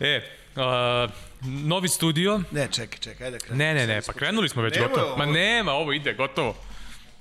[0.00, 0.22] E,
[0.56, 1.08] a,
[1.42, 2.40] novi studio.
[2.50, 3.58] Ne, čekaj, čekaj, ajde krenemo.
[3.58, 5.06] Ne, ne, ne, pa krenuli smo već Nemoj gotovo.
[5.06, 5.16] ovo.
[5.16, 6.56] Ma nema, ovo ide, gotovo.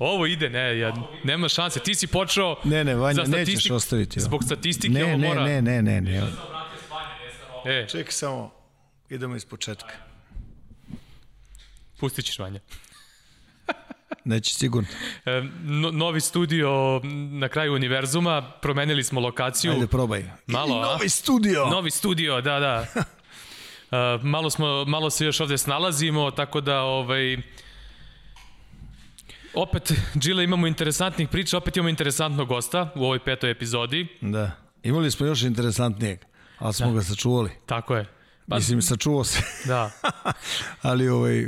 [0.03, 1.79] Ovo ide, ne, ja, nema šanse.
[1.79, 2.55] Ti si počeo...
[2.63, 4.25] Ne, ne, Vanja, nećeš ostaviti ovo.
[4.25, 5.43] Zbog statistike Ne, ovo ne, mora...
[5.43, 6.23] ne, ne, ne, ne.
[7.65, 8.51] E, Čekaj samo,
[9.09, 9.93] idemo iz početka.
[11.99, 12.59] pustit ćeš Vanja.
[14.25, 14.89] Neće sigurno.
[15.25, 19.71] E, no, novi studio na kraju univerzuma, promenili smo lokaciju.
[19.71, 20.23] Ajde, probaj.
[20.47, 21.65] Malo, I novi studio.
[21.65, 22.85] Novi studio, da, da.
[22.95, 27.37] Uh, malo, smo, malo se još ovde snalazimo, tako da ovaj,
[29.53, 34.07] opet, Džile, imamo interesantnih priča, opet imamo interesantnog gosta u ovoj petoj epizodi.
[34.21, 34.51] Da.
[34.83, 36.19] Imali smo još interesantnijeg,
[36.57, 37.49] ali smo ga sačuvali.
[37.65, 38.05] Tako je.
[38.49, 39.41] Pa, Mislim, sačuvao se.
[39.67, 39.91] da,
[40.81, 41.47] ali ovaj,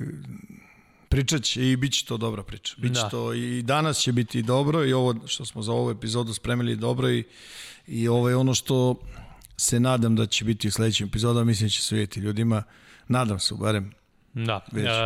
[1.10, 2.76] pričat će i bit će to dobra priča.
[2.78, 3.10] Biće Da.
[3.10, 7.10] to i danas će biti dobro i ovo što smo za ovu epizodu spremili dobro
[7.10, 7.24] i,
[7.88, 8.96] i ovo je ono što
[9.58, 12.64] se nadam da će biti u sledećem epizodu, mislim da će se vidjeti ljudima.
[13.08, 13.94] Nadam se, barem.
[14.34, 14.62] da.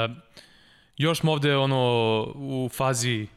[0.09, 0.17] Uh,
[0.97, 1.77] još smo ovde ono,
[2.35, 3.27] u fazi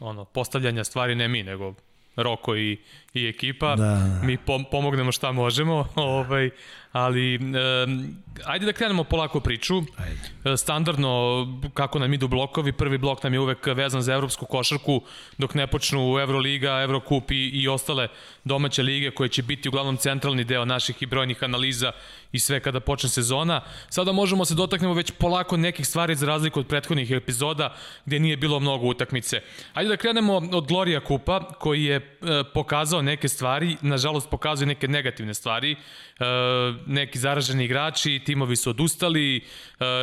[0.00, 1.74] ono, postavljanja stvari, ne mi, nego
[2.16, 2.78] Roko i,
[3.14, 3.76] i ekipa.
[3.76, 4.20] Da.
[4.22, 6.50] Mi pom pomognemo šta možemo, ovaj,
[6.92, 9.76] ali um, ajde da krenemo polako priču.
[9.76, 10.52] Ajde.
[10.52, 15.02] E, standardno kako nam idu blokovi, prvi blok nam je uvek vezan za evropsku košarku
[15.38, 18.08] dok ne počnu Euroliga, Evrokup i, i ostale
[18.44, 21.92] domaće lige koje će biti uglavnom centralni deo naših i brojnih analiza
[22.32, 23.60] i sve kada počne sezona.
[23.88, 27.74] Sada možemo se dotaknemo već polako nekih stvari za razliku od prethodnih epizoda
[28.06, 29.40] gde nije bilo mnogo utakmice.
[29.74, 32.02] Ajde da krenemo od Gloria Kupa koji je e,
[32.54, 35.72] pokazao neke stvari, nažalost pokazao i neke negativne stvari.
[35.72, 36.24] E,
[36.86, 39.42] neki zaraženi igrači, timovi su odustali, e,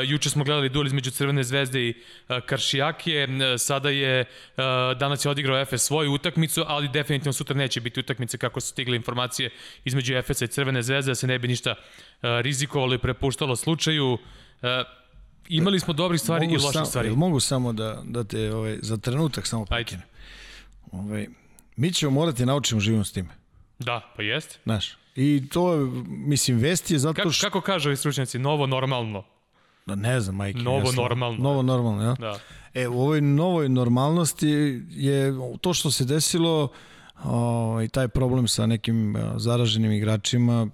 [0.05, 1.93] juče smo gledali duel između Crvene zvezde i
[2.29, 4.25] e, Karšijakije, e, sada je,
[4.99, 8.95] danas je odigrao Efes svoju utakmicu, ali definitivno sutra neće biti utakmice kako su stigle
[8.95, 9.49] informacije
[9.85, 11.75] između Efesa i Crvene zvezde, da se ne bi ništa
[12.21, 14.17] rizikovalo i prepuštalo slučaju.
[15.47, 17.09] Imali smo dobrih stvari i loših sam, stvari.
[17.09, 20.05] Mogu samo da, da te ovaj, za trenutak samo prekinem.
[20.91, 21.27] Ovaj,
[21.75, 23.29] mi ćemo morati naučimo živimo s time.
[23.79, 24.59] Da, pa jest.
[24.63, 25.75] Znaš, i to,
[26.07, 27.45] mislim, vest je zato što...
[27.47, 29.23] kako kažu ovi stručnjaci, novo normalno.
[29.85, 30.59] Da, ne znam, majke.
[30.59, 31.37] Novo ja sam- normalno.
[31.43, 32.15] Novo normalno, ja?
[32.19, 32.39] Da.
[32.73, 34.49] E, u ovoj novoj normalnosti
[34.89, 36.71] je to što se desilo
[37.23, 40.67] o, i taj problem sa nekim zaraženim igračima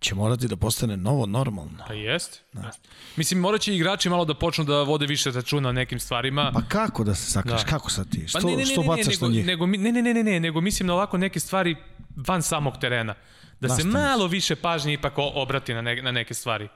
[0.00, 1.84] će morati da postane novo normalno.
[1.88, 2.42] Pa jest.
[2.52, 2.70] Da.
[3.16, 6.50] Mislim, morat će igrači malo da počnu da vode više računa o nekim stvarima.
[6.54, 7.60] Pa kako da se sakraš?
[7.60, 7.66] Da.
[7.66, 8.28] Kako sad ti?
[8.28, 9.46] Što, Pa ne, ne, ne, što ne, ne, bacaš nego, na njih?
[9.46, 11.76] nego, ne, ne, ne, ne, ne, nego mislim na ovako neke stvari
[12.16, 13.14] van samog terena.
[13.60, 13.98] Da se Nastavnici.
[13.98, 16.68] malo više pažnje ipak obrati na, ne, na neke stvari.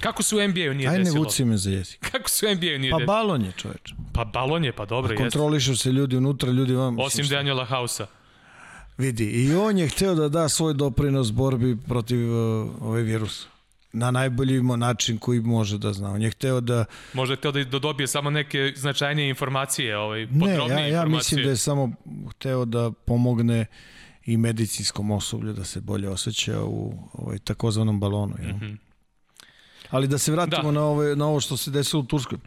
[0.00, 1.24] Kako se u NBA-u nije Aj ne desilo?
[1.24, 2.00] vuci me za jezik.
[2.12, 3.06] Kako se u NBA-u nije Pa desilo?
[3.06, 3.92] balon je čoveč.
[4.12, 5.22] Pa balon je, pa dobro, jeste.
[5.24, 6.98] Kontrolišu se ljudi unutra, ljudi vam.
[6.98, 8.06] Osim Daniela Hausa.
[9.00, 13.46] Vidi, i on je hteo da da svoj doprinos borbi protiv uh, ove virusa.
[13.92, 16.12] Na najbolji način koji može da zna.
[16.12, 16.84] On je hteo da...
[17.12, 20.88] Možda je htio da, da dobije samo neke značajnije informacije, ovaj, Ne, podrobnije ja, ja
[20.88, 21.16] informacije.
[21.16, 21.92] mislim da je samo
[22.30, 23.66] hteo da pomogne
[24.26, 28.34] i medicinskom osoblju da se bolje osjeća u ovaj, takozvanom balonu.
[28.42, 28.56] Jel?
[28.56, 28.74] Mhm.
[29.90, 30.70] Ali da se vratimo Da.
[30.72, 32.38] na, ove, na ovo što se desilo u Turskoj.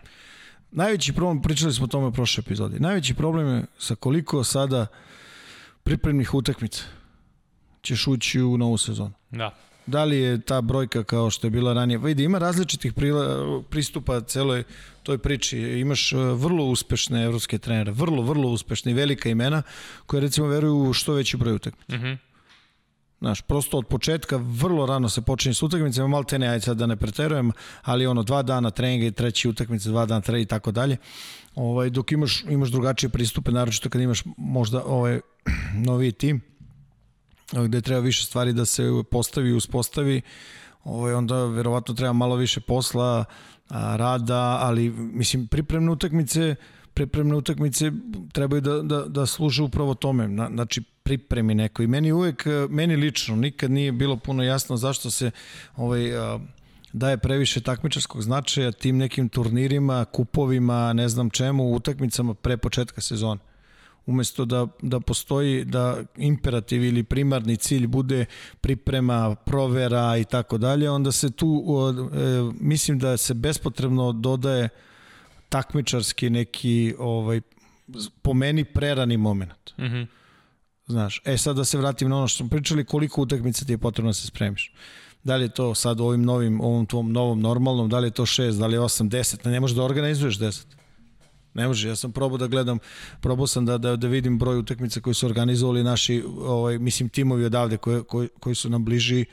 [0.71, 4.87] Najveći problem, pričali smo o tome u prošloj epizodi, najveći problem je sa koliko sada
[5.83, 6.83] pripremnih utakmica
[7.83, 9.13] ćeš ući u novu sezonu.
[9.31, 9.55] Da.
[9.85, 11.97] Da li je ta brojka kao što je bila ranije?
[11.97, 14.63] Vidi, ima različitih prila, pristupa celoj
[15.03, 15.57] toj priči.
[15.59, 19.61] Imaš e, vrlo uspešne evropske trenere, vrlo, vrlo uspešne i velika imena
[20.05, 21.95] koje recimo veruju u što veći broj utakmica.
[21.95, 22.13] Mhm.
[23.19, 26.77] Znaš, prosto od početka vrlo rano se počinje s utakmicama, malo te ne, ajde sad
[26.77, 27.51] da ne preterujem,
[27.81, 30.97] ali ono, dva dana treninga i treći utakmice, dva dana treninga i tako dalje.
[31.55, 35.19] Ovaj, dok imaš, imaš drugačije pristupe, naročito kad imaš možda ovaj,
[35.87, 36.41] noviji tim,
[37.51, 40.21] gde treba više stvari da se postavi i uspostavi,
[40.83, 43.25] ovaj, onda verovatno treba malo više posla,
[43.69, 46.55] a, rada, ali mislim pripremne utakmice
[46.93, 47.91] pripremne utakmice
[48.31, 51.83] trebaju da, da, da služe upravo tome, Na, znači pripremi neko.
[51.83, 55.31] I meni uvek, meni lično nikad nije bilo puno jasno zašto se
[55.75, 56.39] ovaj, a,
[56.93, 63.41] daje previše takmičarskog značaja tim nekim turnirima, kupovima, ne znam čemu, utakmicama pre početka sezone
[64.05, 68.25] umesto da, da postoji da imperativ ili primarni cilj bude
[68.61, 74.69] priprema, provera i tako dalje, onda se tu e, mislim da se bespotrebno dodaje
[75.49, 77.41] takmičarski neki ovaj
[78.21, 79.77] po meni prerani moment.
[79.79, 79.97] Mhm.
[79.97, 80.07] Mm
[80.87, 83.77] Znaš, e sad da se vratim na ono što smo pričali, koliko utakmica ti je
[83.77, 84.73] potrebno da se spremiš.
[85.23, 88.25] Da li je to sad ovim novim, ovom tvom novom normalnom, da li je to
[88.25, 90.65] 6, da li je 8, 10, ne možeš da organizuješ 10.
[91.53, 92.79] Ne može, ja sam probao da gledam,
[93.21, 97.45] probao sam da, da, da vidim broj utakmica koji su organizovali naši, ovaj, mislim, timovi
[97.45, 99.25] odavde koji, koji, koji su nam bliži,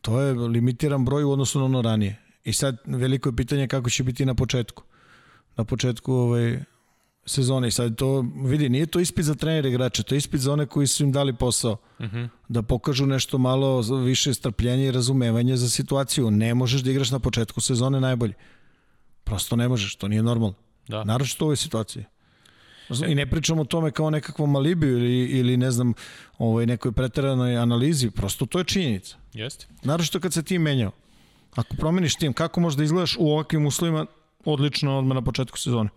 [0.00, 2.20] to je limitiran broj u odnosu na ono ranije.
[2.44, 4.82] I sad veliko je pitanje kako će biti na početku.
[5.56, 6.58] Na početku ovaj,
[7.26, 7.68] sezone.
[7.68, 10.66] I sad to, vidi, nije to ispit za trenere igrače, to je ispit za one
[10.66, 11.72] koji su im dali posao.
[11.72, 12.16] Uh Mhm.
[12.16, 12.28] -huh.
[12.48, 16.30] Da pokažu nešto malo više strpljenja i razumevanja za situaciju.
[16.30, 18.34] Ne možeš da igraš na početku sezone najbolje.
[19.24, 20.54] Prosto ne možeš, to nije normalno.
[20.88, 21.04] Da.
[21.04, 22.04] Naravno u ovoj situaciji.
[23.08, 25.94] I ne pričamo o tome kao nekakvom alibiju ili, ili ne znam,
[26.38, 29.16] ovoj nekoj preteranoj analizi, prosto to je činjenica.
[29.32, 29.66] Jeste.
[29.82, 30.92] Naravno kad se tim menjao.
[31.54, 34.06] Ako promeniš tim, kako možda izgledaš u ovakvim uslovima,
[34.44, 35.90] odlično odmah na početku sezone.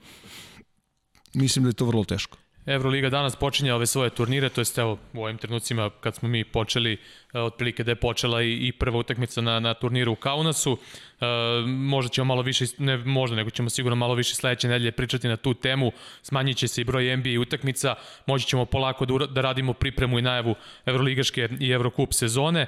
[1.38, 2.38] Mislim da je to vrlo teško.
[2.66, 6.44] Euroliga danas počinje ove svoje turnire, to jest evo u ovim trenucima kad smo mi
[6.44, 6.98] počeli,
[7.34, 10.78] otprilike da je počela i, i prva utakmica na, na turniru u Kaunasu.
[11.22, 11.26] E,
[11.68, 15.38] možda ćemo malo više, ne možda, nego ćemo sigurno malo više sledeće nedelje pričati na
[15.38, 15.92] tu temu.
[16.22, 17.96] Smanjit će se i broj NBA utakmica,
[18.26, 22.62] moći ćemo polako da, da radimo pripremu i najavu Evroligaške i Evrokup sezone.
[22.62, 22.68] E,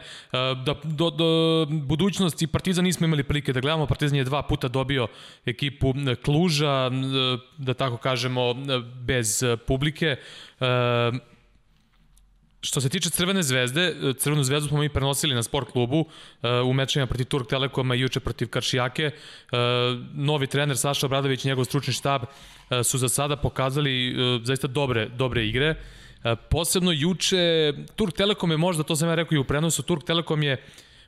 [0.66, 5.08] da, do, do budućnosti Partizan nismo imali prilike da gledamo, Partizan je dva puta dobio
[5.46, 5.94] ekipu
[6.26, 6.92] Kluža,
[7.58, 8.54] da tako kažemo,
[9.06, 10.16] bez publike.
[10.60, 10.66] E,
[12.62, 16.06] što se tiče Crvene zvezde, Crvenu zvezdu smo mi prenosili na sport klubu
[16.44, 19.04] e, u mečima protiv Turk Telekoma i juče protiv Karšijake.
[19.04, 19.12] E,
[20.14, 24.68] novi trener Saša Obradović i njegov stručni štab e, su za sada pokazali e, zaista
[24.68, 25.76] dobre, dobre igre.
[26.24, 30.04] E, posebno juče Turk Telekom je možda, to sam ja rekao i u prenosu, Turk
[30.04, 30.64] Telekom je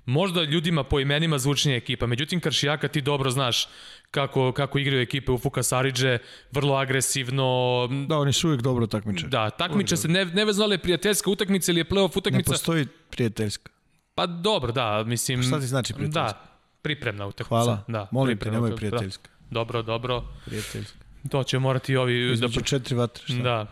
[0.06, 2.08] možda ljudima po imenima zvučnija ekipa.
[2.08, 3.68] Međutim, Karšijaka ti dobro znaš
[4.12, 6.18] kako, kako igraju ekipe u Fuka Saridže,
[6.52, 7.88] vrlo agresivno.
[8.08, 9.28] Da, oni su uvijek dobro takmiče.
[9.28, 12.52] Da, takmiče se, ne, nevezno li je prijateljska utakmica ili je playoff utakmica.
[12.52, 13.72] Ne postoji prijateljska.
[14.16, 15.44] Pa dobro, da, mislim...
[15.44, 16.22] Šta ti znači prijateljska?
[16.22, 16.46] Da,
[16.82, 17.50] pripremna utakmica.
[17.50, 19.30] Hvala, da, molim te, nemoj prijateljska.
[19.50, 20.24] Dobro, dobro.
[20.46, 20.98] Prijateljska.
[21.30, 22.32] To će morati ovi...
[22.34, 22.66] Između da...
[22.66, 23.36] četiri vatre, šta?
[23.44, 23.66] Da,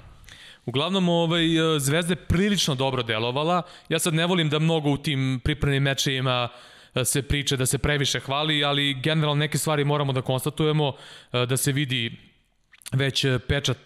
[0.66, 1.44] Uglavnom, ovaj,
[1.80, 3.62] Zvezda je prilično dobro delovala.
[3.90, 6.50] Ja sad ne volim da mnogo u tim pripremnim mečevima
[7.04, 10.94] se priče, da se previše hvali, ali generalno neke stvari moramo da konstatujemo,
[11.32, 12.18] da se vidi
[12.92, 13.78] već pečat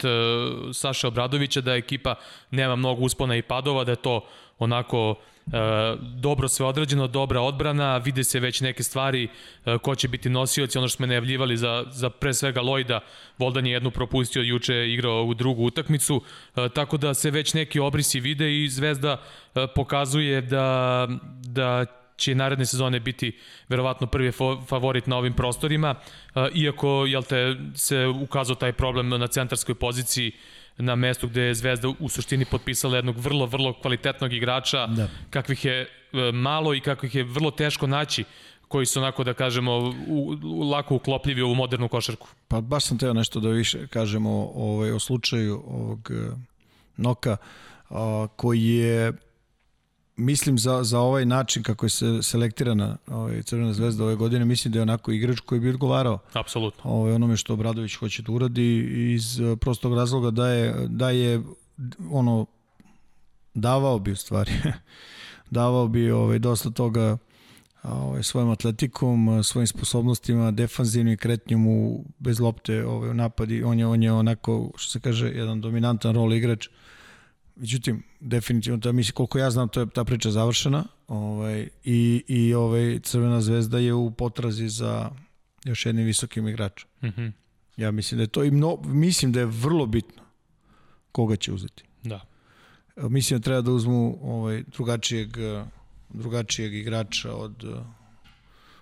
[0.73, 2.15] Saša Obradovića da ekipa
[2.51, 4.27] nema mnogo uspona i padova, da je to
[4.59, 5.15] onako
[5.47, 9.27] E, dobro sve odrađeno, dobra odbrana, vide se već neke stvari
[9.65, 12.99] e, ko će biti nosioci, ono što smo najavljivali za, za pre svega Lojda,
[13.37, 16.21] Voldan je jednu propustio, juče igrao u drugu utakmicu,
[16.55, 19.21] e, tako da se već neki obrisi vide i Zvezda
[19.55, 21.07] e, pokazuje da,
[21.43, 21.85] da
[22.23, 23.31] će naredne sezone biti
[23.69, 24.31] verovatno prvi
[24.67, 25.95] favorit na ovim prostorima,
[26.35, 30.31] e, iako jel te, se ukazao taj problem na centarskoj poziciji
[30.77, 35.07] na mestu gde je Zvezda u suštini potpisala jednog vrlo, vrlo kvalitetnog igrača, da.
[35.29, 35.87] kakvih je
[36.33, 38.23] malo i kakvih je vrlo teško naći
[38.67, 39.71] koji su onako da kažemo
[40.07, 42.27] u, u, lako uklopljivi u modernu košarku.
[42.47, 46.11] Pa baš sam teo nešto da više kažemo ovaj, o slučaju ovog
[46.97, 47.37] Noka
[47.89, 49.13] a, koji je
[50.15, 54.71] mislim za, za ovaj način kako je se selektirana ovaj, Crvena zvezda ove godine, mislim
[54.71, 56.91] da je onako igrač koji bi odgovarao Apsolutno.
[56.91, 58.79] Ovaj, onome što Obradović hoće da uradi
[59.13, 61.41] iz prostog razloga da je, da je
[62.11, 62.45] ono
[63.53, 64.51] davao bi u stvari
[65.49, 67.17] davao bi ovaj, dosta toga
[67.83, 73.63] ovaj, svojim atletikom, svojim sposobnostima, defanzivnim kretnjom u, bez lopte ovaj, u napadi.
[73.63, 76.67] On je, on je onako, što se kaže, jedan dominantan rol igrač.
[77.55, 82.53] Međutim, definitivno, da mislim, koliko ja znam, to je ta priča završena ovaj, i, i
[82.53, 85.09] ovaj, Crvena zvezda je u potrazi za
[85.63, 86.89] još jednim visokim igračem.
[87.01, 87.31] Mm -hmm.
[87.77, 90.23] Ja mislim da je to i mno, mislim da je vrlo bitno
[91.11, 91.83] koga će uzeti.
[92.03, 92.21] Da.
[92.97, 95.37] Mislim da treba da uzmu ovaj, drugačijeg,
[96.09, 97.65] drugačijeg igrača od,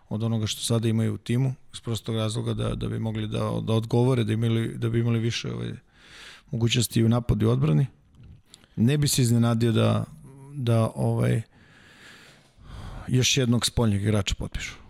[0.10, 3.40] od onoga što sada imaju u timu, iz prostog razloga da, da bi mogli da,
[3.40, 5.72] da odgovore, da, imali, da bi imali više ovaj,
[6.52, 7.88] mogućnosti u napadu i odbrani
[8.76, 10.04] ne bi se iznenadio da,
[10.54, 11.42] da ovaj,
[13.08, 14.82] još jednog spoljnjeg igrača potpišu.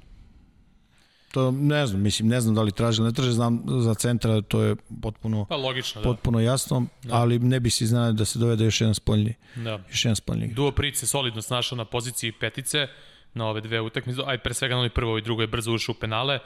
[1.31, 4.61] To ne znam, mislim, ne znam da li traže, ne traže, znam za centra, to
[4.61, 6.09] je potpuno, pa, logično, da.
[6.09, 7.15] potpuno jasno, da.
[7.15, 9.79] ali ne bi se iznenadio da se dovede još jedan spoljni, da.
[9.89, 10.47] još jedan spoljni.
[10.53, 12.87] Duo Pric se solidno snašao na poziciji petice,
[13.33, 15.99] na ove dve utakmice, aj pre svega na onoj prvoj i drugoj brzo ušao u
[15.99, 16.35] penale.
[16.35, 16.41] Uh,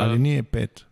[0.00, 0.84] ali nije pet.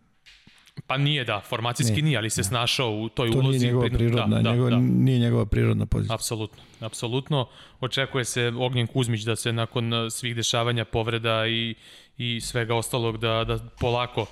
[0.86, 3.58] Pa nije, da, formacijski nije, nije ali se snašao u toj to ulozi.
[3.58, 4.82] To nije njegova prirodna, da, njegova, da, da.
[4.82, 6.14] nije njegova prirodna pozicija.
[6.14, 7.48] Apsolutno, apsolutno.
[7.80, 11.74] Očekuje se Ognjen Kuzmić da se nakon svih dešavanja povreda i,
[12.18, 14.26] i svega ostalog da, da polako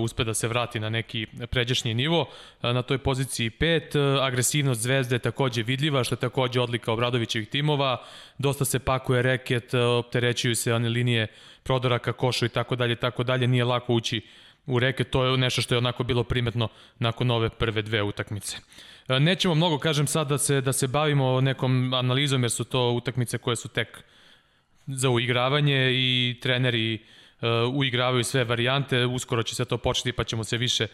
[0.00, 2.26] uspe da se vrati na neki pređašnji nivo.
[2.62, 8.02] Na toj poziciji 5, agresivnost Zvezde je takođe vidljiva, što je takođe odlika Obradovićevih timova.
[8.38, 11.26] Dosta se pakuje reket, opterećuju se one linije
[11.62, 13.46] prodora ka košu i tako dalje, tako dalje.
[13.46, 14.20] Nije lako ući
[14.66, 16.68] u reke, to je nešto što je onako bilo primetno
[16.98, 18.56] nakon ove prve dve utakmice.
[19.08, 23.38] Nećemo mnogo, kažem sad, da se, da se bavimo nekom analizom, jer su to utakmice
[23.38, 24.04] koje su tek
[24.86, 30.44] za uigravanje i treneri uh, uigravaju sve varijante, uskoro će se to početi pa ćemo
[30.44, 30.86] se više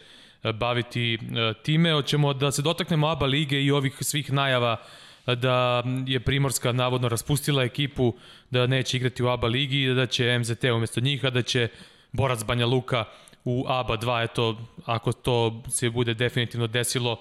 [0.43, 1.93] uh, baviti uh, time.
[1.93, 4.77] Hoćemo da se dotaknemo ABA lige i ovih svih najava
[5.25, 8.13] da je Primorska navodno raspustila ekipu,
[8.49, 11.67] da neće igrati u ABA ligi, da će MZT umesto njih, a da će
[12.11, 13.05] Borac Banja Luka
[13.45, 17.19] u ABA 2, eto, ako to se bude definitivno desilo,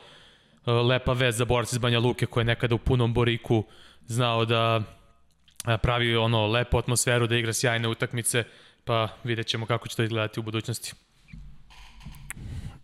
[0.67, 3.65] lepa vez za borac iz Banja Luke koji je nekada u punom boriku
[4.07, 4.83] znao da
[5.83, 8.45] pravi ono lepu atmosferu, da igra sjajne utakmice,
[8.85, 10.93] pa vidjet ćemo kako će to izgledati u budućnosti.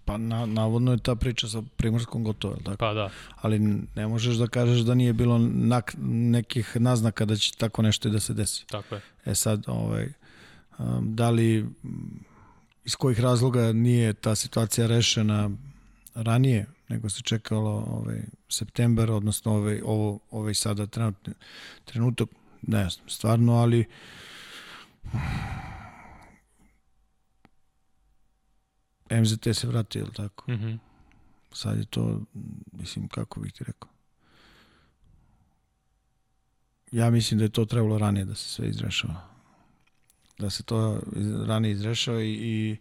[0.04, 2.76] Pa na, navodno je ta priča sa Primorskom gotova, tako?
[2.76, 3.10] Pa da.
[3.36, 3.58] Ali
[3.94, 8.12] ne možeš da kažeš da nije bilo nak, nekih naznaka da će tako nešto i
[8.12, 8.66] da se desi.
[8.66, 9.00] Tako je.
[9.24, 10.08] E sad, ovaj,
[10.78, 11.66] um, da li
[12.86, 15.50] iz kojih razloga nije ta situacija rešena
[16.14, 21.32] ranije, nego se čekalo ovaj, september, odnosno ovaj, ovo, ovaj sada trenutni,
[21.84, 22.28] trenutak,
[22.62, 23.84] ne znam, stvarno, ali
[29.10, 30.52] MZT se vrati, ili tako?
[30.52, 30.78] Mm -hmm.
[31.52, 32.20] Sad je to,
[32.72, 33.90] mislim, kako bih ti rekao?
[36.92, 39.35] Ja mislim da je to trebalo ranije da se sve izrešava.
[40.38, 41.00] Da se to
[41.46, 42.76] ranije izrešava i, i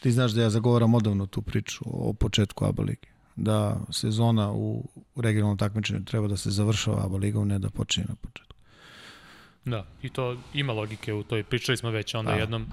[0.00, 3.08] ti znaš da ja zagovaram odavno tu priču o početku ABA ligi.
[3.36, 8.14] Da sezona u regionalnom takmičenju treba da se završava ABA ligom, ne da počinje na
[8.14, 8.54] početku.
[9.64, 12.38] Da, i to ima logike u toj, pričali smo već onda da.
[12.38, 12.66] jednom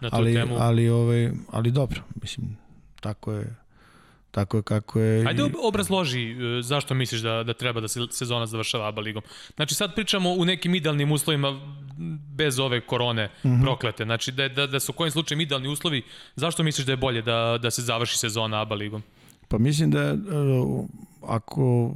[0.00, 0.56] na tu ali, temu.
[0.58, 2.56] Ali, ovaj, ali dobro, mislim,
[3.00, 3.56] tako je
[4.30, 5.26] tako je kako je.
[5.26, 9.22] Ajde obrazloži e, zašto misliš da, da treba da se sezona završava ABA ligom.
[9.56, 11.60] Znači sad pričamo u nekim idealnim uslovima
[12.34, 13.62] bez ove korone mm -hmm.
[13.62, 14.04] proklete.
[14.04, 16.02] Znači da, da, da su kojim slučajem idealni uslovi,
[16.36, 19.02] zašto misliš da je bolje da, da se završi sezona ABA ligom?
[19.48, 20.18] Pa mislim da je,
[21.22, 21.94] ako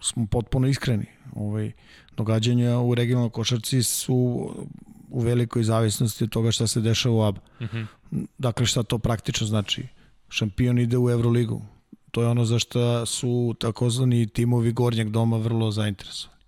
[0.00, 1.72] smo potpuno iskreni, ovaj,
[2.16, 4.50] događanja u regionalnoj košarci su
[5.10, 7.40] u velikoj zavisnosti od toga šta se dešava u ABA.
[7.60, 7.86] Mm -hmm.
[8.38, 9.86] Dakle, šta to praktično znači?
[10.30, 11.62] Šampion ide u Euroligu.
[12.10, 16.40] To je ono za što su takozvani timovi gornjeg doma vrlo zainteresovani.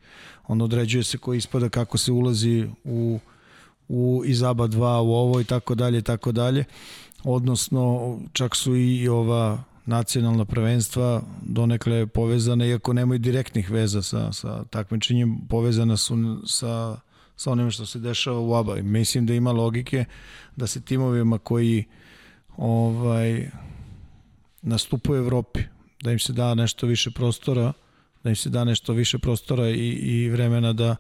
[0.49, 3.19] On određuje se koji ispada kako se ulazi u,
[3.89, 6.65] u iz ABA 2 u ovo i tako dalje i tako dalje.
[7.25, 14.65] Odnosno, čak su i ova nacionalna prvenstva donekle povezane, iako nemaju direktnih veza sa, sa
[14.65, 16.97] takmičenjem, povezana su sa,
[17.37, 18.75] sa onim što se dešava u ABA.
[18.75, 20.05] Mislim da ima logike
[20.57, 21.85] da se timovima koji
[22.57, 23.51] ovaj,
[24.63, 25.61] nastupu u Evropi,
[26.03, 27.73] da im se da nešto više prostora,
[28.25, 30.97] da im se da nešto više prostora i, i vremena da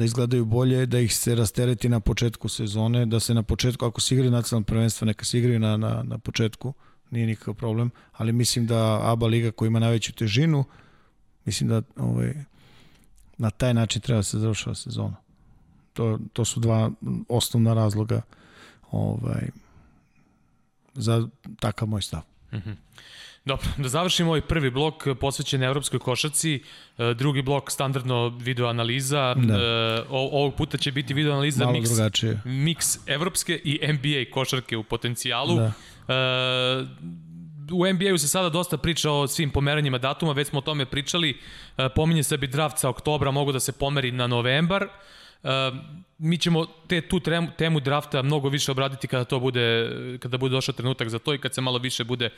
[0.00, 4.00] da izgledaju bolje, da ih se rastereti na početku sezone, da se na početku, ako
[4.00, 6.72] se igraju nacionalno prvenstvo, neka se igraju na, na, na početku,
[7.10, 10.64] nije nikakav problem, ali mislim da ABA liga koja ima najveću težinu,
[11.44, 12.34] mislim da ovaj,
[13.38, 15.16] na taj način treba da se završava sezona.
[15.92, 16.90] To, to su dva
[17.28, 18.22] osnovna razloga
[18.90, 19.50] ovaj,
[20.94, 21.28] za
[21.60, 22.22] takav moj stav.
[22.52, 22.74] Mm -hmm.
[23.44, 26.62] Dobro, da završimo ovaj prvi blok posvećen evropskoj košarci,
[26.98, 29.54] e, drugi blok standardno video analiza, da.
[29.54, 32.40] E, ovog puta će biti video analiza Malo mix, drugačije.
[32.44, 35.56] mix evropske i NBA košarke u potencijalu.
[35.56, 35.72] Da.
[36.08, 36.86] E,
[37.72, 41.38] u NBA-u se sada dosta priča o svim pomeranjima datuma, već smo o tome pričali.
[41.94, 44.88] Pominje se bi draft sa oktobra mogu da se pomeri na novembar.
[46.18, 47.20] Mi ćemo te, tu
[47.58, 51.38] temu drafta mnogo više obraditi kada to bude, kada bude došao trenutak za to i
[51.38, 52.30] kad se malo više bude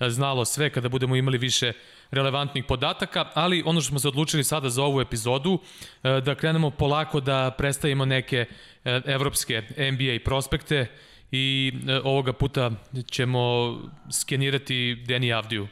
[0.00, 1.72] znalo sve, kada budemo imali više
[2.10, 5.58] relevantnih podataka, ali ono što smo se odlučili sada za ovu epizodu,
[6.02, 8.46] da krenemo polako da predstavimo neke
[8.84, 9.62] evropske
[9.92, 10.86] NBA prospekte
[11.32, 11.72] i
[12.04, 12.70] ovoga puta
[13.10, 13.74] ćemo
[14.12, 15.68] skenirati Deni Avdiju.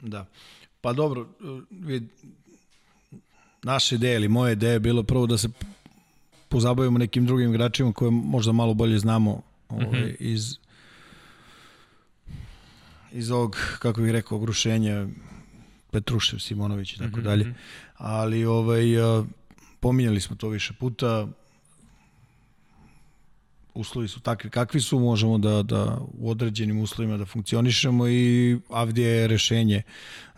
[0.00, 0.26] Da.
[0.80, 1.28] Pa dobro,
[1.70, 2.08] vid,
[3.62, 5.48] naša ideja ili moja ideja je bilo prvo da se
[6.48, 10.16] pozabavimo nekim drugim igračima koje možda malo bolje znamo ovaj, mm -hmm.
[10.18, 10.56] iz
[13.12, 15.06] iz ovog, kako bih rekao, ogrušenja
[15.90, 17.24] Petrušev, Simonović i tako mm -hmm.
[17.24, 17.54] dalje.
[17.96, 18.84] Ali ovaj,
[19.80, 21.28] pominjali smo to više puta,
[23.74, 29.08] uslovi su takvi kakvi su, možemo da, da u određenim uslovima da funkcionišemo i Avdija
[29.08, 29.82] je rešenje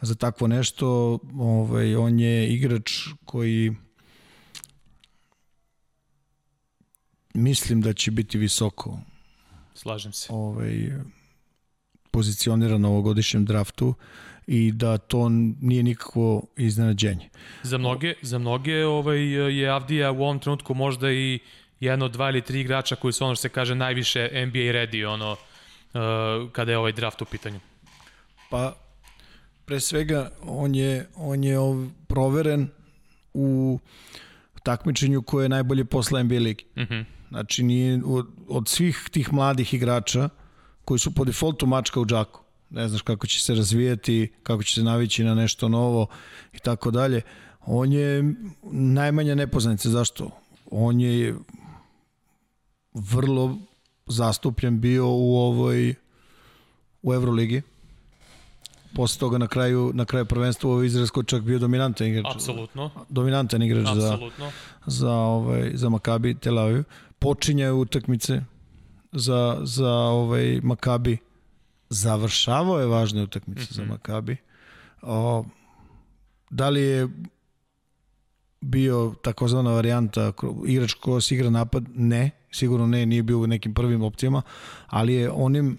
[0.00, 1.18] za takvo nešto.
[1.38, 2.92] Ovaj, on je igrač
[3.24, 3.74] koji
[7.34, 8.98] mislim da će biti visoko
[9.74, 10.28] Slažem se.
[10.30, 10.90] Ovaj,
[12.10, 13.94] pozicioniran na ovogodišnjem draftu
[14.46, 15.28] i da to
[15.60, 17.28] nije nikakvo iznenađenje.
[17.62, 19.20] Za mnoge, za mnoge ovaj,
[19.60, 21.38] je Avdija u ovom trenutku možda i
[21.84, 25.32] jedno, dva ili tri igrača koji su ono što se kaže najviše NBA ready ono,
[25.32, 27.60] uh, kada je ovaj draft u pitanju.
[28.50, 28.76] Pa,
[29.64, 31.58] pre svega, on je, on je
[32.06, 32.68] proveren
[33.34, 33.78] u
[34.62, 36.64] takmičenju koje je najbolje posle NBA ligi.
[36.76, 36.94] Mhm.
[36.94, 37.04] -huh.
[37.28, 40.28] Znači, nije, od, od svih tih mladih igrača
[40.84, 44.74] koji su po defaultu mačka u džaku, ne znaš kako će se razvijati, kako će
[44.74, 46.06] se navići na nešto novo
[46.52, 47.22] i tako dalje,
[47.66, 48.34] on je
[48.72, 49.88] najmanja nepoznanica.
[49.88, 50.30] Zašto?
[50.70, 51.34] On je
[52.94, 53.58] vrlo
[54.06, 55.94] zastupljen bio u ovoj
[57.02, 57.62] u Euroligi
[58.94, 62.34] posle toga na kraju na kraju prvenstva u Izraelskoj čak bio dominantan igrač.
[62.34, 62.90] Apsolutno.
[63.08, 64.18] Dominantan igrač za
[64.86, 66.84] za ovaj za Makabi Tel Aviv.
[67.18, 68.40] Počinjaju utakmice
[69.12, 71.18] za za ovaj Makabi.
[71.88, 73.74] Završavao je važne utakmice mm -hmm.
[73.74, 73.90] za mhm.
[73.90, 74.36] Makabi.
[75.02, 75.44] O,
[76.50, 77.08] da li je
[78.60, 80.32] bio takozvana varijanta
[80.66, 81.84] igrač ko se igra napad?
[81.94, 84.42] Ne, sigurno ne, nije bio u nekim prvim opcijama,
[84.86, 85.78] ali je onim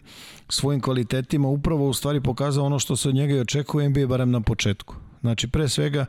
[0.50, 4.32] svojim kvalitetima upravo u stvari pokazao ono što se od njega i očekuje NBA barem
[4.32, 4.96] na početku.
[5.22, 6.06] Znači, pre svega,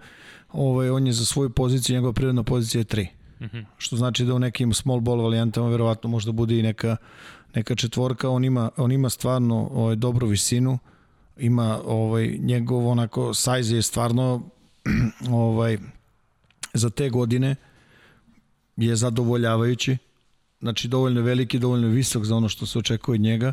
[0.52, 3.06] ovaj, on je za svoju poziciju, njegova prirodna pozicija je 3.
[3.40, 3.64] Mm -hmm.
[3.78, 6.96] Što znači da u nekim small ball varijantama verovatno možda bude i neka,
[7.54, 8.30] neka četvorka.
[8.30, 10.78] On ima, on ima stvarno ovaj, dobru visinu,
[11.36, 14.42] ima ovaj, njegov onako size je stvarno
[15.30, 15.78] ovaj,
[16.74, 17.56] za te godine
[18.76, 19.96] je zadovoljavajući
[20.60, 23.52] znači dovoljno veliki, dovoljno visok za ono što se očekuje od njega.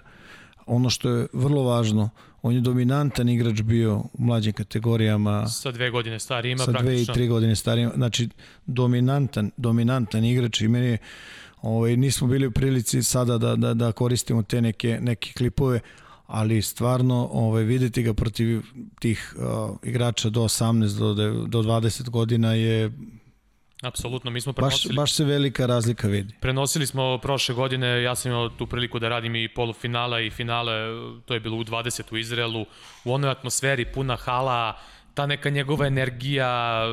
[0.65, 2.09] Ono što je vrlo važno,
[2.41, 5.47] on je dominantan igrač bio u mlađim kategorijama.
[5.47, 6.89] Sa dve godine starijima sa praktično.
[6.89, 7.91] Sa dve i tri godine starijima.
[7.95, 8.29] Znači,
[8.65, 10.97] dominantan, dominantan igrač i meni je,
[11.61, 15.79] ovaj, nismo bili u prilici sada da, da, da koristimo te neke, neke klipove,
[16.27, 18.61] ali stvarno ovaj, videti ga protiv
[18.99, 21.13] tih uh, igrača do 18, do,
[21.47, 22.91] do 20 godina je
[23.83, 24.95] Apsolutno, mi smo prenosili...
[24.95, 26.33] Baš, baš se velika razlika vidi.
[26.39, 30.73] Prenosili smo prošle godine, ja sam imao tu priliku da radim i polufinala i finale,
[31.25, 32.65] to je bilo u 20 u Izraelu,
[33.03, 34.79] u onoj atmosferi puna hala,
[35.13, 36.83] ta neka njegova energija,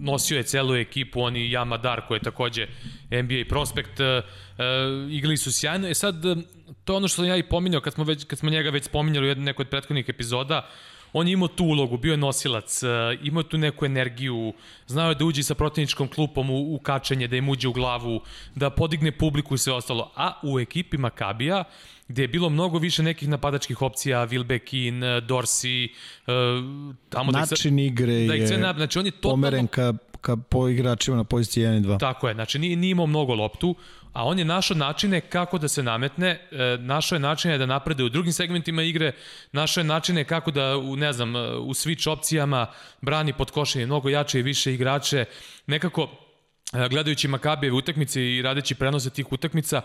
[0.00, 2.66] nosio je celu ekipu, on i Jamadar koji je takođe
[3.10, 4.22] NBA prospekt, e,
[5.10, 5.88] igrali su sjajno.
[5.88, 6.22] E sad,
[6.84, 8.84] to je ono što sam ja i pominjao kad smo, već, kad smo njega već
[8.84, 10.68] spominjali u nekoj od prethodnih epizoda,
[11.12, 12.86] on je imao tu ulogu, bio je nosilac, e,
[13.22, 14.52] imao tu neku energiju,
[14.86, 18.20] znao je da uđe sa protivničkom klupom u, u kačenje, da im uđe u glavu,
[18.54, 20.12] da podigne publiku i sve ostalo.
[20.16, 21.64] A u ekipi Makabija,
[22.08, 25.90] gde je bilo mnogo više nekih napadačkih opcija, Wilbekin, e, Dorsey, e,
[27.08, 29.94] tamo Način da ih, igre da ih sve, je znači on je totalno, pomeren ka,
[30.28, 31.98] ka po igračima na poziciji 1 i 2.
[31.98, 33.74] Tako je, znači nije, nije imao mnogo loptu,
[34.12, 38.04] a on je našao načine kako da se nametne, e, našao je načine da naprede
[38.04, 39.12] u drugim segmentima igre,
[39.52, 42.66] našao je načine kako da, u, ne znam, e, u switch opcijama
[43.00, 45.24] brani pod košenje mnogo jače i više igrače,
[45.66, 46.08] nekako
[46.72, 49.82] e, gledajući Makabijeve utakmice i radeći prenose tih utakmica,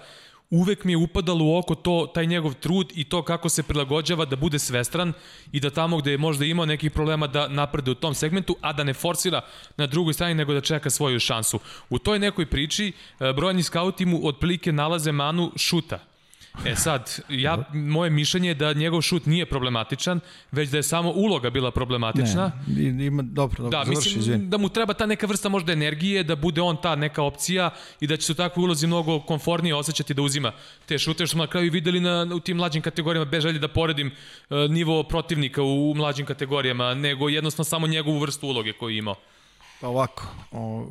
[0.49, 4.25] uvek mi je upadalo u oko to, taj njegov trud i to kako se prilagođava
[4.25, 5.13] da bude svestran
[5.51, 8.73] i da tamo gde je možda imao nekih problema da naprede u tom segmentu, a
[8.73, 9.41] da ne forsira
[9.77, 11.59] na drugoj strani nego da čeka svoju šansu.
[11.89, 16.12] U toj nekoj priči e, brojni skauti mu otprilike nalaze manu šuta
[16.65, 20.19] E sad, ja, moje mišljenje je da njegov šut nije problematičan,
[20.51, 22.51] već da je samo uloga bila problematična.
[22.67, 26.23] Ne, ima, dobro, dobro, da, završi, mislim, da mu treba ta neka vrsta možda energije,
[26.23, 29.75] da bude on ta neka opcija i da će se u takvoj ulozi mnogo konfornije
[29.75, 30.51] osjećati da uzima
[30.85, 33.67] te šute, što smo na kraju videli na, u tim mlađim kategorijama, bez želje da
[33.67, 34.07] poredim
[34.49, 38.97] uh, nivo protivnika u, u mlađim kategorijama, nego jednostavno samo njegovu vrstu uloge koju je
[38.97, 39.15] imao.
[39.81, 40.87] Pa ovako, o,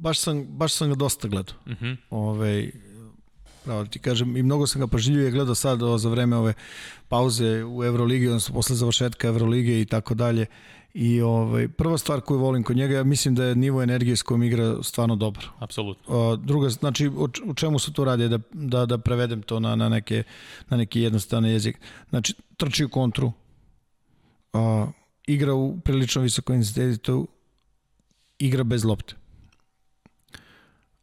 [0.00, 1.54] baš sam, baš sam ga dosta gledao.
[1.66, 1.84] Mhm.
[1.84, 1.96] -huh.
[2.10, 2.70] Ove, ovaj,
[3.64, 6.54] pravo ti kažem, i mnogo sam ga pažljivije gledao sad o, za vreme ove
[7.08, 10.46] pauze u Euroligi, odnosno posle završetka Eurolige i tako dalje.
[10.94, 14.22] I ovaj, prva stvar koju volim kod njega, ja mislim da je nivo energije s
[14.22, 15.44] kojom igra stvarno dobar.
[15.58, 16.36] Apsolutno.
[16.36, 19.88] druga, znači, o, o čemu se to radi, da, da, da prevedem to na, na,
[19.88, 20.22] neke,
[20.68, 21.78] na neki jednostavni jezik.
[22.08, 23.32] Znači, trči u kontru,
[24.52, 24.86] a,
[25.26, 27.28] igra u prilično visokom intenzitetu,
[28.38, 29.19] igra bez lopte.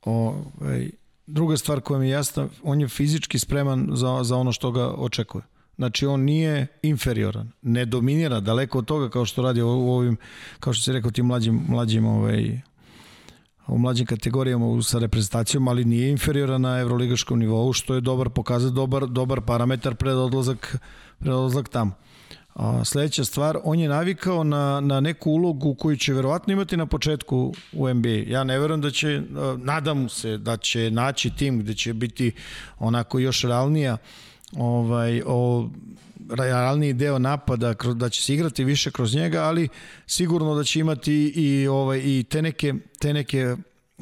[0.07, 0.89] Ovaj,
[1.27, 4.87] druga stvar koja mi je jasna, on je fizički spreman za, za ono što ga
[4.87, 5.43] očekuje.
[5.75, 10.17] Znači on nije inferioran, ne dominira daleko od toga kao što radi u, ovim,
[10.59, 12.61] kao što se rekao, tim mlađim, mlađim ovaj,
[13.67, 18.73] u mlađim kategorijama sa reprezentacijom, ali nije inferioran na evroligaškom nivou, što je dobar pokazat,
[18.73, 20.77] dobar, dobar parametar pred odlazak,
[21.19, 21.91] pred odlazak tamo.
[22.57, 26.85] A, sledeća stvar, on je navikao na, na neku ulogu koju će verovatno imati na
[26.85, 28.09] početku u NBA.
[28.27, 29.21] Ja ne verujem da će,
[29.57, 32.31] nadam se da će naći tim gde će biti
[32.79, 33.97] onako još realnija
[34.55, 35.69] ovaj, o,
[36.29, 39.67] realniji deo napada, da će se igrati više kroz njega, ali
[40.07, 43.55] sigurno da će imati i, ovaj, i te neke, te neke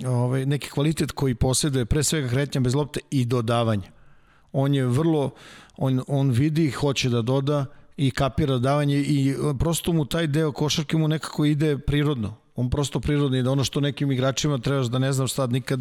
[0.06, 3.92] ovaj, neki kvalitet koji posjeduje pre svega kretnja bez lopte i dodavanje.
[4.52, 5.32] On je vrlo,
[5.78, 7.66] on, on vidi, hoće da doda
[7.98, 12.36] i kapira davanje i prosto mu taj deo košarke mu nekako ide prirodno.
[12.56, 15.80] On prosto prirodni da ono što nekim igračima trebaš da ne znam šta nikad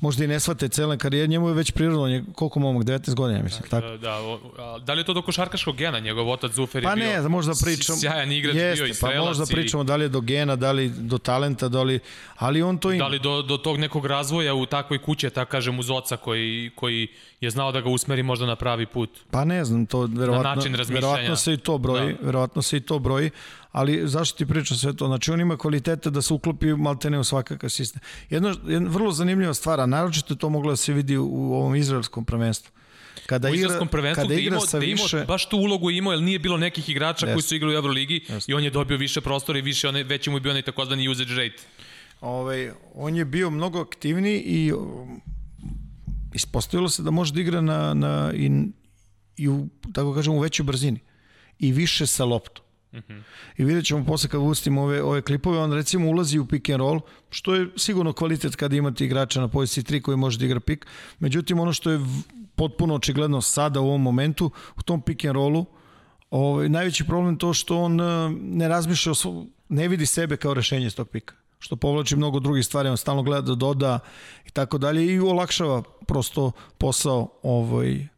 [0.00, 3.42] možda i ne shvate cele karijere, njemu je već prirodno, je koliko momak, 19 godina,
[3.42, 3.96] mislim, da, tako?
[3.96, 4.38] Da, o,
[4.78, 7.52] da li je to do košarkaškog gena, njegov otac Zufer pa je bio ne, možda
[7.64, 9.18] pričam, sjajan igrač jeste, bio i strelac.
[9.18, 12.00] Pa možda pričamo da li je do gena, da li do talenta, da li,
[12.36, 13.04] ali on to ima.
[13.04, 16.70] Da li do, do tog nekog razvoja u takvoj kući, tako kažem, uz oca koji,
[16.74, 17.08] koji
[17.40, 19.10] je znao da ga usmeri možda na pravi put.
[19.30, 22.26] Pa ne znam, to verovatno, verovatno se i to broji, da.
[22.26, 23.30] verovatno se i to broji,
[23.72, 25.06] ali zašto ti pričam sve to?
[25.06, 28.02] Znači on ima kvalitete da se uklopi maltene u svakakav sistem.
[28.30, 32.24] Jedno, jedna vrlo zanimljiva stvar, a naročito to moglo da se vidi u ovom izraelskom
[32.24, 32.72] prvenstvu.
[33.26, 35.24] Kada u izraelskom prvenstvu kada igra sa imao, više...
[35.28, 37.32] baš tu ulogu imao, jer nije bilo nekih igrača yes.
[37.32, 38.50] koji su igrali u Euroligi yes.
[38.50, 41.08] i on je dobio više prostora i više, one, veći mu je bio onaj takozvani
[41.08, 41.62] usage rate.
[42.20, 44.72] Ove, ovaj, on je bio mnogo aktivniji i
[46.34, 48.50] ispostavilo se da može da igra na, na, i,
[49.36, 51.00] i u, tako kažem, u većoj brzini
[51.58, 52.64] i više sa loptom.
[52.92, 52.98] Mm.
[53.56, 56.80] I vidjet ćemo posle kad ustimo ove, ove klipove, on recimo ulazi u pick and
[56.80, 60.60] roll, što je sigurno kvalitet kada imate igrača na poziciji 3 koji može da igra
[60.60, 60.86] pik.
[61.18, 62.00] Međutim, ono što je
[62.56, 65.66] potpuno očigledno sada u ovom momentu, u tom pick and rollu,
[66.30, 69.12] ovaj, najveći problem je to što on eh, ne razmišlja,
[69.68, 73.22] ne vidi sebe kao rešenje iz tog pika što povlači mnogo drugih stvari, on stalno
[73.22, 73.98] gleda da doda
[74.46, 78.08] i tako dalje i olakšava prosto posao ovaj,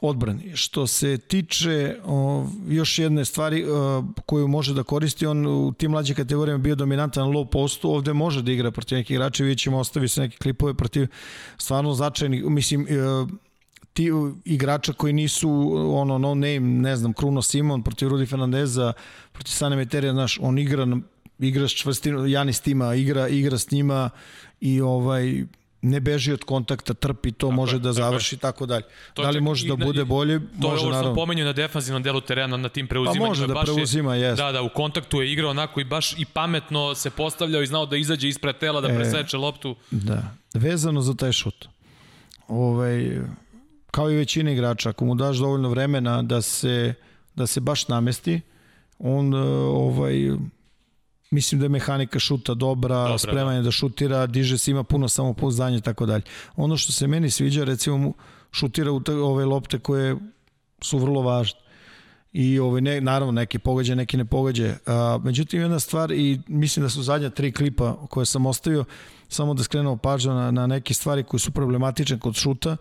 [0.00, 0.56] odbrani.
[0.56, 5.90] Što se tiče o, još jedne stvari o, koju može da koristi, on u tim
[5.90, 9.58] mlađim kategorijama bio dominantan na low postu, ovde može da igra protiv nekih igrača, vidjet
[9.58, 11.06] ćemo ostavi se neke klipove protiv
[11.58, 13.26] stvarno značajnih, mislim, o,
[13.92, 14.10] ti
[14.44, 15.50] igrača koji nisu
[15.94, 18.92] ono no name, ne znam, Kruno Simon protiv Rudi Fernandeza,
[19.32, 20.86] protiv Sane Meterija, znaš, on igra
[21.38, 24.10] igra s čvrstino, Janis tima igra, igra s njima
[24.60, 25.44] i ovaj
[25.86, 28.84] ne beži od kontakta, trpi to, tako može je, da završi, tako, tako dalje.
[29.14, 30.40] To da li može da bude bolje?
[30.40, 33.24] To može, je ovo što sam pomenio na defanzivnom delu terena, na tim preuzimanjima.
[33.24, 34.36] Pa može da baš preuzima, jes.
[34.36, 37.86] Da, da, u kontaktu je igrao onako i baš i pametno se postavljao i znao
[37.86, 39.76] da izađe ispred tela, da e, preseče loptu.
[39.90, 41.68] Da, vezano za taj šut.
[42.48, 43.20] Ovaj,
[43.90, 46.94] kao i većina igrača, ako mu daš dovoljno vremena da se,
[47.34, 48.40] da se baš namesti,
[48.98, 50.30] on ovaj,
[51.30, 53.64] mislim da je mehanika šuta dobra, dobra spreman je da.
[53.64, 56.22] da šutira, diže se, ima puno samopouzdanja i tako dalje.
[56.56, 58.12] Ono što se meni sviđa, recimo,
[58.52, 60.16] šutira u ove lopte koje
[60.80, 61.60] su vrlo važne
[62.32, 64.74] i ovaj ne, naravno neki pogađa, neki ne pogađa.
[64.86, 68.84] A, međutim jedna stvar i mislim da su zadnja tri klipa koje sam ostavio
[69.28, 72.76] samo da skrenuo pažnju na, na neke stvari koje su problematične kod šuta.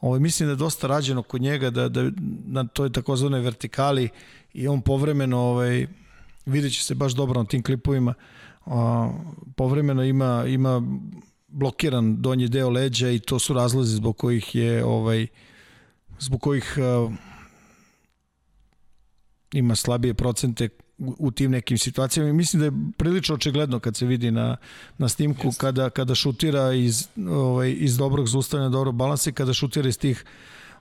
[0.00, 2.10] Ovaj mislim da je dosta rađeno kod njega da da
[2.46, 4.08] na toj takozvanoj vertikali
[4.54, 5.86] i on povremeno ovaj
[6.46, 8.14] vidjet će se baš dobro na tim klipovima.
[8.66, 9.10] A,
[9.56, 10.82] povremeno ima, ima
[11.48, 15.26] blokiran donji deo leđa i to su razlozi zbog kojih je ovaj
[16.18, 17.08] zbog kojih a,
[19.52, 24.06] ima slabije procente u tim nekim situacijama i mislim da je prilično očigledno kad se
[24.06, 24.56] vidi na,
[24.98, 25.60] na snimku Jeste.
[25.60, 30.24] kada, kada šutira iz, ovaj, iz dobrog zaustavljanja, dobrog balansa i kada šutira iz tih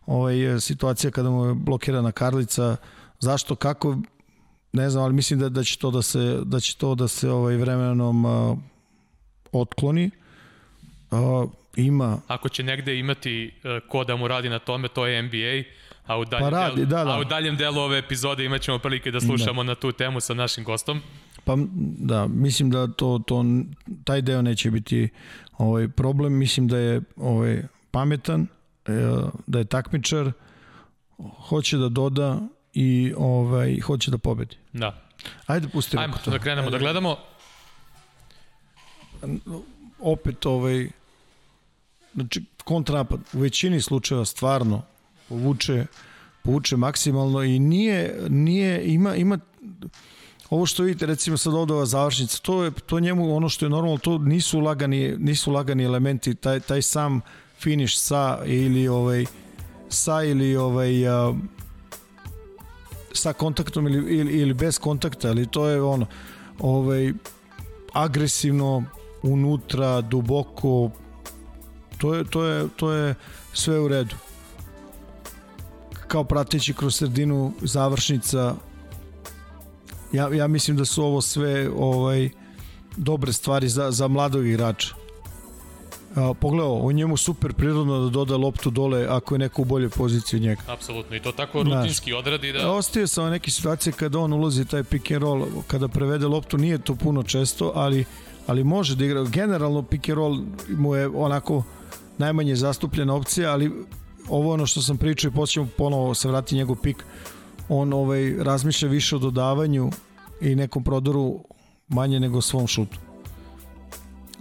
[0.05, 2.75] ovaj, situacija kada mu je blokirana karlica,
[3.19, 3.97] zašto, kako,
[4.73, 7.29] ne znam, ali mislim da, da će to da se, da će to da se
[7.29, 8.57] ovaj vremenom uh,
[9.51, 10.11] otkloni.
[11.11, 12.21] Uh, ima...
[12.27, 15.63] Ako će negde imati uh, ko da mu radi na tome, to je NBA,
[16.05, 17.15] a u daljem, pa radi, delu, da, da.
[17.15, 19.67] a u daljem delu ove epizode imaćemo prilike da slušamo da.
[19.67, 21.01] na tu temu sa našim gostom.
[21.43, 21.55] Pa
[21.97, 23.45] da, mislim da to, to
[24.03, 25.09] taj deo neće biti
[25.57, 28.47] ovaj problem, mislim da je ovaj pametan,
[28.87, 28.91] e,
[29.47, 30.31] da je takmičar,
[31.47, 32.39] hoće da doda
[32.73, 34.55] i ovaj hoće da pobedi.
[34.73, 35.01] Da.
[35.45, 36.31] Ajde pustimo Ajmo to.
[36.31, 36.77] da krenemo Ajde.
[36.77, 37.17] da gledamo.
[39.99, 40.89] Opet ovaj
[42.13, 44.81] znači kontrapad u većini slučajeva stvarno
[45.29, 45.85] povuče
[46.43, 49.39] povuče maksimalno i nije nije ima ima
[50.49, 53.69] ovo što vidite recimo sad ovde ova završnica to je to njemu ono što je
[53.69, 57.21] normalno to nisu lagani nisu lagani elementi taj taj sam
[57.59, 59.25] finish sa ili ovaj
[59.89, 61.35] sa ili ovaj uh,
[63.13, 66.05] sa kontaktom ili, ili, ili bez kontakta, ali to je ono
[66.59, 67.13] ovaj,
[67.93, 68.83] agresivno
[69.23, 70.91] unutra, duboko
[71.97, 73.15] to je, to je, to je
[73.53, 74.15] sve u redu
[76.07, 78.55] kao prateći kroz sredinu završnica
[80.11, 82.29] ja, ja mislim da su ovo sve ovaj
[82.97, 84.95] dobre stvari za, za mladog igrača.
[86.15, 89.89] A, pogledao, u njemu super prirodno da doda loptu dole ako je neko u boljoj
[89.89, 90.61] poziciji od njega.
[90.67, 92.71] Apsolutno, i to tako rutinski Znaš, odradi da...
[92.71, 96.77] Ostaje samo neke situacije kada on ulazi taj pick and roll, kada prevede loptu, nije
[96.77, 98.05] to puno često, ali,
[98.47, 99.23] ali može da igra.
[99.23, 101.63] Generalno pick and roll mu je onako
[102.17, 103.71] najmanje zastupljena opcija, ali
[104.29, 107.05] ovo ono što sam pričao i posljedno ponovo se vrati njegov pik,
[107.69, 109.91] on ovaj, razmišlja više o dodavanju
[110.41, 111.39] i nekom prodoru
[111.87, 112.97] manje nego svom šutu.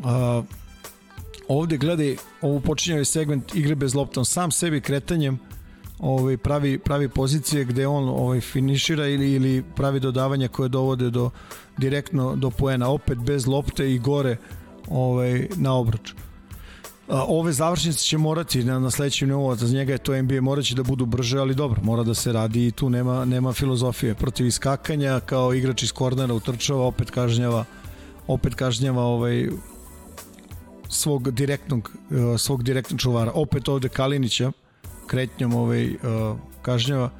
[0.04, 0.42] A,
[1.48, 5.38] ovde gledaj, ovu počinjaju segment igre bez loptom, sam sebi kretanjem
[5.98, 11.30] ovaj, pravi, pravi pozicije gde on ovaj, finišira ili, ili pravi dodavanja koje dovode do
[11.76, 14.37] direktno do poena, opet bez lopte i gore
[14.88, 16.14] ovaj, na obruč.
[17.08, 20.82] Ove završnice će morati na, na sledećem nivou, za njega je to NBA, moraće da
[20.82, 24.14] budu brže, ali dobro, mora da se radi i tu nema, nema filozofije.
[24.14, 27.64] Protiv iskakanja, kao igrač iz kornera utrčava, opet kažnjava
[28.28, 29.48] opet kažnjava ovaj,
[30.88, 33.33] svog direktnog uh, svog direktnog čuvara.
[33.35, 34.53] Opet ovde Kalinića
[35.07, 35.98] kretnjom ovaj uh,
[36.62, 37.11] kažnjava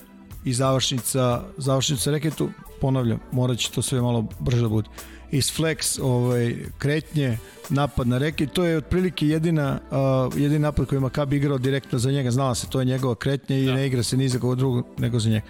[0.45, 2.49] i završnica završnica reketu
[2.81, 4.89] ponavljam, moraće to sve malo brže da bude.
[5.31, 11.01] Iz flex ovaj kretnje napad na reket, to je otprilike jedina uh, jedini napad koji
[11.01, 13.75] Makabi igrao direktno za njega, znala se, to je njegova kretnja i da.
[13.75, 15.47] ne igra se ni za koga drugog nego za njega.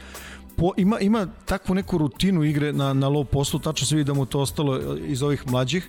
[0.56, 4.14] Po, ima, ima takvu neku rutinu igre na, na low postu, tačno se vidi da
[4.14, 5.88] mu to ostalo iz ovih mlađih,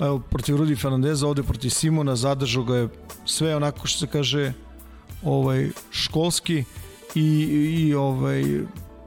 [0.00, 2.88] evo, protiv Rudi Fernandeza, ovde protiv Simona, zadržao ga je
[3.24, 4.52] sve onako što se kaže
[5.22, 6.64] ovaj, školski
[7.14, 7.24] i,
[7.78, 8.44] i ovaj,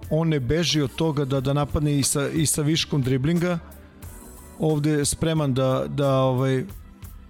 [0.10, 3.60] on ne beži od toga da, da napadne i sa, i sa viškom driblinga,
[4.60, 6.64] ovde je spreman da, da ovaj,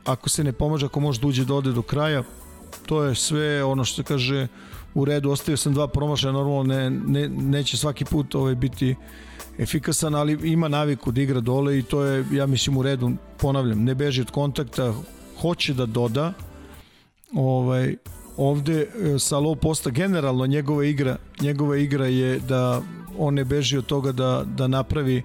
[0.06, 2.24] ako se ne pomaže, ako može da uđe da ode do kraja,
[2.86, 4.48] to je sve ono što se kaže
[4.94, 8.96] u redu, ostavio sam dva promašaja, normalno ne, ne, neće svaki put ovaj, biti
[9.58, 13.84] efikasan, ali ima naviku da igra dole i to je, ja mislim, u redu, ponavljam,
[13.84, 14.94] ne beži od kontakta,
[15.42, 16.34] hoće da doda,
[17.36, 17.96] ovaj,
[18.38, 22.82] ovde e, sa low posta generalno njegova igra njegova igra je da
[23.18, 25.24] on ne beži od toga da, da napravi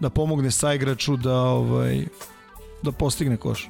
[0.00, 2.04] da pomogne sa igraču da ovaj
[2.82, 3.68] da postigne koš.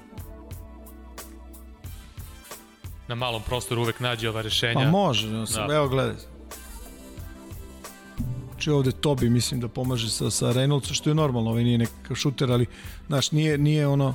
[3.08, 4.80] Na malom prostoru uvek nađe ova rešenja.
[4.84, 5.74] Pa može, da.
[5.74, 6.37] evo gledaj.
[8.58, 12.16] Či ovde Tobi mislim da pomaže sa, sa Reynoldsom, što je normalno, ovaj nije nekakav
[12.16, 12.66] šuter, ali
[13.06, 14.14] znaš, nije, nije ono,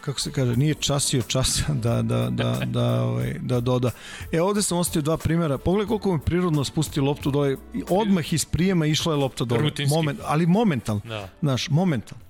[0.00, 3.90] kako se kaže, nije časio časa da, da, da, da, ovaj, da doda.
[4.32, 5.58] E, ovde sam ostavio dva primjera.
[5.58, 7.56] Pogledaj koliko mi prirodno spusti loptu dole.
[7.90, 9.70] Odmah iz prijema išla je lopta dole.
[9.88, 11.02] Moment, ali momentalno.
[11.04, 11.28] Da.
[11.40, 12.23] Znaš, momentalno.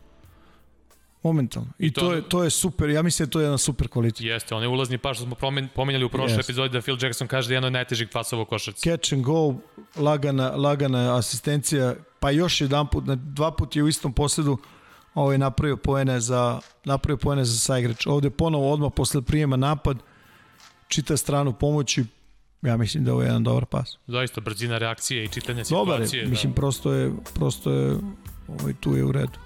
[1.25, 1.69] Momentalno.
[1.79, 3.89] I, I to, to, je, to je super, ja mislim da to je jedan super
[3.89, 4.21] kvalitet.
[4.21, 5.37] Jeste, onaj ulazni pas što smo
[5.75, 6.45] pomenjali u prošloj yes.
[6.45, 8.91] epizodi da Phil Jackson kaže da je jedan od najtežih pasova u košarci.
[8.91, 9.55] Catch and go,
[9.97, 14.59] lagana, lagana asistencija, pa još jedan put, dva put je u istom posledu
[15.15, 18.07] ovaj napravio poene za napravio poene za saigrač.
[18.07, 19.97] Ovde ponovo odmah posle prijema napad
[20.89, 22.05] čita stranu pomoći
[22.63, 23.99] ja mislim da ovo je jedan dobar pas.
[24.07, 25.97] Zaista brzina reakcije i čitanje situacije.
[25.97, 26.31] Dobar je, da.
[26.31, 27.97] mislim prosto je prosto je
[28.49, 29.44] ovaj tu je u redu.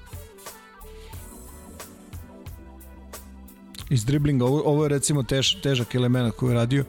[3.90, 6.84] Iz driblinga, ovo, ovo je recimo tež, težak element koji je radio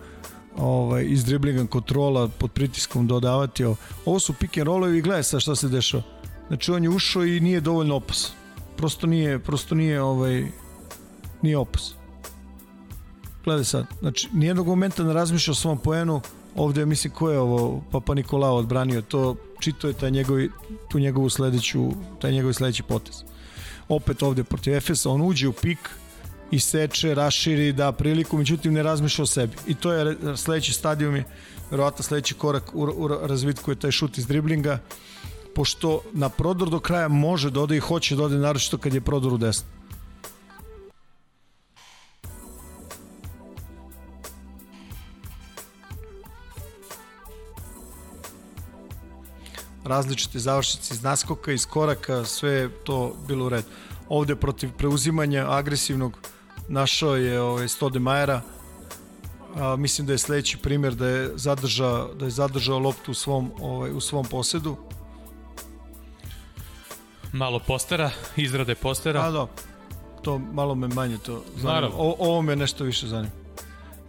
[0.58, 3.66] ovaj, iz driblinga kontrola pod pritiskom dodavati
[4.06, 4.20] ovo.
[4.20, 6.04] su pick and rollovi i gledaj sa šta se dešava
[6.48, 8.40] znači on je ušao i nije dovoljno opasan
[8.80, 10.46] prosto nije, prosto nije ovaj,
[11.42, 11.94] nije opas.
[13.44, 16.22] Gledaj sad, znači, nijednog momenta ne razmišlja o svom poenu,
[16.56, 20.52] ovde mislim ko je ovo Papa Nikolao odbranio, to čito je taj njegovi,
[20.90, 23.24] tu njegovu sledeću, taj njegovi sledeći potez.
[23.90, 25.90] Opet ovde protiv Efesa, on uđe u pik,
[26.52, 29.58] i seče, raširi, da priliku, međutim ne razmišlja o sebi.
[29.68, 31.24] I to je sledeći stadijum je,
[31.72, 34.80] verovatno sledeći korak u, u razvitku je taj šut iz driblinga
[35.56, 39.02] pošto na prodor do kraja može da ode i hoće da ode, naročito kad je
[39.02, 39.68] prodor u desno.
[49.84, 53.68] različite završnice iz naskoka, iz koraka, sve to bilo u redu.
[54.10, 56.18] Ovde protiv preuzimanja agresivnog
[56.70, 58.42] našao je ovaj, Stode Majera,
[59.56, 63.52] a, mislim da je sledeći primjer da je zadržao, da je zadržao loptu u svom,
[63.62, 64.78] ovaj, u svom posedu
[67.34, 69.22] Malo postera, izrade postera.
[69.22, 69.48] A da,
[70.22, 71.90] to malo me manje to zanima.
[71.98, 73.32] O, ovo me nešto više zanima.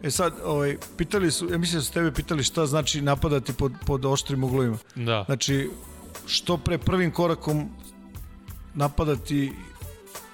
[0.02, 3.72] E sad, ovaj, pitali su, ja mislim da su tebe pitali šta znači napadati pod,
[3.86, 4.76] pod oštrim uglovima.
[4.94, 5.24] Da.
[5.26, 5.70] Znači,
[6.26, 7.68] što pre prvim korakom
[8.74, 9.52] napadati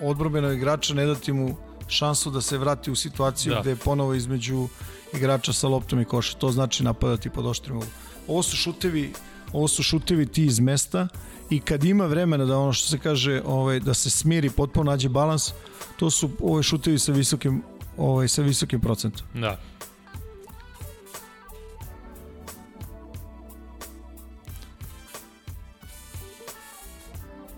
[0.00, 1.56] odbrobenog igrača, ne dati mu
[1.88, 3.60] šansu da se vrati u situaciju da.
[3.60, 4.68] gde je ponovo između
[5.12, 6.38] igrača sa loptom i koša.
[6.38, 7.90] To znači napadati pod oštrim uglom.
[8.28, 9.12] Ovo su šutevi
[9.52, 11.08] ovo su šutevi ti iz mesta
[11.50, 15.08] i kad ima vremena da ono što se kaže ovaj, da se smiri potpuno nađe
[15.08, 15.52] balans,
[15.98, 17.62] to su ove šutevi sa visokim
[17.96, 19.26] ovaj, sa visokim procentom.
[19.34, 19.60] Da.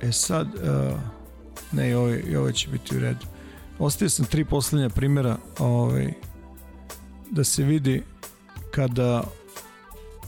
[0.00, 0.98] E sad, uh,
[1.72, 3.26] ne, i ovo, i ovo će biti u redu.
[3.78, 6.12] Ostavio sam tri poslednja primjera ovaj,
[7.30, 8.02] da se vidi
[8.70, 9.24] kada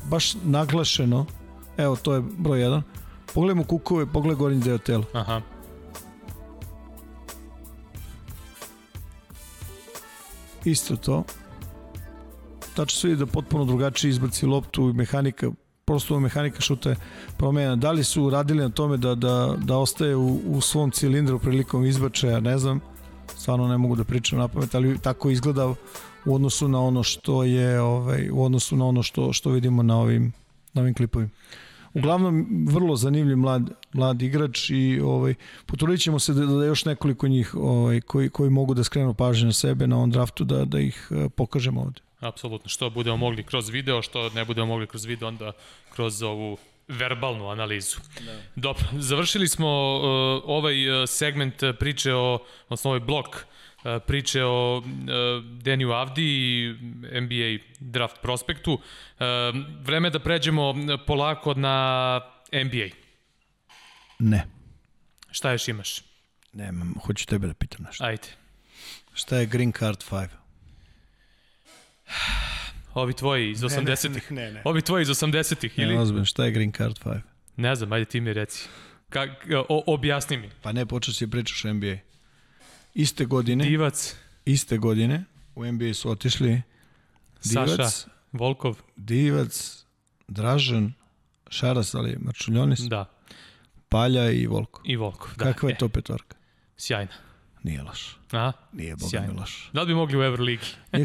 [0.05, 1.27] baš naglašeno,
[1.77, 2.83] evo to je broj 1,
[3.35, 5.05] pogledajmo kukove, pogledaj gornji deo tela.
[5.13, 5.41] Aha.
[10.65, 11.25] Isto to.
[12.75, 15.51] Tačno se vidi da potpuno drugačije izbaci loptu i mehanika
[15.91, 16.97] prosto mehanika šuta je
[17.37, 17.77] promenjena.
[17.77, 21.85] Da li su radili na tome da, da, da ostaje u, u svom cilindru prilikom
[21.85, 22.81] izbačaja, ne znam,
[23.37, 25.75] stvarno ne mogu da pričam na pamet, ali tako izgleda
[26.25, 29.99] u odnosu na ono što je ovaj u odnosu na ono što što vidimo na
[30.01, 30.33] ovim
[30.73, 31.31] na ovim klipovima.
[31.95, 35.35] Uglavnom vrlo zanimljiv mlad mlad igrač i ovaj
[35.67, 39.53] potrudićemo se da, da još nekoliko njih ovaj koji koji mogu da skrenu pažnju na
[39.53, 42.01] sebe na on draftu da da ih eh, pokažemo ovde.
[42.21, 45.53] Apsolutno, što budemo mogli kroz video, što ne budemo mogli kroz video, onda
[45.95, 46.57] kroz ovu
[46.91, 47.99] verbalnu analizu.
[48.21, 48.41] Da.
[48.57, 50.03] Dobro, završili smo uh,
[50.45, 54.85] ovaj uh, segment priče o, odnosno ovaj blok uh, priče o uh,
[55.45, 56.75] Deniju Avdi i
[57.21, 58.73] NBA draft prospektu.
[58.73, 58.81] Uh,
[59.81, 60.75] vreme je da pređemo
[61.07, 62.21] polako na
[62.53, 62.89] NBA.
[64.19, 64.47] Ne.
[65.31, 66.03] Šta još imaš?
[66.53, 68.05] Nemam, hoću tebe da pitam nešto.
[68.05, 68.29] Ajde.
[69.15, 70.29] Šta je Green Card 5?
[72.95, 74.33] Ovi tvoji iz 80-ih.
[74.33, 74.63] Ne, ne, ne.
[74.65, 75.95] Ovi tvoji iz 80-ih ili?
[75.95, 77.21] Ne, ozbiljno, šta je Green Card 5?
[77.57, 78.69] Ne znam, ajde ti mi reci.
[79.09, 79.27] Ka,
[79.69, 80.51] o, objasni mi.
[80.63, 81.97] Pa ne, počeo si pričaš o NBA.
[82.95, 85.25] Iste godine, Divac, iste godine
[85.55, 86.63] u NBA su otišli
[87.45, 89.85] Divac, Saša, Volkov, Divac,
[90.29, 90.93] Dražan,
[91.49, 93.11] Šaras, ali Marčuljonis, da,
[93.89, 94.83] Palja i Volko.
[94.85, 95.31] i Volkov.
[95.37, 95.45] Da.
[95.45, 96.37] Kakva je E, to petorka?
[96.77, 97.13] sjajna.
[97.63, 98.17] Nije loš.
[98.33, 98.53] A?
[98.73, 99.71] Nije, boga mi loš.
[99.73, 100.67] Da li bi mogli u Euroligi?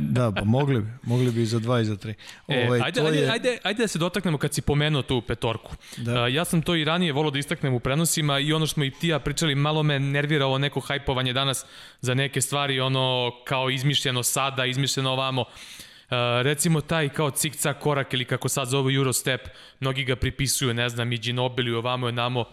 [0.00, 0.88] Da, pa mogli bi.
[1.02, 2.14] Mogli bi i za dva i za tri.
[2.48, 5.72] E, Ovaj, ajde, ajde, je- ajde, ajde da se dotaknemo kad si pomenuo tu petorku.
[5.96, 6.12] Da.
[6.14, 8.84] A, ja sam to i ranije volao da istaknem u prenosima i ono što smo
[8.84, 11.66] i ti ja pričali, malo me nervira ovo neko hajpovanje danas
[12.00, 15.40] za neke stvari, ono kao izmišljeno sada, izmišljeno ovamo.
[15.40, 16.10] Uh,
[16.42, 19.40] recimo taj kao cik-cak korak ili kako sad zove Eurostep,
[19.80, 22.44] mnogi ga pripisuju, ne znam, i Ginobili, ovamo je namo,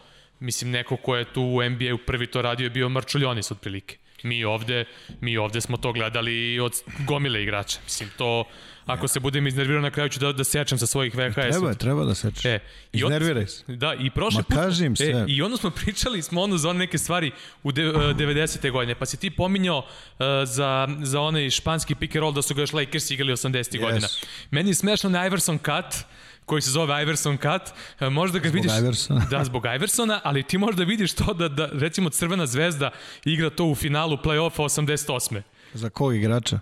[0.43, 3.97] mislim, neko ko je tu u NBA-u prvi to radio je bio Marčuljonis otprilike.
[4.23, 4.85] Mi ovde,
[5.21, 6.73] mi ovde smo to gledali od
[7.07, 7.79] gomile igrača.
[7.83, 8.43] Mislim, to,
[8.85, 11.33] ako se budem iznervirao na kraju ću da, da sečem sa svojih VHS.
[11.33, 12.49] Treba je, treba da seče.
[12.49, 12.59] E,
[12.93, 13.63] Iznerviraj se.
[13.67, 14.55] Da, i prošle Ma put...
[14.55, 15.07] kaži im sve.
[15.07, 17.31] E, I onda smo pričali, smo ono za one neke stvari
[17.63, 18.71] u de, uh, 90.
[18.71, 22.55] godine, pa si ti pominjao uh, za, za onaj španski pick and roll da su
[22.55, 23.53] ga još Lakers igrali 80.
[23.53, 23.79] Yes.
[23.79, 24.07] godina.
[24.51, 26.05] Meni je smešno na Iverson cut,
[26.45, 27.61] koji se zove Iverson cut,
[28.01, 28.71] uh, možda ga vidiš...
[28.79, 29.25] Iversona.
[29.31, 32.91] Da, zbog Iversona, ali ti možda vidiš to da, da recimo Crvena zvezda
[33.25, 35.41] igra to u finalu play-offa 88.
[35.73, 36.59] Za kog igrača?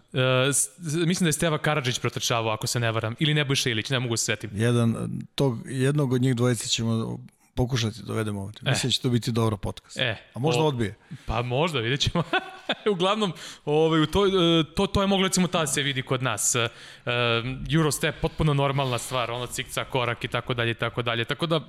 [0.54, 3.16] S- mislim da je Steva Karadžić protrčavao, ako se ne varam.
[3.20, 4.50] Ili Nebojša Ilić, ne mogu se setim.
[4.54, 7.20] Jedan, tog, jednog od njih dvojice ćemo
[7.56, 8.60] pokušati da dovedemo ovde.
[8.62, 9.98] Mislim da će to biti dobro podcast.
[10.00, 10.96] E, A možda o- odbije.
[11.26, 12.24] Pa možda, vidjet ćemo.
[12.94, 13.34] Uglavnom,
[13.66, 14.32] ovaj, u to, e,
[14.76, 16.56] to, to je moglo recimo tada se vidi kod nas.
[16.56, 16.70] E,
[17.76, 21.26] Eurostep, potpuno normalna stvar, ono cikca, korak i tako dalje i tako dalje.
[21.26, 21.60] Tako da,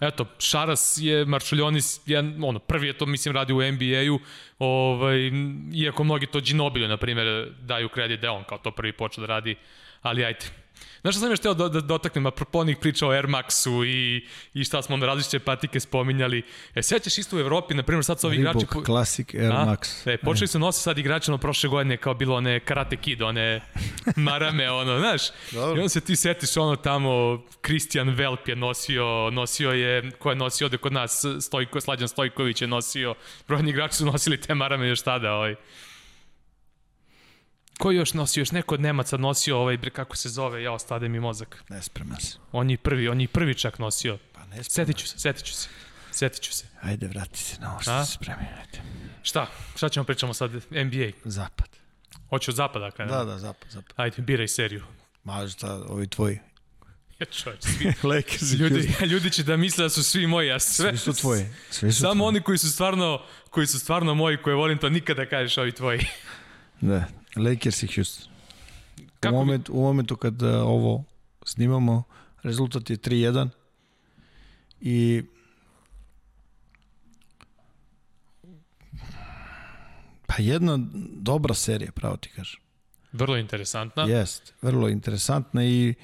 [0.00, 4.18] eto, Šaras je, Maršuljonis, je, ono, prvi je to, mislim, radi u NBA-u,
[4.58, 5.30] ovaj,
[5.74, 9.26] iako mnogi to Ginobili, na primjer, daju kredit da on kao to prvi počeo da
[9.26, 9.56] radi,
[10.02, 10.63] ali ajde.
[11.04, 14.26] Znaš šta sam još teo da, da dotaknem, apropo onih priča o Air Maxu i,
[14.54, 16.42] i šta smo onda različite patike spominjali.
[16.74, 18.58] E, sećaš isto u Evropi, na primjer, sad su ovi igrači...
[18.58, 19.64] Reebok Classic Air A?
[19.64, 20.10] Max.
[20.10, 23.60] E, počeli su nositi sad igrače ono prošle godine kao bilo one Karate Kid, one
[24.16, 25.22] marame, ono, znaš.
[25.52, 25.76] Dobro.
[25.76, 30.36] I onda se ti setiš ono tamo, Christian Velp je nosio, nosio je, ko je
[30.36, 33.14] nosio ovde kod nas, Stojko, Slađan Stojković je nosio,
[33.48, 35.54] brojni igrači su nosili te marame još tada, ovaj.
[37.78, 38.40] Ko još nosio?
[38.40, 41.64] Još neko od Nemaca nosio ovaj, bre, kako se zove, ja ostade mi mozak.
[41.68, 42.38] Ne spreman se.
[42.52, 44.18] On je prvi, on je prvi čak nosio.
[44.32, 44.64] Pa ne spreman.
[44.64, 45.68] Setit ću se, setit ću se.
[46.10, 46.64] Setit ću se.
[46.82, 48.04] Ajde, vrati se na ovo što A?
[48.04, 48.42] se spremi.
[48.42, 48.82] Ajde.
[49.22, 49.46] Šta?
[49.76, 50.50] Šta ćemo pričamo sad?
[50.70, 51.10] NBA.
[51.24, 51.68] Zapad.
[52.28, 53.18] Hoću od zapada krenemo.
[53.18, 53.92] Da, da, zapad, zapad.
[53.96, 54.82] Ajde, biraj seriju.
[55.24, 56.38] Ma šta, ovi tvoji.
[57.20, 57.62] Ja čovječ,
[58.40, 61.46] svi, ljudi, ljudi će da misle da su svi moji, a sve, Svi su tvoji.
[61.70, 62.28] Svi su Samo tvoji.
[62.28, 66.00] oni koji su stvarno, koji su stvarno moji, koje volim, to nikada kažeš ovi tvoji.
[66.80, 67.04] Da,
[67.36, 68.32] Lakers i Houston.
[68.98, 71.04] U, Kako bi, moment, u momentu kad uh, ovo
[71.44, 72.02] snimamo,
[72.42, 73.48] rezultat je 3-1
[74.80, 75.22] i
[80.26, 80.78] pa jedna
[81.12, 82.60] dobra serija, pravo ti kažem.
[83.12, 84.02] vrlo interesantna.
[84.02, 85.94] Jest, vrlo interesantna i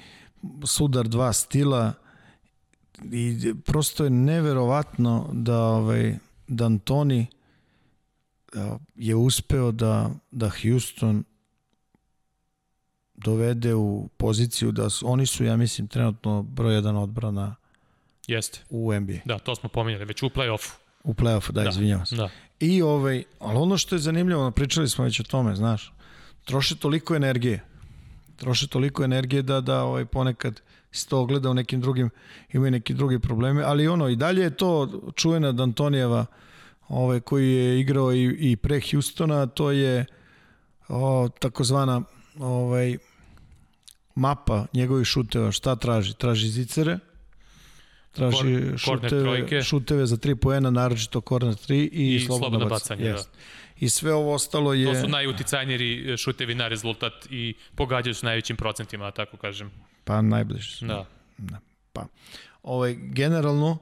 [0.65, 1.93] sudar dva stila
[3.03, 6.15] i prosto je neverovatno da ovaj
[6.47, 7.27] da Antoni
[8.95, 11.23] je uspeo da da Houston
[13.15, 17.55] dovede u poziciju da su, oni su ja mislim trenutno broj jedan odbrana
[18.27, 18.59] Jeste.
[18.69, 19.17] u NBA.
[19.25, 20.71] Da, to smo pominjali, već u play-offu.
[21.03, 22.15] U play-offu, da, da, izvinjavam se.
[22.15, 22.29] Da.
[22.59, 25.93] I ovaj, ali ono što je zanimljivo, pričali smo već o tome, znaš,
[26.45, 27.63] troše toliko energije.
[28.35, 32.09] Troše toliko energije da da ovaj ponekad se to ogleda u nekim drugim
[32.53, 36.25] imaju neki drugi probleme, ali ono i dalje je to čuvena Dantonijeva
[36.91, 40.05] ovaj koji je igrao i, i pre Hustona, to je
[40.87, 42.01] o, takozvana
[42.39, 42.97] ovaj
[44.15, 46.13] mapa njegovih šuteva, šta traži?
[46.13, 46.99] Traži zicere,
[48.11, 53.03] traži Kor, šuteve, šuteve za 3 poena, naročito korner 3 i, I slobodno bacanje.
[53.03, 53.15] Yes.
[53.15, 53.39] Da.
[53.79, 54.93] I sve ovo ostalo je...
[54.93, 59.71] To su najuticajniji šutevi na rezultat i pogađaju su najvećim procentima, tako kažem.
[60.03, 60.85] Pa najbliže su.
[60.85, 61.05] Da.
[61.37, 61.59] da.
[61.93, 62.05] Pa,
[62.63, 63.77] ovaj, generalno,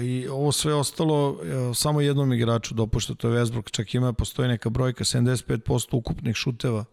[0.00, 1.38] i ovo sve ostalo
[1.74, 6.84] samo jednom igraču dopušta, to je Westbrook, čak ima, postoji neka brojka, 75% ukupnih šuteva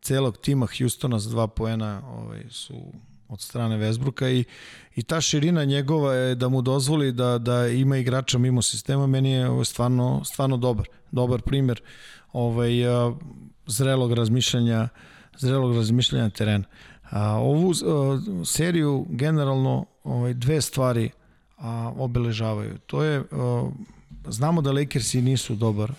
[0.00, 2.74] celog tima Houstona za dva poena ovaj, su
[3.28, 4.44] od strane Westbrooka i,
[4.94, 9.30] i ta širina njegova je da mu dozvoli da, da ima igrača mimo sistema, meni
[9.30, 10.88] je ovaj, stvarno, stvarno dobar.
[11.10, 11.82] Dobar primer
[12.32, 12.70] ovaj,
[13.66, 14.88] zrelog razmišljanja
[15.38, 16.64] zrelog razmišljanja terena.
[17.10, 21.10] A, ovu a, seriju generalno ovaj, dve stvari
[21.56, 22.78] a, obeležavaju.
[22.86, 23.70] To je, a,
[24.28, 25.92] znamo da Lakersi nisu dobar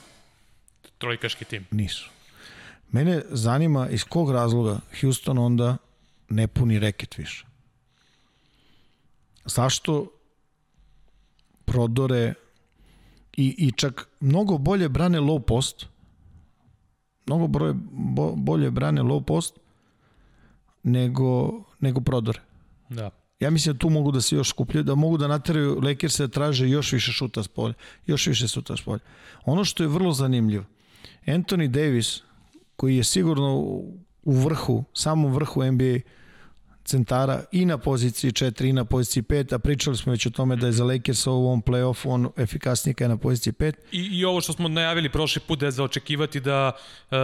[0.97, 1.65] trojkaški tim.
[1.71, 2.09] Nisu.
[2.91, 5.77] Mene zanima iz kog razloga Houston onda
[6.29, 7.45] ne puni reket više.
[9.45, 10.11] Zašto
[11.65, 12.33] prodore
[13.37, 15.85] i, i čak mnogo bolje brane low post,
[17.25, 19.59] mnogo broje, bo, bolje brane low post
[20.83, 22.39] nego, nego prodore.
[22.89, 23.09] Da.
[23.39, 26.27] Ja mislim da tu mogu da se još skupljaju, da mogu da nateraju Lakers da
[26.27, 27.73] traže još više šuta s polja,
[28.05, 28.99] još više šuta s polja.
[29.45, 30.65] Ono što je vrlo zanimljivo,
[31.25, 32.21] Anthony Davis
[32.75, 33.55] koji je sigurno
[34.23, 35.99] u vrhu, samom vrhu NBA
[36.87, 40.55] centara i na poziciji 4 i na poziciji 5, a pričali smo već o tome
[40.55, 43.73] da je za Lakers u ovom play-offu on efikasniji je na poziciji 5.
[43.91, 47.17] I, I ovo što smo najavili prošli put da je za očekivati da uh,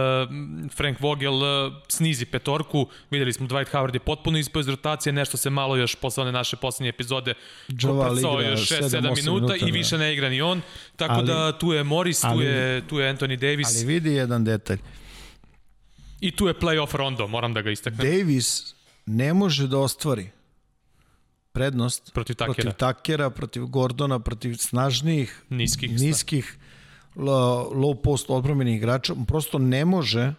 [0.76, 5.36] Frank Vogel uh, snizi petorku, videli smo Dwight Howard je potpuno ispao iz rotacije, nešto
[5.36, 7.34] se malo još posle one naše poslednje epizode
[7.82, 9.66] koprcao još 6-7 minuta, minuta i da.
[9.66, 10.60] više ne igra ni on,
[10.96, 13.76] tako ali, da tu je Morris, tu, ali, je, tu je Anthony Davis.
[13.76, 14.78] Ali vidi jedan detalj.
[16.20, 18.10] I tu je playoff Rondo, moram da ga istaknem.
[18.10, 18.74] Davis
[19.06, 20.30] ne može da ostvari
[21.52, 26.58] prednost protiv Takera, protiv, takera, protiv Gordona, protiv snažnijih, niskih, niskih
[27.16, 29.14] low post odbromenih igrača.
[29.26, 30.34] Prosto ne može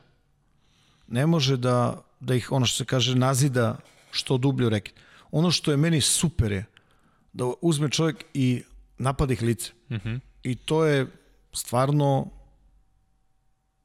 [1.07, 3.78] ne može da, da ih, ono što se kaže, nazida
[4.11, 4.93] što dublju reket.
[5.32, 6.66] Ono što je meni super je
[7.34, 8.63] da uzme čovjek i
[8.97, 9.72] napada ih lice.
[9.89, 10.09] Mhm.
[10.09, 10.20] -huh.
[10.43, 11.07] I to je
[11.53, 12.28] stvarno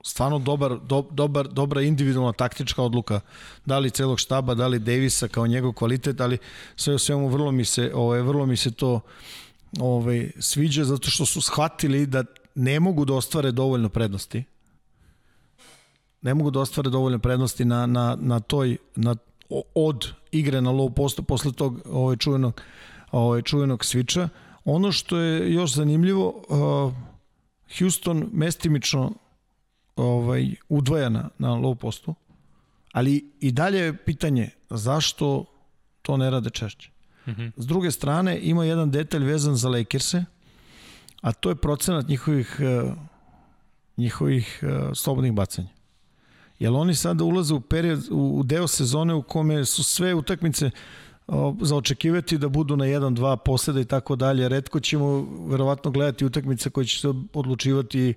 [0.03, 3.20] stvarno dobar, do, dobar, dobra individualna taktička odluka,
[3.66, 6.38] da li celog štaba, da li Davisa kao njegov kvalitet, ali
[6.76, 9.01] sve u svemu vrlo mi se, ovaj, vrlo mi se to
[9.80, 12.24] ovaj, sviđa zato što su shvatili da
[12.55, 14.44] ne mogu da ostvare dovoljno prednosti.
[16.22, 19.16] Ne mogu da ostvare dovoljno prednosti na, na, na toj, na,
[19.74, 22.61] od igre na low postu posle tog ovaj, čuvenog,
[23.12, 24.28] ovaj, čuvenog sviča.
[24.64, 26.92] Ono što je još zanimljivo, uh,
[27.78, 29.12] Houston mestimično
[30.01, 32.14] ovaj, udvojena na low postu,
[32.92, 35.44] ali i dalje je pitanje zašto
[36.03, 36.90] to ne rade češće.
[37.26, 37.53] Mm -hmm.
[37.57, 40.24] S druge strane, ima jedan detalj vezan za Lakers-e,
[41.20, 42.92] a to je procenat njihovih, uh,
[43.96, 45.68] njihovih uh, slobodnih bacanja.
[46.59, 50.70] Jer oni sada ulaze u period, u deo sezone u kome su sve utakmice
[51.61, 54.48] za očekivati da budu na 1-2 posleda i tako dalje.
[54.48, 58.14] Redko ćemo verovatno gledati utakmice koje će se odlučivati uh,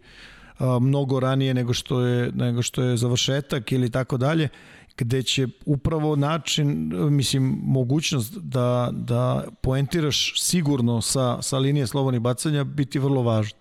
[0.60, 4.50] mnogo ranije nego što je nego što je završetak ili tako dalje
[4.98, 12.64] gde će upravo način mislim mogućnost da da poentiraš sigurno sa sa linije slobodnih bacanja
[12.64, 13.60] biti vrlo važno.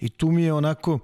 [0.00, 0.98] I tu mi je onako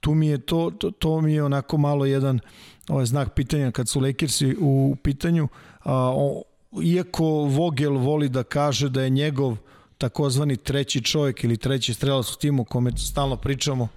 [0.00, 2.40] tu mi je to to, to mi je onako malo jedan
[2.88, 5.48] ovaj znak pitanja kad su Lakersi u pitanju
[5.82, 6.42] a, o,
[6.82, 9.56] iako Vogel voli da kaže da je njegov
[9.98, 13.88] takozvani treći čovjek ili treći strelac u timu kome stalno pričamo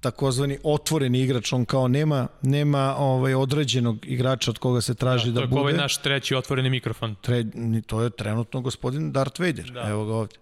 [0.00, 5.40] takozvani otvoreni igrač, on kao nema nema ovaj određenog igrača od koga se traži da,
[5.40, 5.50] da bude.
[5.50, 7.14] To je ovaj naš treći otvoreni mikrofon.
[7.20, 7.44] Tre,
[7.86, 9.88] to je trenutno gospodin Darth Vader, da.
[9.88, 10.34] evo ga ovde,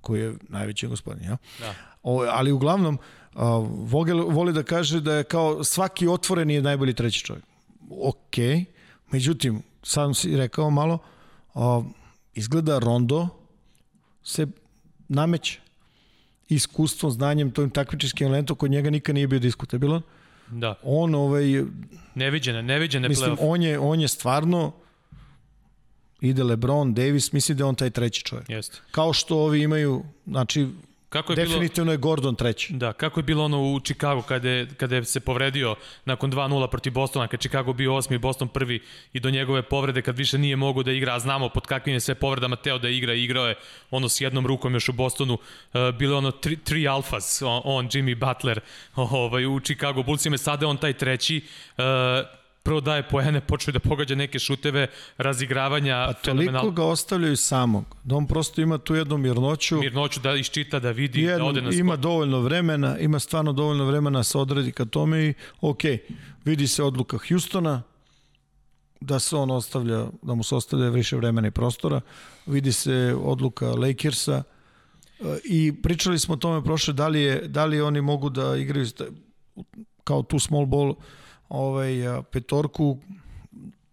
[0.00, 1.36] koji je najveći gospodin, ja?
[1.60, 1.74] Da.
[2.02, 2.98] O, ali uglavnom,
[3.34, 7.44] uh, Vogel voli da kaže da je kao svaki otvoreni je najbolji treći čovjek.
[7.90, 8.36] Ok,
[9.10, 10.98] međutim, sam si rekao malo,
[11.54, 11.84] uh,
[12.34, 13.28] izgleda Rondo
[14.22, 14.46] se
[15.08, 15.61] nameće
[16.54, 20.02] iskustvom, znanjem, tojim takmičarskim elementom kod njega nikad nije bio diskutabilan.
[20.50, 20.74] Da.
[20.82, 21.44] On ovaj
[22.14, 23.50] Neviđene, neviđene mislim playoff.
[23.52, 24.72] on je on je stvarno
[26.20, 28.50] ide LeBron, Davis, mislim da je on taj treći čovjek.
[28.50, 28.78] Jeste.
[28.90, 30.68] Kao što ovi imaju, znači
[31.12, 31.48] Kako je bilo...
[31.48, 32.72] definitivno je Gordon treći.
[32.72, 36.70] Da, kako je bilo ono u Chicago kada je, kada je se povredio nakon 2-0
[36.70, 38.80] protiv Bostona, kad Chicago bio osmi, Boston prvi
[39.12, 42.00] i do njegove povrede kad više nije mogo da igra, a znamo pod kakvim je
[42.00, 43.54] sve povredama teo da igra, igrao je
[43.90, 47.88] ono s jednom rukom još u Bostonu, uh, bilo ono tri, tri alfas, on, on,
[47.88, 48.60] Jimmy Butler
[48.94, 51.40] ovaj, u Chicago Bullsima, sada on taj treći,
[51.78, 51.84] uh,
[52.62, 54.86] prvo daje poene, počeo da pogađa neke šuteve,
[55.18, 60.34] razigravanja, Pa toliko ga ostavljaju samog, da on prosto ima tu jednu mirnoću, mirnoću da
[60.34, 62.02] iščita, da vidi, jednu, da ode na ima skok.
[62.02, 65.82] dovoljno vremena, ima stvarno dovoljno vremena da se odredi ka tome i ok,
[66.44, 67.82] vidi se odluka Hustona,
[69.00, 72.00] da se on ostavlja, da mu se ostavlja više vremena i prostora,
[72.46, 74.42] vidi se odluka Lakersa
[75.20, 78.56] e, i pričali smo o tome prošle, da li, je, da li oni mogu da
[78.56, 78.86] igraju
[80.04, 80.94] kao tu small ball
[81.52, 81.92] ovaj,
[82.30, 82.98] petorku,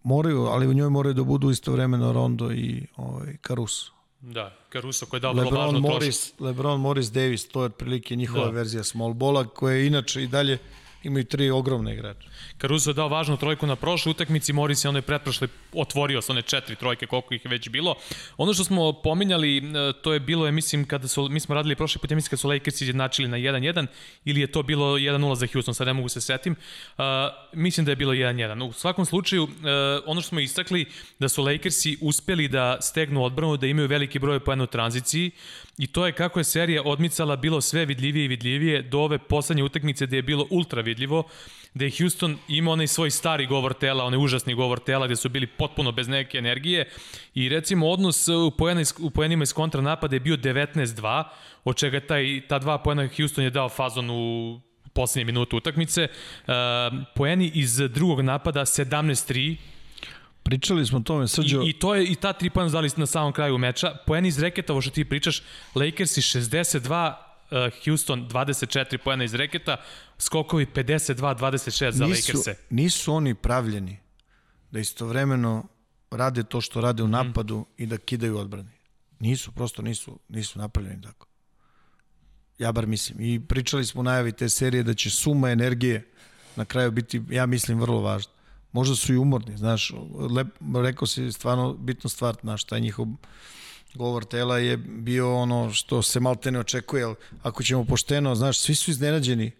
[0.02, 3.92] moraju, ali u njoj moraju da budu istovremeno Rondo i ovaj, Caruso.
[4.20, 5.80] Da, Caruso koji je dao vrlo važno.
[5.80, 8.50] Morris, LeBron Morris Davis, to je otprilike njihova Da.
[8.50, 10.58] verzija small bola, koje inače i dalje
[11.02, 12.28] imaju tri ogromne igrače.
[12.60, 16.42] Caruso je dao važnu trojku na prošloj utakmici, Morris je onoj pretprošloj otvorio sa one
[16.42, 17.94] četiri trojke, koliko ih je već bilo.
[18.36, 19.62] Ono što smo pominjali, e,
[20.02, 22.38] to je bilo, je, mislim, kada su, mi smo radili prošli put, ja mislim kad
[22.38, 23.86] su Lakers izjednačili na 1-1,
[24.24, 26.56] ili je to bilo 1-0 za Houston, sad ne mogu se setim.
[26.98, 27.04] Uh,
[27.52, 28.68] mislim da je bilo 1-1.
[28.68, 29.50] U svakom slučaju, uh,
[30.06, 30.86] ono što smo istakli,
[31.18, 35.30] da su Lakersi uspeli da stegnu odbranu, da imaju veliki broj poena u tranziciji,
[35.80, 39.64] I to je kako je serija odmicala bilo sve vidljivije i vidljivije do ove poslednje
[39.64, 41.22] utakmice gde je bilo ultra vidljivo,
[41.74, 45.28] gde je Houston imao onaj svoj stari govor tela, onaj užasni govor tela gde su
[45.28, 46.88] bili potpuno bez neke energije
[47.34, 51.24] i recimo odnos u, poena, iz- u poenima iz kontranapada je bio 19-2,
[51.64, 54.60] od čega taj, ta dva poena Houston je dao fazon u
[54.92, 56.08] poslednje minutu utakmice.
[56.10, 56.54] Uh,
[57.14, 59.56] poeni iz drugog napada 17-3,
[60.42, 63.06] Pričali smo o tome, Srđo, I, I to je i ta tri pojena dali na
[63.06, 63.94] samom kraju meča.
[64.06, 65.42] Poeni iz reketa, ovo što ti pričaš,
[65.74, 67.14] Lakersi 62,
[67.50, 69.76] uh, Houston 24 poena iz reketa,
[70.20, 72.54] skokovi 52-26 za nisu, Lakerse.
[72.70, 73.98] nisu oni pravljeni
[74.70, 75.64] da istovremeno
[76.10, 77.12] rade to što rade u Mhm.
[77.12, 77.64] napadu mm.
[77.76, 78.70] i da kidaju odbrani.
[79.20, 81.26] Nisu, prosto nisu, nisu napravljeni tako.
[82.58, 83.20] Ja bar mislim.
[83.20, 86.06] I pričali smo u najavi te serije da će suma energije
[86.56, 88.32] na kraju biti, ja mislim, vrlo važna.
[88.72, 89.92] Možda su i umorni, znaš,
[90.30, 93.06] lep, rekao si stvarno bitnu stvar, znaš, taj njihov
[93.94, 98.58] govor tela je bio ono što se malte ne očekuje, ali ako ćemo pošteno, znaš,
[98.58, 99.50] svi su iznenađeni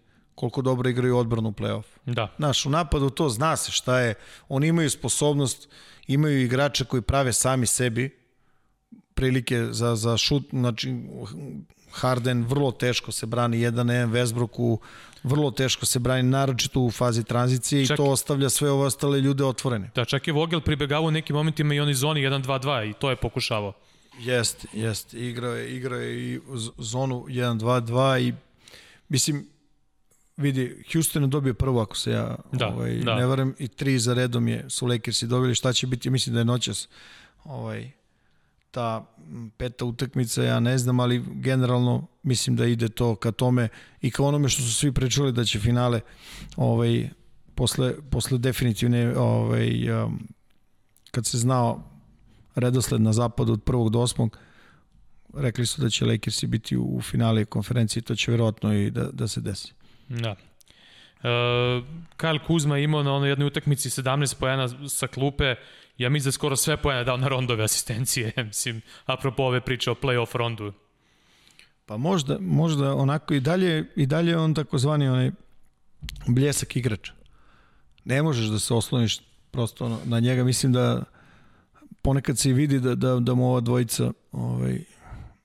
[0.41, 1.85] koliko dobro igraju odbranu u play-off.
[2.07, 2.33] Da.
[2.37, 4.15] Znaš, u napadu to zna se šta je.
[4.49, 5.69] Oni imaju sposobnost,
[6.07, 8.11] imaju igrače koji prave sami sebi
[9.15, 10.95] prilike za, za šut, znači
[11.93, 14.79] Harden vrlo teško se brani jedan na jedan Westbrooku,
[15.23, 19.21] vrlo teško se brani naročito u fazi tranzicije Čak- i to ostavlja sve ove ostale
[19.21, 19.91] ljude otvorene.
[19.95, 23.17] Da, čak je Vogel pribegavao u nekim momentima i onoj zoni 1-2-2 i to je
[23.17, 23.73] pokušavao.
[24.19, 25.19] Jeste, jeste.
[25.19, 26.41] Igrao je, igrao je i
[26.79, 28.35] zonu 1-2-2 i
[29.09, 29.47] mislim,
[30.41, 33.15] vidi, Houston je dobio prvo ako se ja Da, ovaj, da.
[33.15, 36.41] ne varam i tri za redom je su Lakersi dobili šta će biti, mislim da
[36.41, 36.89] je noćas
[37.45, 37.91] ovaj,
[38.71, 39.07] ta
[39.57, 43.69] peta utakmica, ja ne znam, ali generalno mislim da ide to ka tome
[44.01, 46.01] i ka onome što su svi pričali da će finale
[46.57, 47.09] ovaj,
[47.55, 50.29] posle, posle definitivne ovaj, um,
[51.11, 51.83] kad se znao
[52.55, 54.39] redosled na zapadu od prvog do osmog,
[55.35, 59.11] rekli su da će Lakersi biti u, u finale konferencije, to će verovatno i da,
[59.13, 59.73] da se desi.
[60.11, 60.31] Da.
[60.31, 61.27] Uh,
[62.17, 65.55] Kyle Kuzma je imao na onoj jednoj utakmici 17 pojena sa klupe,
[65.99, 69.91] ja mislim da je skoro sve pojene dao na rondove asistencije, mislim, apropo ove priče
[69.91, 70.73] o playoff rondu.
[71.87, 75.31] Pa možda, možda onako i dalje, i dalje je on takozvani onaj
[76.27, 77.11] bljesak igrač.
[78.05, 80.45] Ne možeš da se osloniš prosto na- na njega.
[80.45, 81.03] Mislim da
[82.03, 84.79] ponekad se i vidi da, da, da mu ova dvojica ovaj,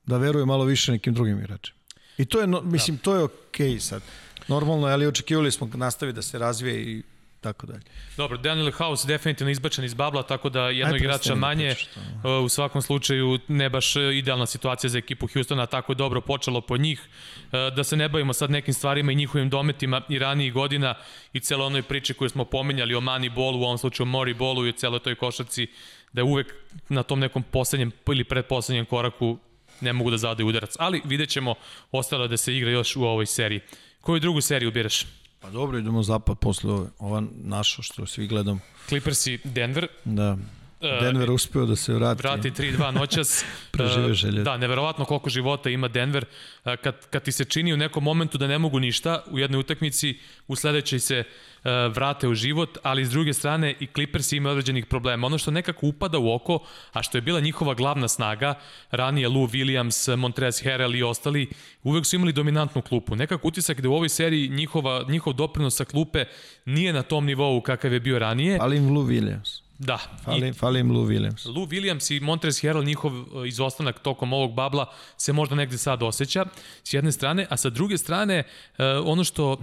[0.06, 1.78] da veruje malo više nekim drugim igračima.
[2.18, 4.02] I to je, no, mislim, to je okej okay sad.
[4.48, 7.02] Normalno, ali očekivali smo nastavi da se razvije i
[7.40, 7.82] tako dalje.
[8.16, 11.74] Dobro, Daniel House definitivno izbačen iz babla, tako da jednog Aj, igrača manje,
[12.22, 12.40] to.
[12.40, 16.76] u svakom slučaju ne baš idealna situacija za ekipu Houstona, tako je dobro počelo po
[16.76, 17.08] njih.
[17.52, 20.94] E, Da se ne bavimo sad nekim stvarima i njihovim dometima i ranijih godina
[21.32, 24.66] i celo onoj priči koju smo pominjali o Mani Bolu, u ovom slučaju Mori Bolu
[24.66, 25.66] i o celoj toj košarci,
[26.12, 26.54] da je uvek
[26.88, 29.38] na tom nekom poslednjem ili predposlednjem koraku
[29.80, 30.74] ne mogu da zadaju udarac.
[30.78, 31.54] Ali vidjet ćemo
[31.92, 33.60] ostalo da se igra još u ovoj seriji.
[34.06, 35.06] Koju drugu seriju biraš?
[35.40, 36.88] Pa dobro, idemo zapad posle ove.
[36.98, 38.60] Ova naša što svi gledamo.
[38.88, 40.38] Clippersi Denver, Da.
[40.80, 42.22] E, Denver uspeo da se vrati.
[42.22, 43.44] Vrati 3-2 noćas.
[43.72, 44.42] Prežive želje.
[44.42, 46.24] Da, neverovatno koliko života ima Denver.
[46.64, 49.60] E, kad, kad ti se čini u nekom momentu da ne mogu ništa, u jednoj
[49.60, 50.18] utakmici,
[50.48, 51.24] u sledećoj se
[51.66, 55.26] E, vrate u život, ali s druge strane i Clippers imaju određenih problema.
[55.26, 56.58] Ono što nekako upada u oko,
[56.92, 58.54] a što je bila njihova glavna snaga,
[58.90, 61.48] ranije Lou Williams, Montrez Harrell i ostali,
[61.82, 63.16] uvek su imali dominantnu klupu.
[63.16, 66.24] Nekako utisak da u ovoj seriji njihova, njihov doprinos sa klupe
[66.64, 68.58] nije na tom nivou kakav je bio ranije.
[68.60, 69.65] Ali im Lou Williams.
[69.78, 69.98] Da.
[70.24, 71.46] Fali, I, fali im Lou Williams.
[71.46, 76.02] Lou Williams i Montrezl Harrell, njihov e, izostanak tokom ovog babla se možda negde sad
[76.02, 76.44] osjeća,
[76.84, 79.58] s jedne strane, a sa druge strane, uh, ono što uh,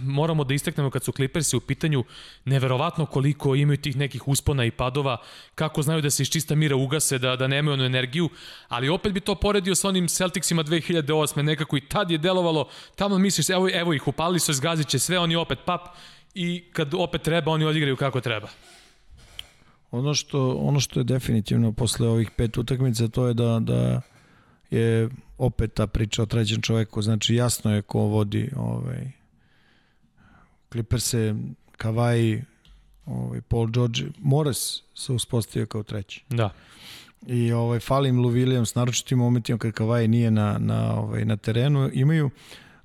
[0.00, 2.04] moramo da istaknemo kad su Clippersi u pitanju,
[2.44, 5.16] neverovatno koliko imaju tih nekih uspona i padova,
[5.54, 8.28] kako znaju da se iz čista mira ugase, da, da nemaju onu energiju,
[8.68, 11.42] ali opet bi to poredio sa onim Celticsima 2008.
[11.42, 15.18] Nekako i tad je delovalo, tamo misliš, evo, evo ih, upali su, zgazit će sve,
[15.18, 15.80] oni opet pap,
[16.34, 18.48] i kad opet treba, oni odigraju kako treba.
[19.90, 24.00] Ono što, ono što je definitivno posle ovih pet utakmica to je da, da
[24.70, 25.08] je
[25.38, 29.10] opet ta priča o trećem čoveku, znači jasno je ko vodi ovaj,
[30.72, 31.34] Clippers se
[31.78, 32.42] Kawhi
[33.06, 36.24] ovaj, Paul George Morris se uspostavio kao treći.
[36.28, 36.50] Da.
[37.26, 41.36] I ovaj falim Lou Williams naročito tim momentima kad Kawhi nije na na ovaj na
[41.36, 42.30] terenu imaju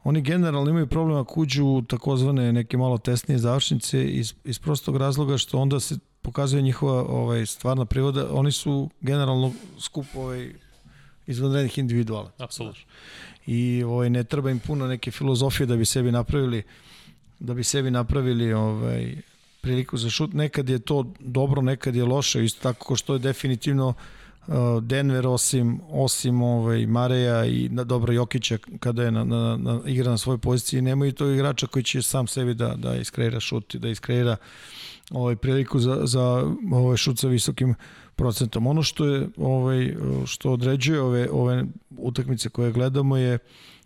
[0.04, 4.98] oni generalno imaju problem ako uđu u takozvane neke malo tesnije završnice iz, iz prostog
[4.98, 10.54] razloga što onda se pokazuje njihova ovaj, stvarna priroda, oni su generalno skup ovaj,
[11.28, 12.32] izvanrednih individuala.
[12.38, 12.82] Apsolutno.
[13.46, 16.64] I ovaj, ne treba im puno neke filozofije da bi sebi napravili
[17.40, 19.16] da bi sebi napravili ovaj,
[19.62, 20.34] priliku za šut.
[20.34, 23.88] Nekad je to dobro, nekad je loše, isto tako što je definitivno
[24.48, 29.80] uh, Denver osim osim ovaj Mareja i na dobro Jokića kada je na, na, na
[29.86, 33.76] igra na svojoj poziciji nemaju to igrača koji će sam sebi da da iskreira šut
[33.76, 37.76] i da iskreira uh, ovaj priliku za za ovaj šut sa visokim
[38.16, 38.68] procentom.
[38.68, 39.96] Ono što je ovaj
[40.26, 41.64] što određuje ove ove
[41.98, 43.38] utakmice koje gledamo je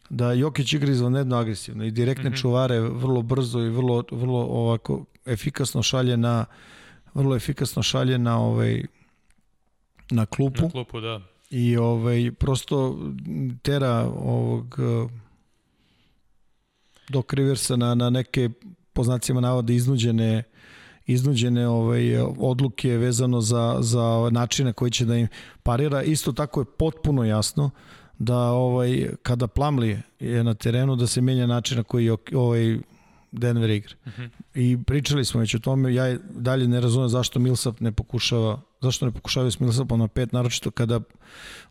[0.09, 2.41] da Jokić igra izvanredno agresivno i direktne mm -hmm.
[2.41, 6.45] čuvare vrlo brzo i vrlo vrlo ovako efikasno šalje na
[7.13, 8.83] vrlo efikasno šalje na ovaj
[10.09, 10.63] na klupu.
[10.63, 11.21] Na klupu, da.
[11.49, 12.99] I ovaj prosto
[13.61, 14.79] tera ovog
[17.09, 18.49] do Riversa na, na neke
[18.93, 20.43] po znacima navode iznuđene
[21.07, 25.27] iznuđene ovaj, odluke vezano za, za načine koji će da im
[25.63, 26.03] parira.
[26.03, 27.69] Isto tako je potpuno jasno
[28.19, 32.77] da ovaj kada Plamli je na terenu da se menja način na koji ovaj
[33.31, 33.93] Denver igra.
[34.05, 34.21] Uh mhm.
[34.21, 34.29] -huh.
[34.53, 39.05] I pričali smo već o tome, ja dalje ne razumem zašto Millsap ne pokušava, zašto
[39.05, 40.99] ne pokušavaju s Millsapom na pet, naročito kada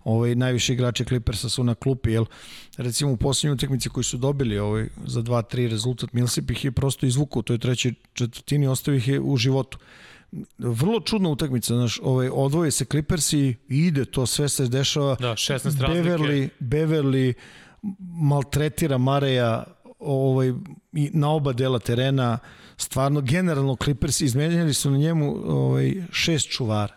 [0.04, 2.24] ovaj, najviše igrače Clippersa su na klupi, jel,
[2.76, 7.07] recimo u poslednjoj utakmici koji su dobili ovaj, za 2-3 rezultat, Millsap ih je prosto
[7.07, 9.78] izvukao, to je treći četvrtini, ostavio ih je u životu.
[10.59, 15.16] Vrlo čudna utakmica, znaš, ovaj, odvoje se Clippersi i ide, to sve se dešava.
[15.20, 15.88] Da, 16 razlike.
[15.88, 17.32] Beverly, Beverly
[18.00, 19.64] maltretira Mareja
[19.98, 20.52] ovaj,
[20.92, 22.38] na oba dela terena,
[22.77, 26.97] stvarno, generalno Clippers izmenjali su na njemu ovaj, šest čuvara.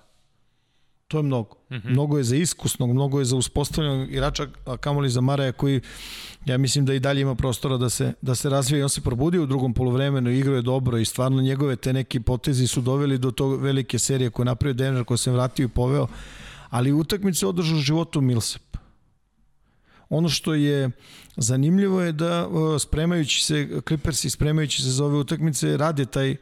[1.08, 1.56] To je mnogo.
[1.70, 1.90] Mm -hmm.
[1.90, 5.82] Mnogo je za iskusnog, mnogo je za uspostavljenog igrača, a kamoli za Maraja koji
[6.46, 8.84] ja mislim da i dalje ima prostora da se, da se razvije.
[8.84, 12.68] On se probudio u drugom polovremenu, igrao je dobro i stvarno njegove te neki potezi
[12.68, 16.08] su doveli do tog velike serije koje napravio Denver, koja se vratio i poveo.
[16.70, 18.78] Ali utakmicu održao životu Millsap.
[20.10, 20.92] Ono što je
[21.38, 22.48] zanimljivo je da
[22.80, 26.36] spremajući se, Clippersi spremajući se za ove utakmice, rade taj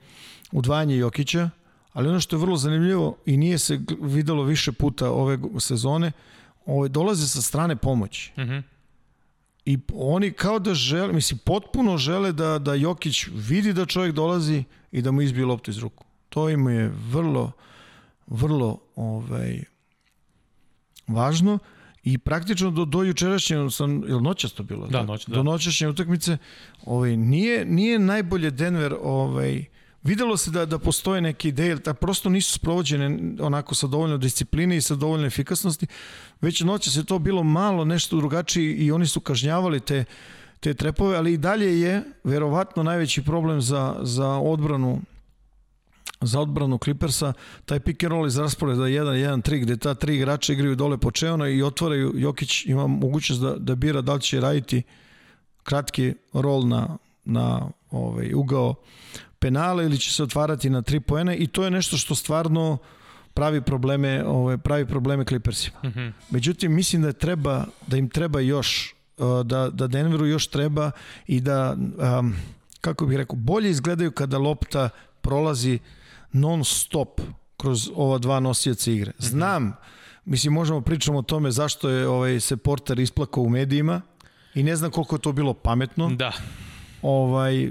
[0.52, 1.50] udvajanje Jokića,
[1.94, 6.12] ali ono što je vrlo zanimljivo i nije se videlo više puta ove sezone,
[6.66, 8.32] ove, dolaze sa strane pomoći.
[8.36, 8.52] Uh mhm.
[8.52, 8.64] -huh.
[9.66, 14.64] I oni kao da žele, mislim, potpuno žele da, da Jokić vidi da čovjek dolazi
[14.92, 16.06] i da mu izbije loptu iz ruku.
[16.30, 17.52] To im je vrlo,
[18.28, 19.64] vrlo ovaj,
[21.08, 21.60] važno.
[22.04, 24.88] I praktično do, do jučerašnje, sam, ili noćas to bilo?
[24.88, 25.36] Da, noć, da.
[25.36, 26.38] Do noćašnje utakmice,
[26.86, 29.66] ovaj, nije, nije najbolje Denver ovaj,
[30.04, 34.78] videlo se da, da postoje neke ideje, da prosto nisu sprovođene onako sa dovoljno discipline
[34.78, 35.88] i sa dovoljno efikasnosti,
[36.42, 40.06] već noća se to bilo malo nešto drugačije i oni su kažnjavali te,
[40.60, 45.02] te trepove, ali i dalje je verovatno najveći problem za, za odbranu
[46.22, 47.34] za odbranu Clippersa,
[47.66, 51.48] taj pick and roll iz rasporeda 1-1-3, gde ta tri igrača igraju dole po čeona
[51.48, 54.84] i otvaraju, Jokić ima mogućnost da, da bira da li će raditi
[55.64, 58.76] kratki rol na, na ovaj, ugao
[59.40, 62.78] penala ili će se otvarati na tri poena i to je nešto što stvarno
[63.34, 65.78] pravi probleme, ovaj, pravi probleme Clippersima.
[65.84, 66.12] Mm -hmm.
[66.30, 70.92] Međutim, mislim da treba, da im treba još, uh, da, da Denveru još treba
[71.28, 72.36] i da, um,
[72.82, 74.90] kako bih rekao, bolje izgledaju kada lopta
[75.22, 75.80] prolazi
[76.40, 77.22] non stop
[77.58, 79.12] kroz ova dva nosioca igre.
[79.18, 79.74] Znam,
[80.26, 84.02] mislim, možemo pričamo o tome zašto je ovaj, se Porter isplakao u medijima
[84.56, 86.10] i ne znam koliko je to bilo pametno.
[86.10, 86.32] Da.
[87.02, 87.64] Ovaj,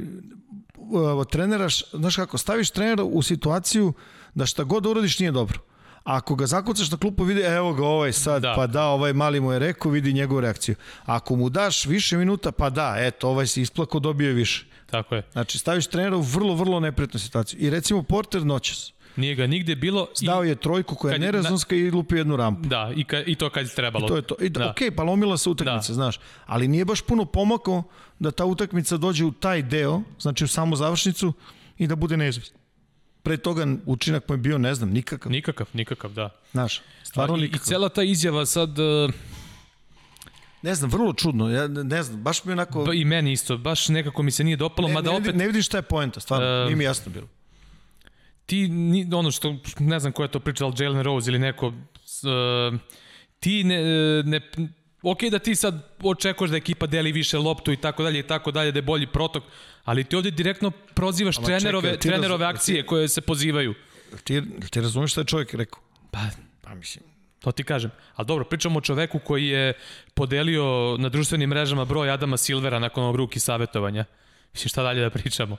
[0.92, 3.92] evo, treneraš, znaš kako, staviš trenera u situaciju
[4.34, 5.58] da šta god da uradiš nije dobro.
[6.04, 8.54] A ako ga zakucaš na klupu, vidi, evo ga ovaj sad, da.
[8.56, 10.74] pa da, ovaj mali mu je rekao, vidi njegovu reakciju.
[11.04, 14.66] Ako mu daš više minuta, pa da, eto, ovaj se isplako, dobio je više.
[14.86, 15.22] Tako je.
[15.32, 17.60] Znači, staviš trenera u vrlo, vrlo nepretnu situaciju.
[17.60, 18.92] I recimo Porter noćas.
[19.16, 20.08] Nije ga nigde bilo.
[20.14, 21.80] Stao je trojku koja je nerazonska na...
[21.80, 22.68] i lupio jednu rampu.
[22.68, 24.06] Da, i, ka, i to kad je trebalo.
[24.06, 24.34] I to je to.
[24.40, 24.70] I da.
[24.70, 25.94] Ok, pa lomila se utakmica, da.
[25.94, 26.20] znaš.
[26.46, 27.82] Ali nije baš puno pomakao
[28.18, 31.32] da ta utakmica dođe u taj deo, znači u samu završnicu
[31.78, 32.58] i da bude neizvestna
[33.26, 35.32] pre toga učinak mu je bio, ne znam, nikakav.
[35.32, 36.30] Nikakav, nikakav, da.
[36.52, 37.66] Znaš, stvarno nikakav.
[37.66, 38.70] I cela ta izjava sad...
[40.66, 42.84] Ne znam, vrlo čudno, ja ne znam, baš mi onako...
[42.84, 45.34] Ba, I meni isto, baš nekako mi se nije dopalo, ne, mada ne, opet...
[45.34, 47.28] Ne vidim šta je poenta, stvarno, uh, nije mi jasno bilo.
[48.46, 51.74] Ti, ni, ono što, ne znam ko je to pričao, Jalen Rose ili neko, uh,
[53.40, 53.78] ti ne,
[54.22, 54.40] ne,
[55.02, 58.50] ok da ti sad očekuješ da ekipa deli više loptu i tako dalje i tako
[58.50, 59.44] dalje, da je bolji protok,
[59.84, 63.74] ali ti ovde direktno prozivaš Ama trenerove, čekaj, trenerove akcije ti, koje se pozivaju.
[64.24, 65.80] Ti, ti razumiješ šta je čovjek rekao?
[66.10, 66.20] Pa,
[66.62, 67.04] pa mislim,
[67.40, 67.90] To ti kažem.
[68.14, 69.72] Ali dobro, pričamo o čoveku koji je
[70.14, 74.04] podelio na društvenim mrežama broj Adama Silvera nakon ovog ruki savjetovanja.
[74.52, 75.56] Mislim, šta dalje da pričamo?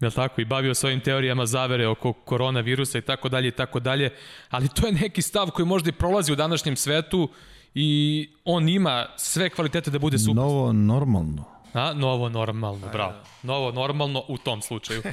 [0.00, 0.40] Jel tako?
[0.40, 4.10] I bavio svojim teorijama zavere oko koronavirusa i tako dalje i tako dalje.
[4.50, 7.28] Ali to je neki stav koji možda i prolazi u današnjem svetu
[7.74, 10.34] i on ima sve kvalitete da bude super.
[10.34, 11.44] Novo normalno.
[11.72, 13.12] A, novo normalno, bravo.
[13.42, 15.02] Novo normalno u tom slučaju.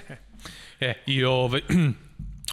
[0.80, 1.62] E, i ovaj,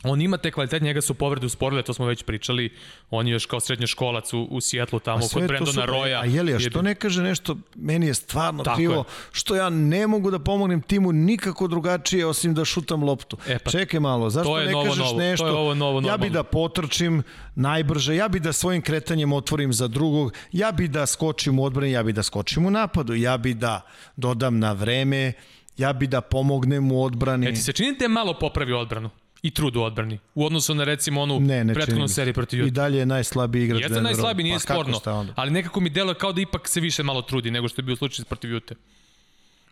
[0.04, 2.70] On ima te kvalitete, njega su povrede usporile, to smo već pričali.
[3.10, 6.20] On je još kao srednjoškolac u, u Sijetlu tamo kod Brendona Roja.
[6.20, 9.04] A jeli, a što ne kaže nešto, meni je stvarno Tako krivo, je.
[9.32, 13.36] što ja ne mogu da pomognem timu nikako drugačije osim da šutam loptu.
[13.48, 15.44] E pa, Čekaj malo, zašto ne kažeš novo, nešto?
[15.44, 17.22] To je ovo novo, ja bi da potrčim
[17.54, 21.92] najbrže, ja bi da svojim kretanjem otvorim za drugog, ja bi da skočim u odbrani,
[21.92, 23.80] ja bi da skočim u napadu, ja bi da
[24.16, 25.32] dodam na vreme,
[25.76, 27.46] ja bi da pomognem u odbrani.
[27.46, 29.10] E ti se čini da je malo popravi odbranu?
[29.44, 30.18] I trud u odbrani.
[30.34, 32.68] U odnosu na recimo onu ne, ne prethodnu seriju protiv Juta.
[32.68, 35.00] I dalje je najslabiji igrač Jeste najslabiji, nije pa, sporno.
[35.34, 37.96] Ali nekako mi deluje kao da ipak se više malo trudi nego što je bio
[37.96, 38.74] slučaj protiv Jute.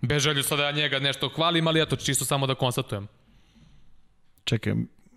[0.01, 3.09] Bez želju sada ja njega nešto hvalim, ali ja to čisto samo da konstatujem.
[4.45, 4.75] Čekaj,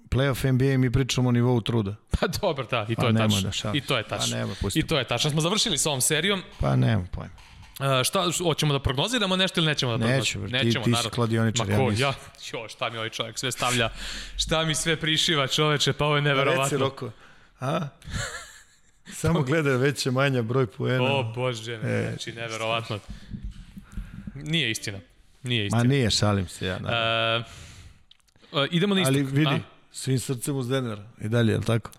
[0.09, 1.95] playoff NBA mi pričamo o nivou truda.
[2.19, 3.51] Pa dobro, da, i to pa je tačno.
[3.63, 4.31] Da I to je tačno.
[4.31, 5.29] Pa nema, I to je tačno.
[5.29, 6.41] Smo završili sa ovom serijom.
[6.59, 7.33] Pa nema pojma.
[7.79, 10.47] Uh, šta, hoćemo da prognoziramo nešto ili nećemo da prognoziramo?
[10.47, 12.01] Nećemo, ti, ti si kladioničar, ja nisam.
[12.01, 12.13] Ja,
[12.53, 13.89] jo, šta mi ovaj čovjek sve stavlja,
[14.37, 16.63] šta mi sve prišiva čoveče, pa ovo je neverovatno.
[16.63, 17.11] Reci, Roko,
[17.59, 17.87] a?
[19.21, 21.03] Samo gleda veće manja broj poena.
[21.03, 22.09] O bože, ne, e.
[22.09, 22.99] znači neverovatno.
[24.35, 24.99] Nije istina.
[25.43, 25.83] Nije istina.
[25.83, 26.75] Ma nije, šalim se ja.
[26.75, 27.45] Uh,
[28.51, 29.15] uh, idemo na istok.
[29.15, 29.59] Ali vidi, a?
[29.91, 30.99] svim srcem uz Denver.
[31.21, 31.91] I dalje, je li tako?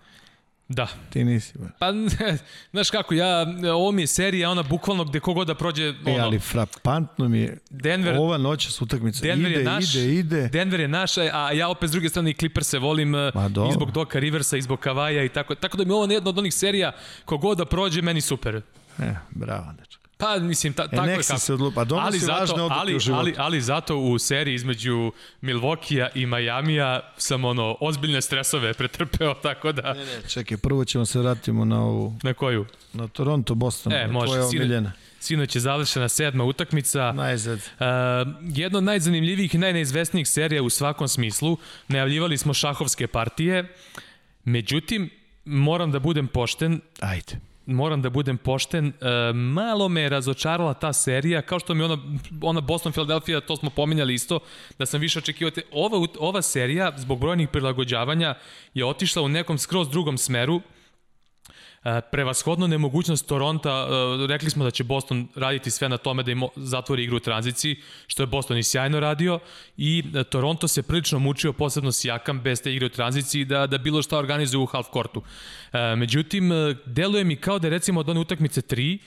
[0.69, 0.87] Da.
[1.09, 1.53] Ti nisi.
[1.79, 1.93] Pa,
[2.71, 3.45] znaš kako, ja,
[3.75, 5.83] ovo mi je serija, ona bukvalno gde kogod da prođe...
[5.83, 9.21] E, ono, e, ali frapantno mi je Denver, ova noć s utakmica.
[9.21, 10.47] Denver ide, je naš, ide, ide.
[10.47, 13.67] Denver je naš, a ja opet s druge strane i Clippers-e volim Ma, do.
[13.71, 15.55] izbog Doka Riversa, izbog Kavaja i tako.
[15.55, 16.91] Tako da mi ovo jedna od onih serija,
[17.25, 18.61] kogod da prođe, meni super.
[18.99, 19.96] E, bravo, dečko.
[20.17, 21.39] Pa, mislim, ta, e, tako je kako.
[21.39, 23.19] se odlupa, donosi ali zato, važne odluke ali, u životu.
[23.19, 25.11] Ali, ali zato u seriji između
[25.41, 29.93] Milvokija i Majamija sam ono, ozbiljne stresove pretrpeo, tako da...
[29.93, 32.13] Ne, ne, čekaj, prvo ćemo se vratimo na ovu...
[32.23, 32.65] Na koju?
[32.93, 33.93] Na Toronto, Boston.
[33.93, 34.91] E, može, tvoja omiljena.
[35.19, 37.11] Sinoć je završena sedma utakmica.
[37.11, 37.57] Najzad.
[37.57, 37.85] Uh,
[38.41, 41.57] jedna od najzanimljivijih i najneizvesnijih serija u svakom smislu.
[41.87, 43.75] Najavljivali smo šahovske partije.
[44.43, 45.09] Međutim,
[45.45, 46.81] moram da budem pošten.
[46.99, 51.97] Ajde moram da budem pošten, e, malo me razočarala ta serija, kao što mi ona,
[52.41, 54.39] ona Boston Philadelphia, to smo pominjali isto,
[54.79, 58.35] da sam više očekivao te, ova, ova serija, zbog brojnih prilagođavanja,
[58.73, 60.61] je otišla u nekom skroz drugom smeru,
[62.11, 63.87] prevashodno nemogućnost Toronta,
[64.23, 67.19] e, rekli smo da će Boston raditi sve na tome da im zatvori igru u
[67.19, 67.75] tranziciji,
[68.07, 69.39] što je Boston i sjajno radio
[69.77, 73.67] i e, Toronto se prilično mučio, posebno s Jakam, bez te igre u tranziciji, da,
[73.67, 75.21] da bilo šta organizuje u half kortu.
[75.97, 76.51] Međutim,
[76.85, 78.97] deluje mi kao da recimo od one utakmice 3,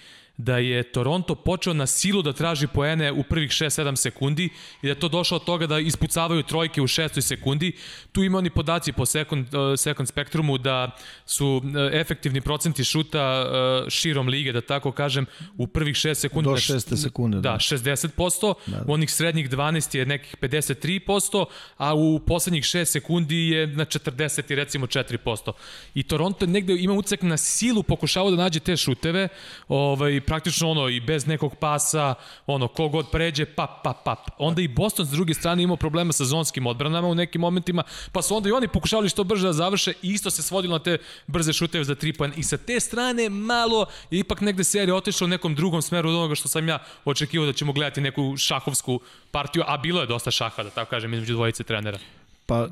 [0.44, 4.44] da je Toronto počeo na silu da traži poene u prvih 6-7 sekundi
[4.82, 7.20] i da je to došlo od toga da ispucavaju trojke u 6.
[7.20, 7.72] sekundi.
[8.12, 13.44] Tu ima oni podaci po second, uh, second spektrumu da su uh, efektivni procenti šuta
[13.44, 15.26] uh, širom lige, da tako kažem,
[15.56, 16.50] u prvih 6 sekundi.
[16.50, 16.96] Do 6.
[16.96, 17.36] sekunde.
[17.36, 18.84] Da, da 60%, da, da.
[18.88, 21.44] u onih srednjih 12 je nekih 53%,
[21.76, 25.52] a u poslednjih 6 sekundi je na 40 i recimo 4%.
[25.94, 29.28] I Toronto negde ima ucek na silu pokušavao da nađe te šuteve,
[29.68, 32.14] ovaj, praktično ono i bez nekog pasa,
[32.46, 34.18] ono kogod pređe, pap, pap, pap.
[34.38, 38.22] Onda i Boston s druge strane imao problema sa zonskim odbranama u nekim momentima, pa
[38.22, 40.98] su onda i oni pokušavali što brže da završe i isto se svodilo na te
[41.26, 42.34] brze šuteve za 3 poena.
[42.36, 46.14] I sa te strane malo je ipak negde serija otišla u nekom drugom smeru od
[46.14, 49.00] onoga što sam ja očekivao da ćemo gledati neku šahovsku
[49.30, 51.98] partiju, a bilo je dosta šaha, da tako kažem, između dvojice trenera.
[52.46, 52.70] Pa, uh,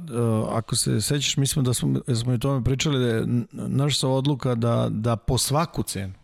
[0.52, 4.88] ako se sećaš, mislim da smo, smo i tome pričali da je naša odluka da,
[4.90, 6.14] da po svaku cenu,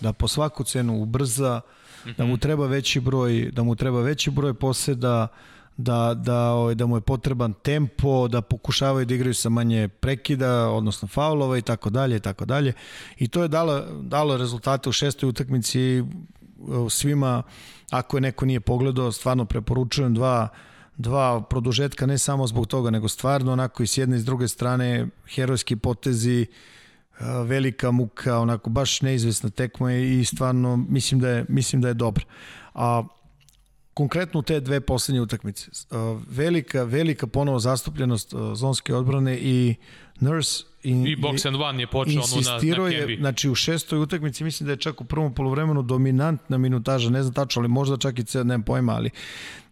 [0.00, 2.16] da po svaku cenu ubrza, mm -hmm.
[2.16, 5.28] da mu treba veći broj, da mu treba veći broj poseda,
[5.76, 10.68] da, da, ovaj, da mu je potreban tempo, da pokušavaju da igraju sa manje prekida,
[10.70, 12.72] odnosno faulova i tako dalje i tako dalje.
[13.18, 16.02] I to je dalo, dalo rezultate u šestoj utakmici
[16.90, 17.42] svima,
[17.90, 20.48] ako je neko nije pogledao, stvarno preporučujem dva
[20.96, 24.48] dva produžetka ne samo zbog toga, nego stvarno onako i s jedne i s druge
[24.48, 26.46] strane herojski potezi,
[27.20, 32.24] velika muka, onako baš neizvesna tekma i stvarno mislim da je, mislim da je dobro.
[32.74, 33.04] A
[33.94, 35.70] konkretno te dve poslednje utakmice.
[36.28, 39.74] Velika, velika ponovo zastupljenost zonske odbrane i
[40.20, 43.98] Nurse In, I box and one je počeo ono na, na je, znači u šestoj
[43.98, 47.96] utakmici mislim da je čak u prvom polovremenu dominantna minutaža, ne znam tačno, ali možda
[47.96, 49.10] čak i ceo, nemam pojma, ali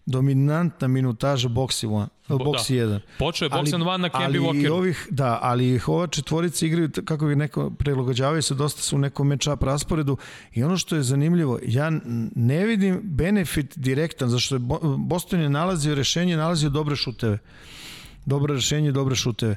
[0.06, 2.06] dominantna minutaža boksi 1.
[2.28, 3.00] Boksi 1.
[3.18, 4.72] Počeo je box and one na Kemby Walkeru.
[4.72, 8.98] Ovih, da, ali ih ova četvorica igraju, kako bi neko prilagođavaju se, dosta su u
[8.98, 10.16] nekom match-up rasporedu
[10.52, 11.92] i ono što je zanimljivo, ja
[12.34, 14.60] ne vidim benefit direktan, zašto je
[14.98, 17.38] Boston je nalazio rešenje, nalazio dobre šuteve.
[18.26, 19.56] Dobre rešenje, dobre šuteve.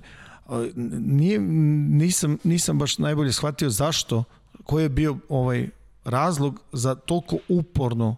[0.99, 4.23] Nije, nisam, nisam baš najbolje shvatio zašto,
[4.63, 5.69] koji je bio ovaj
[6.03, 8.15] razlog za toliko uporno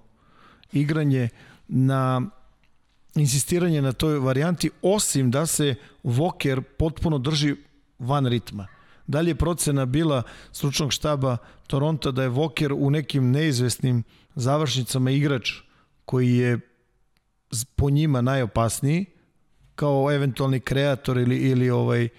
[0.74, 1.30] igranje
[1.68, 2.22] na
[3.16, 7.56] insistiranje na toj varijanti, osim da se Voker potpuno drži
[8.00, 8.68] van ritma.
[9.08, 11.38] Da li je procena bila stručnog štaba
[11.68, 14.04] Toronto da je Voker u nekim neizvesnim
[14.36, 15.52] završnicama igrač
[16.06, 16.60] koji je
[17.76, 19.06] po njima najopasniji,
[19.76, 22.10] kao eventualni kreator ili, ili ovaj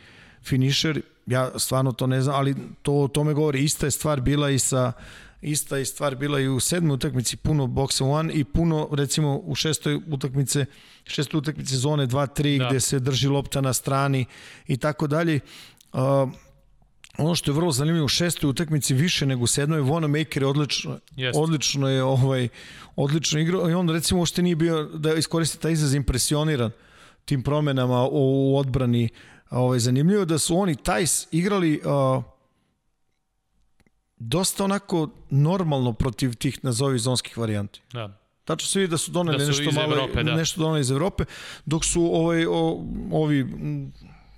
[0.43, 3.65] finišer, ja stvarno to ne znam, ali to to me govori.
[3.65, 4.93] Ista je stvar bila i sa
[5.41, 9.55] ista je stvar bila i u sedmoj utakmici puno boxa one i puno recimo u
[9.55, 10.67] šestoj utakmice
[11.05, 12.69] šestoj utakmice zone 2-3 da.
[12.69, 14.25] gde se drži lopta na strani
[14.67, 15.41] i tako dalje.
[17.19, 20.99] Ono što je vrlo zanimljivo u šestoj utakmici više nego u sedmoj Wanamaker je odlično
[21.17, 21.39] Jest.
[21.39, 22.49] odlično je ovaj
[22.97, 26.71] odlično igrao i on recimo uopšte nije bio da iskoristi taj izraz impresioniran
[27.25, 29.09] tim promenama u, u odbrani
[29.51, 32.25] ovaj zanimljivo da su oni Tajs igrali uh,
[34.19, 37.81] dosta onako normalno protiv tih nazovi zonskih varijanti.
[37.93, 38.19] Da.
[38.45, 40.35] Tačno se vidi da su doneli da su nešto malo Evrope, da.
[40.35, 41.25] nešto doneli iz Evrope,
[41.67, 43.47] dok su ovaj o, ovi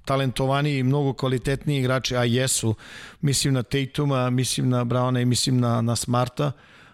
[0.04, 2.74] talentovani i mnogo kvalitetniji igrači, a jesu,
[3.20, 6.52] mislim na Tatuma, mislim na Browna i mislim na, na Smarta,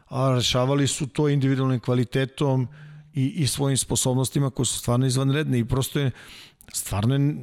[0.09, 2.68] a rešavali su to individualnim kvalitetom
[3.14, 6.11] i, i svojim sposobnostima koji su stvarno izvanredni i prosto je
[6.72, 7.37] stvarno je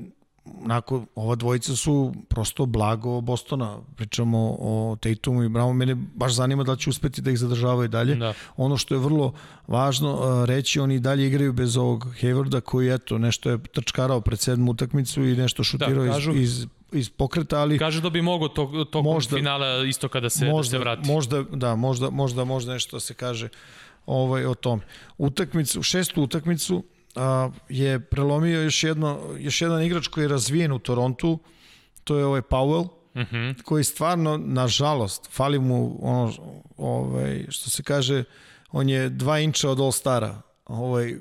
[0.63, 3.77] onako, ova dvojica su prosto blago Bostona.
[3.95, 5.73] Pričamo o Tatumu i Brownu.
[5.73, 8.15] Mene baš zanima da će uspeti da ih zadržavaju dalje.
[8.15, 8.33] Da.
[8.57, 9.33] Ono što je vrlo
[9.67, 14.71] važno reći, oni dalje igraju bez ovog Haywarda koji, eto, nešto je trčkarao pred sedmu
[14.71, 18.47] utakmicu i nešto šutirao da, kažu, iz, iz iz pokreta, ali kaže da bi mogo
[18.47, 21.07] to tokom možda, finala isto kada se možda, da se vrati.
[21.07, 23.49] Možda da, možda možda možda nešto da se kaže
[24.05, 24.81] ovaj o tom.
[25.17, 26.83] Utakmicu, šestu utakmicu
[27.15, 31.39] a, je prelomio još, jedno, još jedan igrač koji je razvijen u Torontu,
[32.03, 33.35] to je ovaj Powell, uh mhm.
[33.35, 33.61] -huh.
[33.61, 36.33] koji stvarno, nažalost, fali mu ono,
[36.77, 38.23] ovaj, što se kaže,
[38.71, 40.41] on je dva inča od All-Stara.
[40.65, 41.15] Ovaj,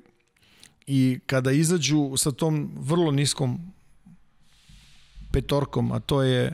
[0.87, 3.73] I kada izađu sa tom vrlo niskom
[5.33, 6.53] petorkom, a to je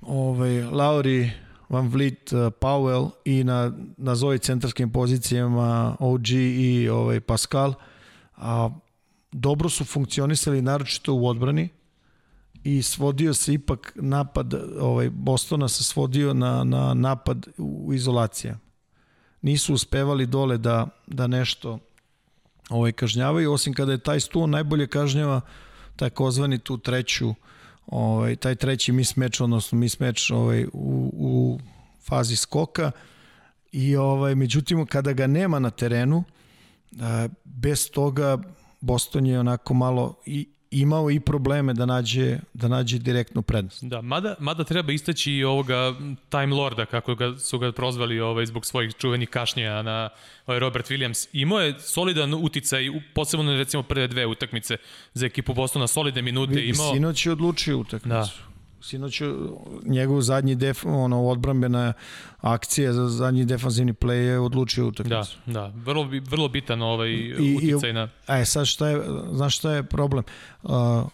[0.00, 1.30] ovaj, Lauri,
[1.70, 7.74] Van Vliet, uh, Powell i na, na zove centarskim pozicijama OG i ovaj, Pascal.
[8.36, 8.70] A,
[9.32, 11.68] dobro su funkcionisali naročito u odbrani
[12.64, 18.58] i svodio se ipak napad ovaj Bostona se svodio na, na napad u izolacija.
[19.42, 21.78] Nisu uspevali dole da, da nešto
[22.70, 25.40] ovaj kažnjavaju, osim kada je taj stu najbolje kažnjava
[25.96, 27.34] takozvani tu treću
[27.90, 31.60] ovaj, taj treći mismatch, odnosno mismatch ovaj, u, u
[32.02, 32.90] fazi skoka.
[33.72, 36.24] I ovaj, međutim kada ga nema na terenu
[37.44, 38.38] bez toga
[38.80, 43.84] Boston je onako malo i imao i probleme da nađe, da nađe direktnu prednost.
[43.84, 45.94] Da, mada, mada treba istaći i ovoga
[46.28, 50.08] Time Lorda, kako ga, su ga prozvali ovaj, zbog svojih čuvenih kašnjenja na
[50.46, 51.28] ovaj Robert Williams.
[51.32, 54.76] Imao je solidan uticaj, posebno recimo prve dve utakmice
[55.14, 56.54] za ekipu Bostona, solidne minute.
[56.54, 56.92] Vidi, imao...
[56.92, 58.08] Sinoć je odlučio utakmicu.
[58.08, 58.49] Da.
[58.82, 59.22] Sinoć
[59.84, 61.92] njegov zadnji def, ono, odbrambena
[62.38, 65.38] akcija za zadnji defanzivni play je odlučio utakmicu.
[65.46, 65.72] Da, da.
[65.84, 68.08] Vrlo, vrlo bitan ovaj I, uticaj na...
[68.28, 69.02] E, sad šta je,
[69.32, 70.24] znaš šta je problem?
[70.62, 70.70] Uh,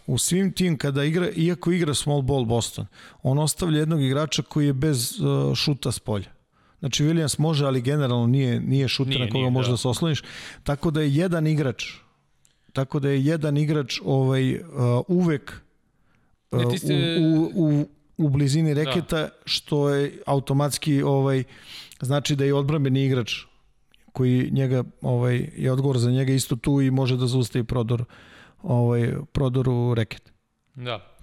[0.06, 2.86] u svim tim, kada igra, iako igra small ball Boston,
[3.22, 6.30] on ostavlja jednog igrača koji je bez uh, šuta s polja.
[6.78, 9.72] Znači Williams može, ali generalno nije, nije šuter nije, na koga može da.
[9.72, 10.22] da se osloniš.
[10.62, 11.84] Tako da je jedan igrač
[12.76, 14.60] tako da je jedan igrač ovaj uh,
[15.08, 15.60] uvek
[16.52, 17.18] ne, ste...
[17.20, 18.82] u, u, u, u blizini da.
[18.84, 19.28] reketa da.
[19.44, 21.44] što je automatski ovaj
[22.00, 23.34] znači da je odbrambeni igrač
[24.12, 28.04] koji njega ovaj je odgovor za njega isto tu i može da zaustavi prodor
[28.62, 30.32] ovaj prodor u reket.
[30.74, 31.16] Da.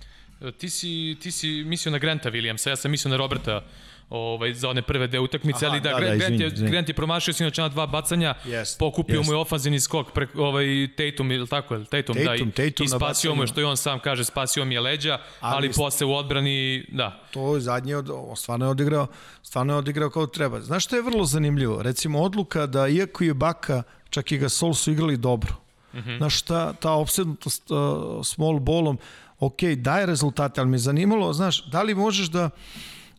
[0.58, 3.66] Ti si, ti si mislio na Granta Williamsa, ja sam mislio na Roberta
[4.14, 6.90] ovaj, za one prve dve utakmice, ali da, da, Grant, da, izvini, Grant, je, Grant
[6.90, 9.26] je promašio sinoć na dva bacanja, yes, pokupio yes.
[9.26, 10.66] mu je ofanzivni skok, pre, ovaj,
[10.98, 13.78] Tatum, ili tako, Tatum, Tatum, da, i, Tatum i spasio mu je, što i on
[13.78, 17.20] sam kaže, spasio mi je leđa, ali, ali posle u odbrani, da.
[17.32, 19.08] To je zadnje, od, stvarno je odigrao,
[19.44, 20.62] stvarno je odigrao kao treba.
[20.62, 21.82] Znaš što je vrlo zanimljivo?
[21.82, 26.18] Recimo, odluka da, iako je Baka, čak i ga Sol su igrali dobro, Mm -hmm.
[26.18, 27.78] Znaš, ta, ta obsednutost uh,
[28.26, 28.98] small ballom,
[29.40, 32.50] ok, daje rezultate, ali me zanimalo, znaš, da li možeš da,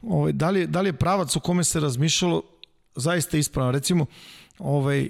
[0.09, 2.43] ovaj, da, li, da li je pravac u kome se razmišljalo
[2.95, 3.73] zaista ispravno.
[3.73, 4.07] Recimo,
[4.59, 5.09] ovaj,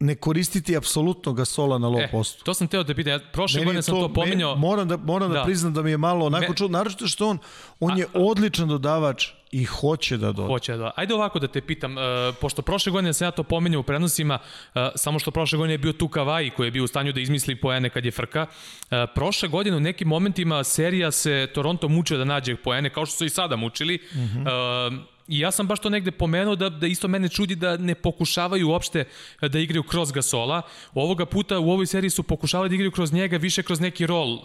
[0.00, 2.44] ne koristiti apsolutno gasola na low e, postu.
[2.44, 4.56] To sam teo da pitam, ja prošle godine sam to, to pominjao.
[4.56, 7.28] moram da, moram da, da priznam da mi je malo onako me, čudno, naročito što
[7.28, 7.38] on,
[7.80, 10.48] on a, je odličan dodavač i hoće da doda.
[10.48, 10.90] Hoće da.
[10.96, 12.02] Ajde ovako da te pitam, uh,
[12.40, 15.78] pošto prošle godine sam ja to pominjao u prenosima, uh, samo što prošle godine je
[15.78, 18.46] bio tu Kavaji koji je bio u stanju da izmisli poene kad je frka.
[18.46, 23.16] Uh, prošle godine u nekim momentima serija se Toronto mučio da nađe poene, kao što
[23.16, 23.98] su i sada mučili.
[24.10, 24.92] Uh -huh.
[24.92, 27.94] uh, I ja sam baš to negde pomenuo da, da isto mene čudi da ne
[27.94, 29.04] pokušavaju uopšte
[29.40, 30.62] da igraju kroz Gasola.
[30.94, 34.34] Ovoga puta u ovoj seriji su pokušavali da igraju kroz njega više kroz neki rol,
[34.34, 34.42] uh,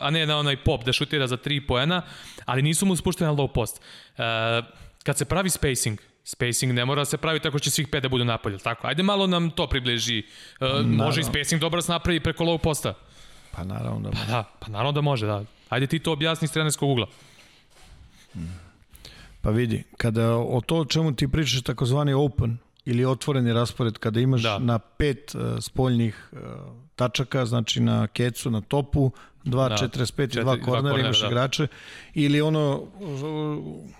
[0.00, 2.02] a ne na onaj pop da šutira za 3 poena,
[2.44, 3.80] ali nisu mu spušteni na low post.
[4.18, 4.24] Uh,
[5.02, 8.08] kad se pravi spacing, spacing ne mora da se pravi tako će svih pet da
[8.08, 8.86] budu napolje, tako?
[8.86, 10.22] Ajde malo nam to približi.
[10.84, 12.94] Može i spacing dobro da se napravi preko low posta.
[13.52, 14.26] Pa naravno da može.
[14.26, 15.44] Pa da, pa naravno da može, da.
[15.68, 17.06] Ajde ti to objasni iz trenerskog ugla.
[18.32, 18.69] Hmm.
[19.40, 24.20] Pa vidi, kada o to o čemu ti pričaš takozvani open ili otvoreni raspored, kada
[24.20, 24.58] imaš da.
[24.58, 26.38] na pet uh, spoljnih uh,
[26.96, 29.10] tačaka, znači na kecu, na topu,
[29.44, 30.40] 2.45 da.
[30.40, 31.26] i 2 kornera imaš da.
[31.26, 31.66] igrače,
[32.14, 33.90] ili ono uh,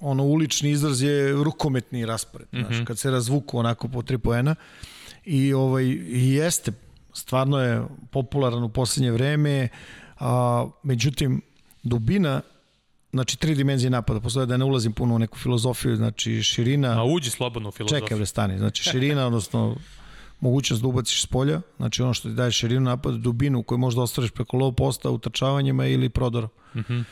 [0.00, 2.66] ono ulični izraz je rukometni raspored, mm -hmm.
[2.66, 4.54] znaš, kad se razvuku onako po tri poena
[5.24, 6.72] i ovaj i jeste
[7.12, 9.68] stvarno je popularan u poslednje vreme,
[10.18, 11.42] a međutim
[11.82, 12.40] dubina
[13.10, 17.00] znači tri dimenzije napada, postoje da ne ulazim puno u neku filozofiju, znači širina...
[17.00, 18.00] A uđi slobodno u filozofiju.
[18.00, 18.58] Čekaj, bre, stani.
[18.58, 19.76] Znači širina, odnosno
[20.40, 24.02] mogućnost da ubaciš s polja, znači ono što ti daje širinu napada, dubinu koju možda
[24.02, 26.50] ostvariš preko low posta, utrčavanjima ili prodorom.
[26.74, 27.04] Mm -hmm.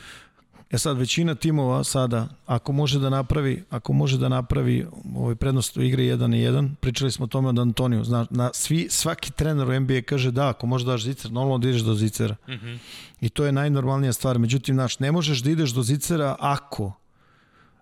[0.71, 4.85] E sad, većina timova sada, ako može da napravi, ako može da napravi
[5.15, 8.49] ovaj prednost u igri 1 na 1, pričali smo o tome od Antoniju, zna, na,
[8.53, 11.81] svi, svaki trener u NBA kaže da, ako možeš da daš zicer, normalno da ideš
[11.81, 12.35] do zicera.
[12.47, 12.77] Mm -hmm.
[13.21, 14.39] I to je najnormalnija stvar.
[14.39, 16.91] Međutim, znaš, ne možeš da ideš do zicera ako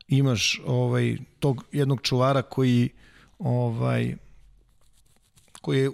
[0.07, 2.89] imaš ovaj, tog jednog čuvara koji
[3.39, 4.15] ovaj,
[5.61, 5.91] koji je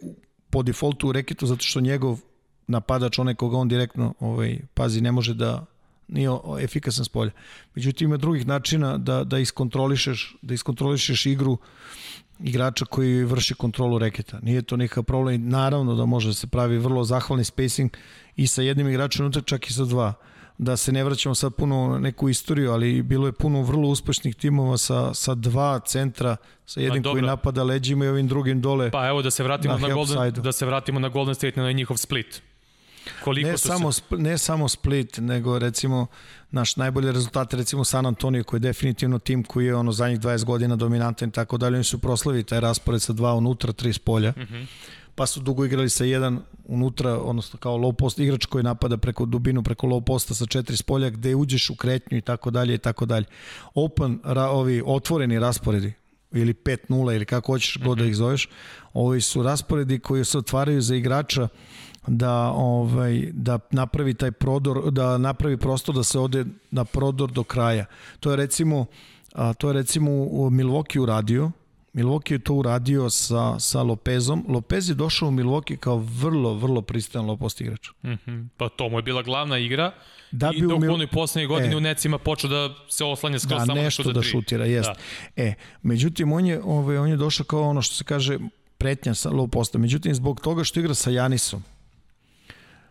[0.49, 2.19] po defaultu u reketu zato što njegov
[2.67, 5.65] napadač, onaj koga on direktno ovaj, pazi, ne može da
[6.09, 6.29] nije
[6.61, 7.31] efikasan s polja.
[7.75, 11.57] Međutim, ima drugih načina da, da iskontrolišeš, da iskontrolišeš igru
[12.39, 14.39] igrača koji vrši kontrolu reketa.
[14.41, 15.49] Nije to nikakav problem.
[15.49, 17.97] Naravno da može da se pravi vrlo zahvalni spacing
[18.35, 20.13] i sa jednim igračem unutra, čak i sa dva.
[20.57, 24.77] Da se ne vraćamo sad puno neku istoriju, ali bilo je puno vrlo uspešnih timova
[24.77, 26.35] sa, sa dva centra,
[26.65, 28.91] sa jednim koji napada leđima i ovim drugim dole.
[28.91, 31.71] Pa evo da se vratimo na, na Golden, da se vratimo na Golden State na
[31.71, 32.41] njihov split.
[33.23, 34.01] Koliko ne, samo, se...
[34.11, 36.07] ne samo Split, nego recimo
[36.51, 40.45] naš najbolji rezultat recimo San Antonio koji je definitivno tim koji je ono zadnjih 20
[40.45, 43.99] godina dominantan i tako dalje, oni su proslavili taj raspored sa dva unutra, tri s
[43.99, 44.31] polja.
[44.31, 44.65] Mm -hmm.
[45.15, 49.25] Pa su dugo igrali sa jedan unutra, odnosno kao low post igrač koji napada preko
[49.25, 52.73] dubinu, preko low posta sa četiri s polja gde uđeš u kretnju i tako dalje
[52.73, 53.25] i tako dalje.
[53.73, 55.93] Open, ra, ovi otvoreni rasporedi
[56.31, 58.09] ili 5-0 ili kako hoćeš god da mhm.
[58.09, 58.49] ih zoveš,
[58.93, 61.47] ovi su rasporedi koji se otvaraju za igrača
[62.07, 67.43] da ovaj da napravi taj prodor da napravi prostor da se ode na prodor do
[67.43, 67.85] kraja.
[68.19, 68.85] To je recimo
[69.33, 71.51] a, to je recimo u Milwaukee uradio.
[71.93, 74.45] Milwaukee je to uradio sa, sa Lopezom.
[74.47, 77.89] Lopez je došao u Milwaukee kao vrlo, vrlo pristojan lopost igrač.
[78.03, 78.47] Mm -hmm.
[78.57, 79.91] Pa to mu je bila glavna igra
[80.31, 83.59] da i dok u onoj poslednje godine e, u necima počeo da se oslanja skroz
[83.59, 84.89] da, samo nešto da, da šutira, jest.
[84.89, 85.43] Da.
[85.43, 88.39] E, međutim, on je, ovaj, on je došao kao ono što se kaže
[88.77, 89.77] pretnja sa low posta.
[89.77, 91.63] Međutim, zbog toga što igra sa Janisom,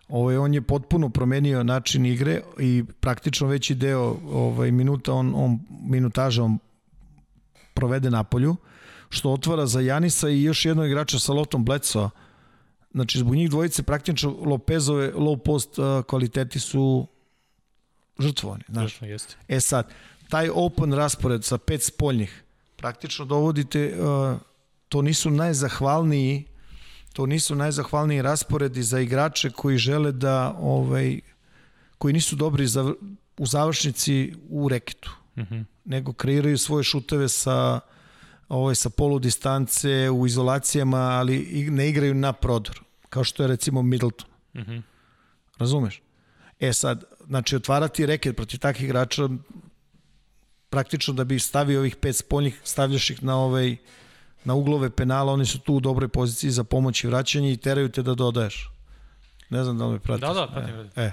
[0.09, 5.59] Ovaj, on je potpuno promenio način igre i praktično veći deo ovaj, minuta on, on,
[5.83, 6.59] minutaža on
[7.75, 8.57] provede na polju,
[9.09, 12.11] što otvara za Janisa i još jednog igrača sa Lotom Bledsoa.
[12.93, 17.07] Znači, zbog njih dvojice praktično Lopezove low post uh, kvaliteti su
[18.19, 18.65] žrtvovani.
[18.69, 19.03] Znaš.
[19.03, 19.37] Jeste.
[19.49, 19.93] E sad,
[20.29, 22.45] taj open raspored sa pet spoljnih,
[22.77, 24.39] praktično dovodite, uh,
[24.89, 26.45] to nisu najzahvalniji
[27.19, 31.21] to nisu najzahvalniji rasporedi za igrače koji žele da ovaj
[31.99, 32.95] koji nisu dobri za,
[33.39, 35.11] u završnici u reketu.
[35.37, 35.65] Mm -hmm.
[35.85, 37.81] Nego kreiraju svoje šuteve sa
[38.49, 43.83] ovaj, sa polu distance, u izolacijama, ali ne igraju na prodor, kao što je recimo
[43.83, 44.29] Middleton.
[44.55, 44.83] Mm -hmm.
[45.59, 46.03] Razumeš?
[46.61, 49.29] E sad, znači otvarati reket protiv takvih igrača
[50.71, 53.77] praktično da bi stavio ovih pet spoljnih, stavljaš ih na ovaj
[54.49, 57.89] na uglove penala, oni su tu u dobroj poziciji za pomoć i vraćanje i teraju
[57.93, 58.71] te da dodaješ.
[59.51, 60.29] Ne znam da li me pratiš.
[60.29, 60.75] Da, da, pratim.
[60.81, 61.13] E, e,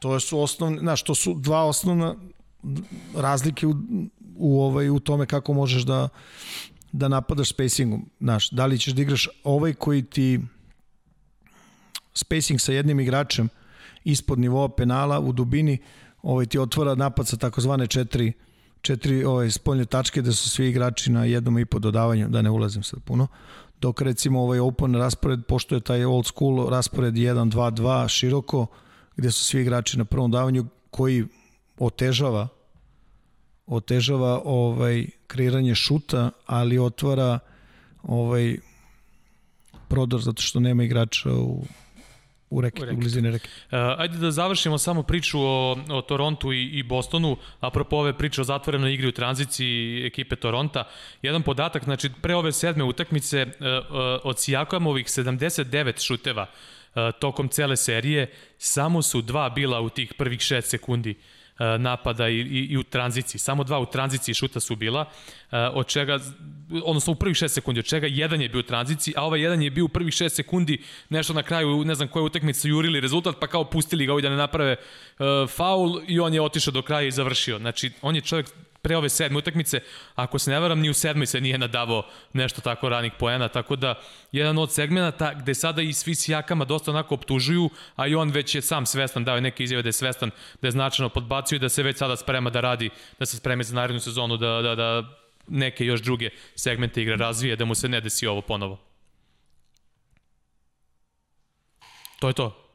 [0.00, 2.14] to su osnovne, znaš, to su dva osnovna
[3.14, 3.74] razlike u,
[4.36, 6.08] u, ovaj, u tome kako možeš da,
[6.92, 8.10] da napadaš spacingom.
[8.20, 10.40] Znaš, da li ćeš da igraš ovaj koji ti
[12.14, 13.48] spacing sa jednim igračem
[14.04, 15.78] ispod nivoa penala u dubini
[16.22, 18.32] ovaj ti otvara napad sa takozvane četiri
[18.82, 22.50] četiri ovaj, spoljne tačke da su svi igrači na jednom i po dodavanju, da ne
[22.50, 23.26] ulazim sad puno.
[23.80, 28.66] Dok recimo ovaj open raspored, pošto je taj old school raspored 1-2-2 široko,
[29.16, 31.26] gde su svi igrači na prvom davanju koji
[31.78, 32.48] otežava
[33.66, 37.38] otežava ovaj kreiranje šuta, ali otvara
[38.02, 38.56] ovaj
[39.88, 41.64] prodor zato što nema igrača u
[42.52, 43.48] u reket, u, u blizini reke.
[43.48, 48.40] Uh, ajde da završimo samo priču o, o Torontu i, i Bostonu, apropo ove priče
[48.40, 50.84] o zatvorenoj igri u tranziciji ekipe Toronta.
[51.22, 57.48] Jedan podatak, znači pre ove sedme utakmice uh, uh, od Sijakomovih 79 šuteva uh, tokom
[57.48, 61.41] cele serije, samo su dva bila u tih prvih 6 sekundi uh,
[61.78, 63.38] napada i, i, i u tranziciji.
[63.38, 65.04] Samo dva u tranziciji šuta su bila,
[65.50, 66.18] e, od čega,
[66.84, 69.62] odnosno u prvih 6 sekundi, od čega jedan je bio u tranziciji, a ovaj jedan
[69.62, 73.36] je bio u prvih 6 sekundi, nešto na kraju, ne znam koje utakmice jurili rezultat,
[73.40, 76.82] pa kao pustili ga ovdje da ne naprave uh, faul i on je otišao do
[76.82, 77.58] kraja i završio.
[77.58, 78.46] Znači, on je čovjek
[78.82, 79.80] pre ove sedme utakmice,
[80.14, 83.76] ako se ne varam, ni u sedmoj se nije nadavao nešto tako ranih poena, tako
[83.76, 84.00] da
[84.32, 88.54] jedan od segmenata gde sada i svi sijakama dosta onako optužuju, a i on već
[88.54, 90.30] je sam svestan, dao je neke izjave da je svestan
[90.62, 93.64] da je značajno podbacio i da se već sada sprema da radi, da se spreme
[93.64, 95.02] za narednu sezonu, da, da, da
[95.48, 98.78] neke još druge segmente igre razvije, da mu se ne desi ovo ponovo.
[102.18, 102.68] To je to.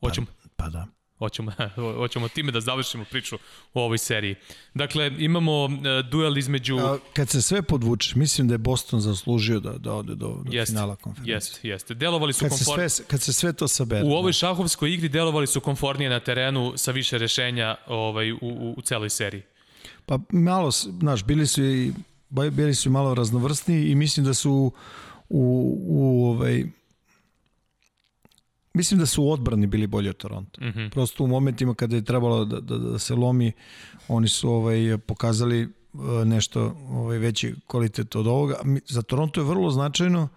[0.00, 0.26] Hoćemo.
[0.56, 1.01] Pa, pa da.
[1.22, 1.52] Hoćemo,
[2.00, 3.36] hoćemo time da završimo priču
[3.74, 4.34] u ovoj seriji.
[4.74, 5.70] Dakle, imamo uh,
[6.10, 6.78] duel između...
[6.78, 10.52] A, kad se sve podvuče, mislim da je Boston zaslužio da, da ode do, do
[10.52, 11.34] jest, finala konferencije.
[11.34, 11.94] Jeste, jeste.
[11.94, 12.58] Delovali su kad.
[12.58, 14.04] Se sve, kad se sve to sabere.
[14.04, 14.32] U ovoj da.
[14.32, 19.10] šahovskoj igri delovali su komfortnije na terenu sa više rešenja ovaj, u, u, u celoj
[19.10, 19.42] seriji.
[20.06, 21.92] Pa malo, znaš, bili su i
[22.30, 24.72] bili su malo raznovrstni i mislim da su u,
[25.28, 26.64] u, u ovaj,
[28.74, 30.60] Mislim da su u odbrani bili bolji od Toronto.
[30.60, 30.90] Mm -hmm.
[30.90, 33.52] Prosto u momentima kada je trebalo da, da, da se lomi,
[34.08, 35.68] oni su ovaj pokazali e,
[36.24, 38.54] nešto ovaj veći kvalitet od ovoga.
[38.86, 40.28] Za Toronto je vrlo značajno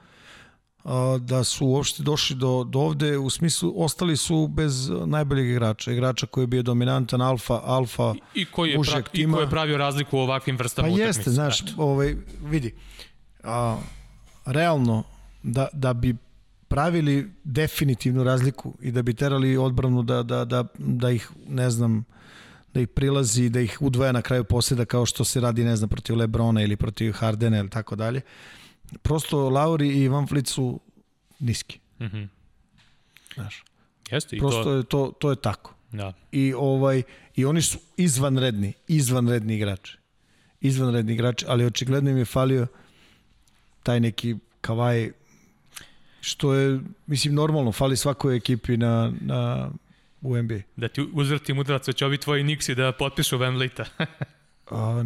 [1.20, 6.26] da su uopšte došli do, do ovde, u smislu ostali su bez najboljeg igrača, igrača
[6.26, 9.32] koji je bio dominantan alfa, alfa I, i koji je, pra, tima.
[9.32, 11.14] I koji je pravio razliku u ovakvim vrstama pa utakmica.
[11.14, 12.76] Pa jeste, znaš, ovaj, vidi,
[13.44, 13.78] a,
[14.46, 15.04] realno,
[15.44, 16.16] da, da bi
[16.68, 22.06] pravili definitivnu razliku i da bi terali odbranu da, da, da, da ih, ne znam,
[22.74, 25.90] da ih prilazi, da ih udvaja na kraju posljeda kao što se radi, ne znam,
[25.90, 28.22] protiv Lebrona ili protiv Hardena ili tako dalje.
[29.02, 30.80] Prosto Lauri i Van Fleet su
[31.40, 31.80] niski.
[32.00, 32.28] Mm -hmm.
[33.36, 33.64] Znaš.
[34.12, 34.74] Jeste, i Prosto to...
[34.74, 35.74] je to, to je tako.
[35.92, 36.14] Da.
[36.32, 37.04] I, ovaj,
[37.36, 39.98] I oni su izvanredni, izvanredni igrači.
[40.62, 42.68] Izvanredni igrači, ali očigledno im je falio
[43.84, 45.12] taj neki kavaj
[46.26, 49.70] što je, mislim, normalno, fali svakoj ekipi na, na,
[50.22, 50.60] u NBA.
[50.76, 53.86] Da ti uzvrtim udarac, će ovi tvoji Nixi da potpišu Van Lita.
[54.72, 55.04] A,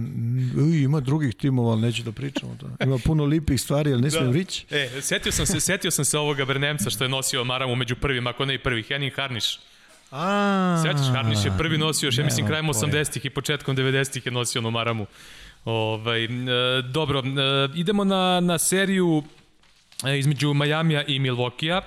[0.83, 2.73] ima drugih timova, ali neću da pričam o tome.
[2.83, 4.37] Ima puno lipih stvari, ali ne smijem da.
[4.37, 4.65] rići.
[4.69, 8.27] E, setio sam se, setio sam se ovoga Vernemca što je nosio Maramu među prvim,
[8.27, 9.59] ako ne i prvi, Henning Harniš.
[10.11, 14.31] A, Sećaš, Harniš je prvi nosio, još ja mislim krajem 80-ih i početkom 90-ih je
[14.31, 15.05] nosio onu Maramu.
[15.65, 16.29] Ovaj, e,
[16.81, 17.23] dobro, e,
[17.75, 19.23] idemo na, na seriju
[20.17, 21.81] između Majamija i Milvokija.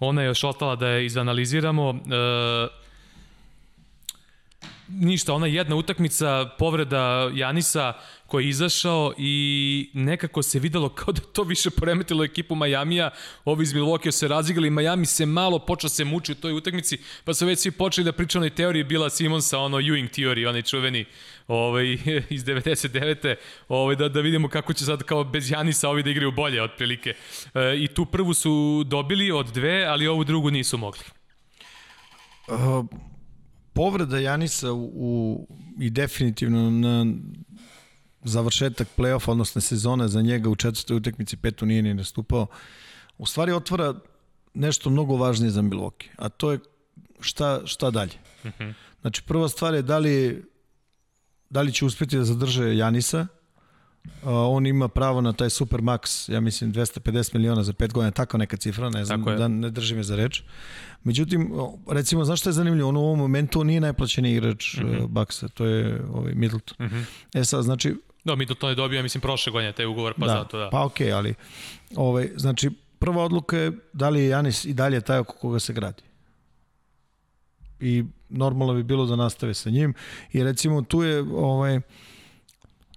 [0.00, 1.90] Ona je još ostala da je izanaliziramo.
[1.90, 2.83] E,
[4.88, 7.92] ništa, ona jedna utakmica, povreda Janisa
[8.26, 13.10] koji je izašao i nekako se videlo kao da to više poremetilo ekipu Majamija.
[13.44, 17.34] Ovi iz Milwaukee se razigali, Majami se malo počeo se muči u toj utakmici, pa
[17.34, 21.04] su već svi počeli da pričaju onoj teoriji bila Simonsa, ono Ewing teoriji, onaj čuveni
[21.48, 21.92] ovaj,
[22.36, 23.34] iz 99.
[23.68, 27.14] Ovaj, da, da vidimo kako će sad kao bez Janisa ovi da igraju bolje otprilike.
[27.54, 31.02] E, I tu prvu su dobili od dve, ali ovu drugu nisu mogli.
[32.48, 32.86] Uh,
[33.74, 35.46] povreda Janisa u, u,
[35.80, 37.06] i definitivno na
[38.24, 42.46] završetak play-off, odnosno sezone za njega u četvrtoj utekmici petu nije ni nastupao,
[43.18, 43.94] u stvari otvara
[44.54, 46.58] nešto mnogo važnije za Milwaukee, a to je
[47.20, 48.12] šta, šta dalje.
[48.44, 48.50] Uh.
[48.58, 48.72] -huh.
[49.00, 50.44] Znači, prva stvar je da li,
[51.50, 53.26] da li će uspeti da zadrže Janisa,
[54.24, 58.38] on ima pravo na taj super max, ja mislim 250 miliona za 5 godina, tako
[58.38, 60.42] neka cifra, ne znam, da ne drži me za reč.
[61.04, 61.52] Međutim,
[61.88, 62.88] recimo, znaš što je zanimljivo?
[62.88, 65.06] On u ovom momentu on nije najplaćeni igrač mm -hmm.
[65.06, 66.86] Baksa, to je ovaj Middleton.
[66.86, 67.04] Mm -hmm.
[67.34, 67.94] E sad, znači...
[68.24, 70.70] Da, Middleton je dobio, ja mislim, prošle godine taj ugovor, pa da, zato da.
[70.70, 71.34] Pa okej, okay, ali
[71.96, 75.72] ovaj, znači, prva odluka je da li je Janis i dalje taj oko koga se
[75.72, 76.02] gradi.
[77.80, 79.94] I normalno bi bilo da nastave sa njim.
[80.32, 81.80] I recimo tu je ovaj,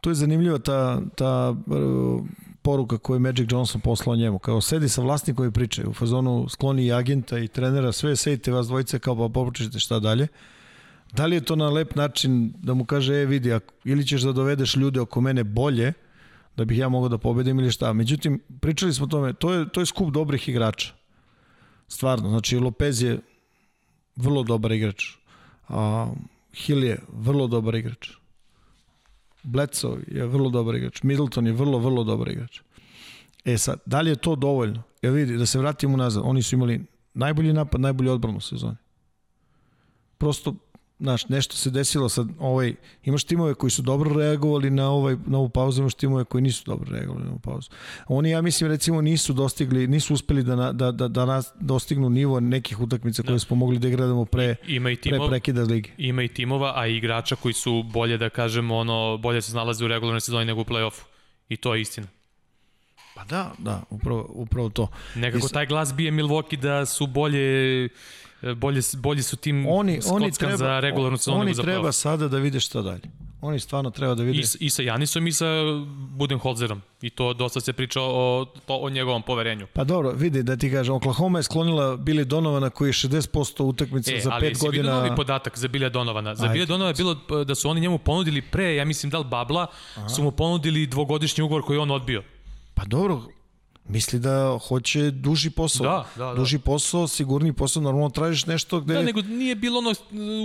[0.07, 2.25] tu je zanimljiva ta, ta uh,
[2.61, 4.39] poruka koju je Magic Johnson poslao njemu.
[4.39, 8.51] Kao sedi sa vlasnikom i pričaju u fazonu skloni i agenta i trenera, sve sedite
[8.51, 10.27] vas dvojice kao pa popričajte šta dalje.
[11.11, 14.21] Da li je to na lep način da mu kaže, e vidi, ako, ili ćeš
[14.21, 15.93] da dovedeš ljude oko mene bolje,
[16.57, 17.93] da bih ja mogao da pobedim ili šta.
[17.93, 20.93] Međutim, pričali smo o tome, to je, to je skup dobrih igrača.
[21.87, 23.19] Stvarno, znači Lopez je
[24.15, 25.03] vrlo dobar igrač.
[25.67, 26.07] A,
[26.53, 28.09] Hill je vrlo dobar igrač.
[29.47, 31.03] Bledsoe je vrlo dobar igrač.
[31.03, 32.59] Middleton je vrlo, vrlo dobar igrač.
[33.45, 34.83] E sad, da li je to dovoljno?
[35.01, 36.23] Ja vidi, da se vratimo nazad.
[36.25, 38.75] Oni su imali najbolji napad, najbolji odbranu u sezoni.
[40.17, 40.55] Prosto,
[40.99, 45.37] znaš, nešto se desilo sad, ovaj, imaš timove koji su dobro reagovali na, ovaj, na
[45.37, 47.69] ovu pauzu, imaš timove koji nisu dobro reagovali na ovu pauzu.
[48.07, 52.09] Oni, ja mislim, recimo, nisu dostigli, nisu uspeli da, na, da, da, da nas dostignu
[52.09, 53.39] nivo nekih utakmica koje da.
[53.39, 55.89] smo mogli da gradamo pre, ima i timov, pre prekida lige.
[55.97, 59.85] Ima i timova, a i igrača koji su bolje, da kažemo, ono, bolje se snalaze
[59.85, 61.01] u regularnoj sezoni nego u play-offu.
[61.49, 62.07] I to je istina.
[63.15, 64.87] Pa da, da, upravo, upravo to.
[65.15, 67.89] Nekako taj glas bije Milwaukee da su bolje
[68.55, 72.59] bolje, bolji su tim oni, oni treba, za regularnu sezonu Oni treba sada da vide
[72.59, 73.01] šta dalje.
[73.41, 74.39] Oni stvarno treba da vide.
[74.39, 75.45] I, I sa Janisom i sa
[76.09, 76.81] Budenholzerom.
[77.01, 79.67] I to dosta se priča o, o njegovom poverenju.
[79.73, 84.15] Pa dobro, vidi da ti kažem, Oklahoma je sklonila Billy Donovana koji je 60% utakmica
[84.15, 84.43] e, za 5 godina.
[84.43, 86.35] Ali si vidio novi podatak za Billy Donovana.
[86.35, 89.25] Za Billy Donovana je bilo da su oni njemu ponudili pre, ja mislim da li
[89.25, 90.09] Babla, Aha.
[90.09, 92.23] su mu ponudili dvogodišnji ugovor koji on odbio.
[92.73, 93.21] Pa dobro,
[93.89, 95.87] misli da hoće duži posao.
[95.87, 96.33] Da, da, da.
[96.33, 98.93] Duži posao, sigurni posao, normalno tražiš nešto gde...
[98.93, 99.93] Da, nego nije bilo ono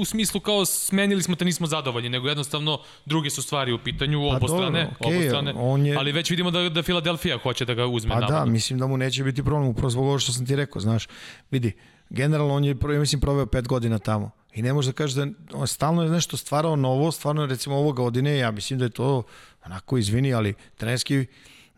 [0.00, 4.20] u smislu kao smenili smo te nismo zadovoljni, nego jednostavno druge su stvari u pitanju,
[4.30, 5.96] pa obostrane, dobro, okay, obostrane on je...
[5.96, 8.10] ali već vidimo da, da Filadelfija hoće da ga uzme.
[8.10, 8.38] Pa navodno.
[8.38, 11.08] da, mislim da mu neće biti problem, upravo zbog ovo što sam ti rekao, znaš,
[11.50, 11.72] vidi,
[12.10, 14.30] generalno on je, mislim, proveo pet godina tamo.
[14.54, 17.92] I ne može da kaže da on stalno je nešto stvarao novo, stvarno recimo ovo
[17.92, 19.22] godine, ja mislim da je to
[19.66, 21.26] onako izvini, ali trenerski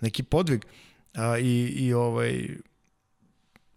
[0.01, 0.65] neki podvig.
[1.15, 2.49] A, i, i ovaj,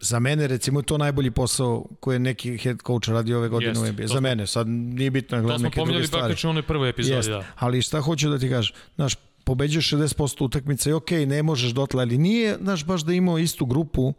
[0.00, 3.82] za mene recimo to najbolji posao koji je neki head coach radi ove godine Jest,
[3.82, 4.06] u NBA.
[4.06, 5.42] Za mene, sad nije bitno.
[5.42, 6.06] To smo pominjali
[6.44, 7.44] u onoj prvoj epizodi, Jest, da.
[7.56, 12.02] Ali šta hoću da ti kažem, znaš, pobeđuješ 60% utakmica i okay, ne možeš dotle,
[12.02, 14.14] ali nije, znaš, baš da imao istu grupu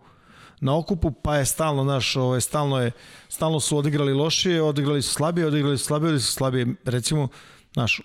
[0.62, 2.92] na okupu, pa je stalno, znaš, ovaj, stalno, je,
[3.30, 6.68] stalno su odigrali lošije, odigrali su slabije, odigrali su slabije, odigrali su slabije.
[6.86, 7.28] Recimo,
[7.74, 8.02] znaš,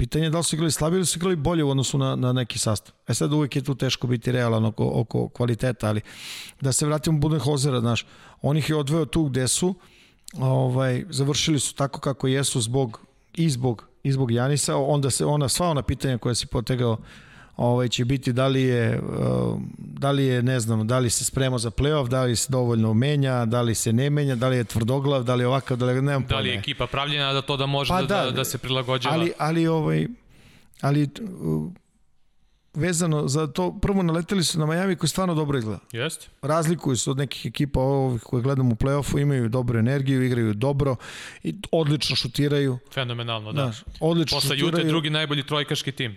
[0.00, 2.32] Pitanje je da li su igrali slabije ili su igrali bolje u odnosu na, na
[2.32, 2.94] neki sastav.
[3.08, 6.00] E sad uvijek je tu teško biti realan oko, oko kvaliteta, ali
[6.60, 8.06] da se vratimo Budenholzera, znaš,
[8.42, 9.74] on ih je odveo tu gde su,
[10.38, 13.00] ovaj, završili su tako kako jesu zbog,
[13.34, 16.96] i zbog, i zbog Janisa, onda se ona, sva ona pitanja koja si potegao
[17.56, 19.00] ovaj, će biti da li je, eh,
[19.78, 22.94] da li je, ne znam, da li se sprema za playoff, da li se dovoljno
[22.94, 25.86] menja, da li se ne menja, da li je tvrdoglav, da li je ovakav, da
[25.86, 28.44] li nemam Da li je ekipa pravljena da to da može pa, da, da, da
[28.44, 29.14] se prilagođava?
[29.14, 30.06] Ali, ali, ovaj,
[30.80, 31.08] ali
[32.74, 35.80] vezano za to, prvo naleteli su na Miami koji stvarno dobro izgleda.
[35.92, 36.26] Jeste.
[36.42, 40.96] Razlikuju se od nekih ekipa ovih koje gledamo u play-offu, imaju dobru energiju, igraju dobro
[41.42, 42.78] i odlično šutiraju.
[42.94, 43.62] Fenomenalno, da.
[43.62, 44.70] Znaš, odlično Posle šutiraju.
[44.70, 46.16] Posle Jute drugi najbolji trojkaški tim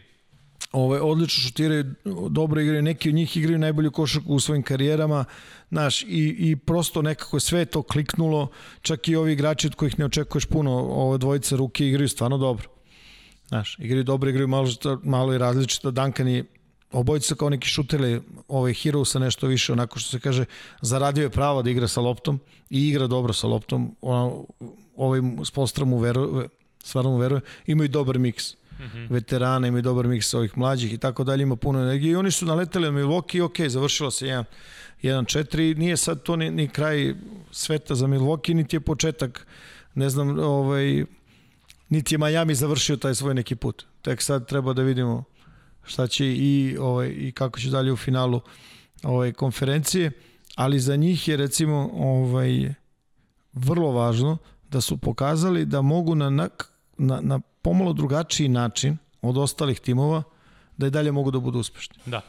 [0.72, 1.94] ovaj, odlično šutiraju,
[2.30, 5.26] dobro igraju, neki od njih igraju najbolju košarku u svojim karijerama,
[5.70, 8.48] znaš, i, i prosto nekako sve to kliknulo,
[8.82, 12.70] čak i ovi igrači od kojih ne očekuješ puno, ove dvojice ruke igraju stvarno dobro.
[13.48, 14.68] Znaš, igraju dobro, igraju malo,
[15.04, 16.44] malo i različito, Duncan i
[16.92, 20.46] obojica kao neki šuteri, ovaj hero sa nešto više, onako što se kaže,
[20.82, 24.46] zaradio je pravo da igra sa loptom i igra dobro sa loptom, ono,
[24.96, 26.44] ovaj s postrom u veru,
[26.84, 27.42] stvarno mu verujem.
[27.68, 28.56] Imaju dobar miks.
[28.84, 29.12] Mm -hmm.
[29.12, 32.46] veterana, imaju dobar miks ovih mlađih i tako dalje, ima puno energije i oni su
[32.46, 34.46] naleteli na Milwaukee, ok, završilo se jedan
[35.04, 37.16] 1-4, nije sad to ni, ni kraj
[37.52, 39.48] sveta za Milwaukee, niti je početak,
[39.96, 41.06] ne znam, ovaj,
[41.90, 43.86] niti je Miami završio taj svoj neki put.
[44.02, 45.24] Tek sad treba da vidimo
[45.84, 48.42] šta će i, ovaj, i kako će dalje u finalu
[49.04, 50.12] ovaj, konferencije,
[50.56, 52.74] ali za njih je recimo ovaj,
[53.54, 54.38] vrlo važno
[54.70, 56.50] da su pokazali da mogu na, na,
[57.04, 60.24] na, na pomalo drugačiji način od ostalih timova
[60.78, 61.96] da i dalje mogu da budu uspešni.
[62.06, 62.22] Da.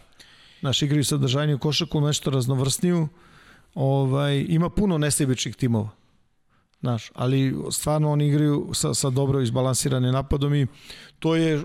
[0.63, 3.09] Naš igraju sadržajniju košaku, nešto raznovrsniju.
[3.75, 5.89] Ovaj, ima puno nesebičnih timova.
[6.81, 10.67] Znaš, ali stvarno oni igraju sa, sa dobro izbalansiranim napadom i
[11.19, 11.63] to je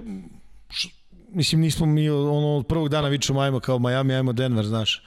[0.69, 0.89] š,
[1.29, 5.03] mislim nismo mi ono od prvog dana vičemo ajmo kao Miami, ajmo Denver, znaš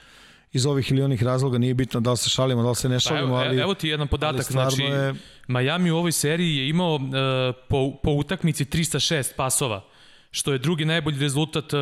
[0.53, 2.99] iz ovih ili onih razloga, nije bitno da li se šalimo, da li se ne
[2.99, 3.61] šalimo, pa evo, ali...
[3.61, 5.13] Evo ti jedan podatak, znači, je...
[5.47, 7.01] Miami u ovoj seriji je imao uh,
[7.69, 9.85] po, po utakmici 306 pasova,
[10.31, 11.79] što je drugi najbolji rezultat uh,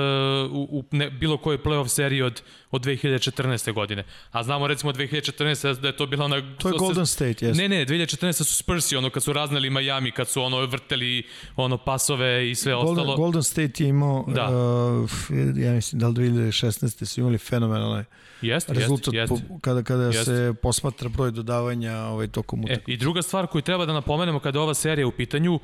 [0.51, 2.41] u, u ne, bilo kojoj playoff seriji od,
[2.71, 3.73] od 2014.
[3.73, 4.03] godine.
[4.31, 5.79] A znamo recimo 2014.
[5.79, 6.57] da je to bila ona...
[6.57, 7.57] To je Golden State, jes.
[7.57, 8.33] Ne, ne, 2014.
[8.33, 11.23] su Spursi, ono kad su raznali Miami, kad su ono vrteli
[11.55, 13.15] ono pasove i sve Golden, ostalo.
[13.15, 14.49] Golden State je imao, da.
[14.49, 15.09] uh,
[15.57, 17.05] ja mislim da li 2016.
[17.05, 18.05] su imali fenomenalne
[18.41, 19.43] Jest, rezultat jest, jest.
[19.61, 20.25] kada, kada jest.
[20.25, 22.91] se posmatra broj dodavanja ovaj, tokom utakmice.
[22.91, 25.59] E, I druga stvar koju treba da napomenemo kada je ova serija u pitanju, uh,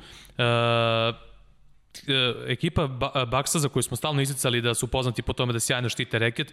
[2.46, 2.86] ekipa
[3.30, 6.52] Baksa za koju smo stalno isticali da su poznati po tome da sjajno štite reket,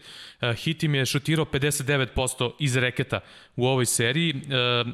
[0.55, 3.19] Hit im je šutirao 59% iz reketa
[3.55, 4.41] u ovoj seriji,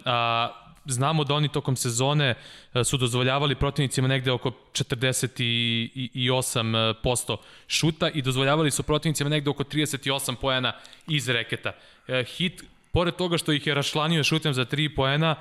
[0.05, 0.49] a
[0.85, 2.35] znamo da oni tokom sezone
[2.73, 7.37] e, su dozvoljavali protivnicima negde oko 48%
[7.67, 10.73] šuta i dozvoljavali su protivnicima negde oko 38 poena
[11.07, 11.71] iz reketa.
[12.07, 15.35] E, hit, pored toga što ih je rašlanio šutem za 3 poena,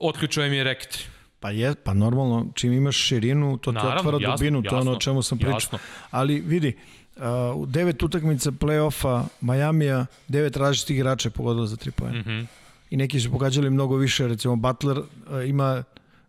[0.00, 1.08] otključuje mi je reket.
[1.40, 4.80] Pa je, pa normalno, čim imaš širinu, to Naravno, ti otvara jasno, dubinu, to je
[4.80, 5.56] ono o čemu sam pričao.
[5.56, 5.78] Jasno.
[6.10, 6.76] Ali vidi,
[7.16, 7.22] uh,
[7.56, 12.18] u devet utakmica play-offa Majamija, devet različitih igrača je pogodilo za 3 poena.
[12.18, 12.46] Mm -hmm
[12.94, 15.06] i neki su pogađali mnogo više, recimo Butler uh,
[15.46, 15.84] ima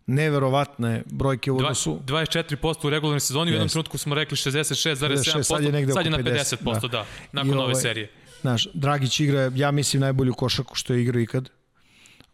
[0.06, 2.00] neverovatne brojke u odnosu.
[2.06, 3.52] 24% u regularnoj sezoni, yes.
[3.52, 6.88] u jednom trenutku smo rekli 66,7%, sad je, negde sad je na 50%, 50% da.
[6.88, 8.10] da, nakon I ove ovaj, serije.
[8.40, 11.50] Znaš, Dragić igra, ja mislim, najbolju košarku što je igrao ikad.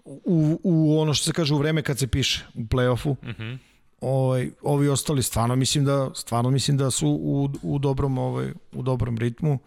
[0.04, 3.16] U, u ono što se kaže u vreme kad se piše, u play-offu.
[3.22, 3.42] Mhm.
[3.42, 3.59] -huh.
[4.00, 8.82] ovaj, ovi ostali stvarno mislim da stvarno mislim da su u, u dobrom ovaj u
[8.82, 9.59] dobrom ritmu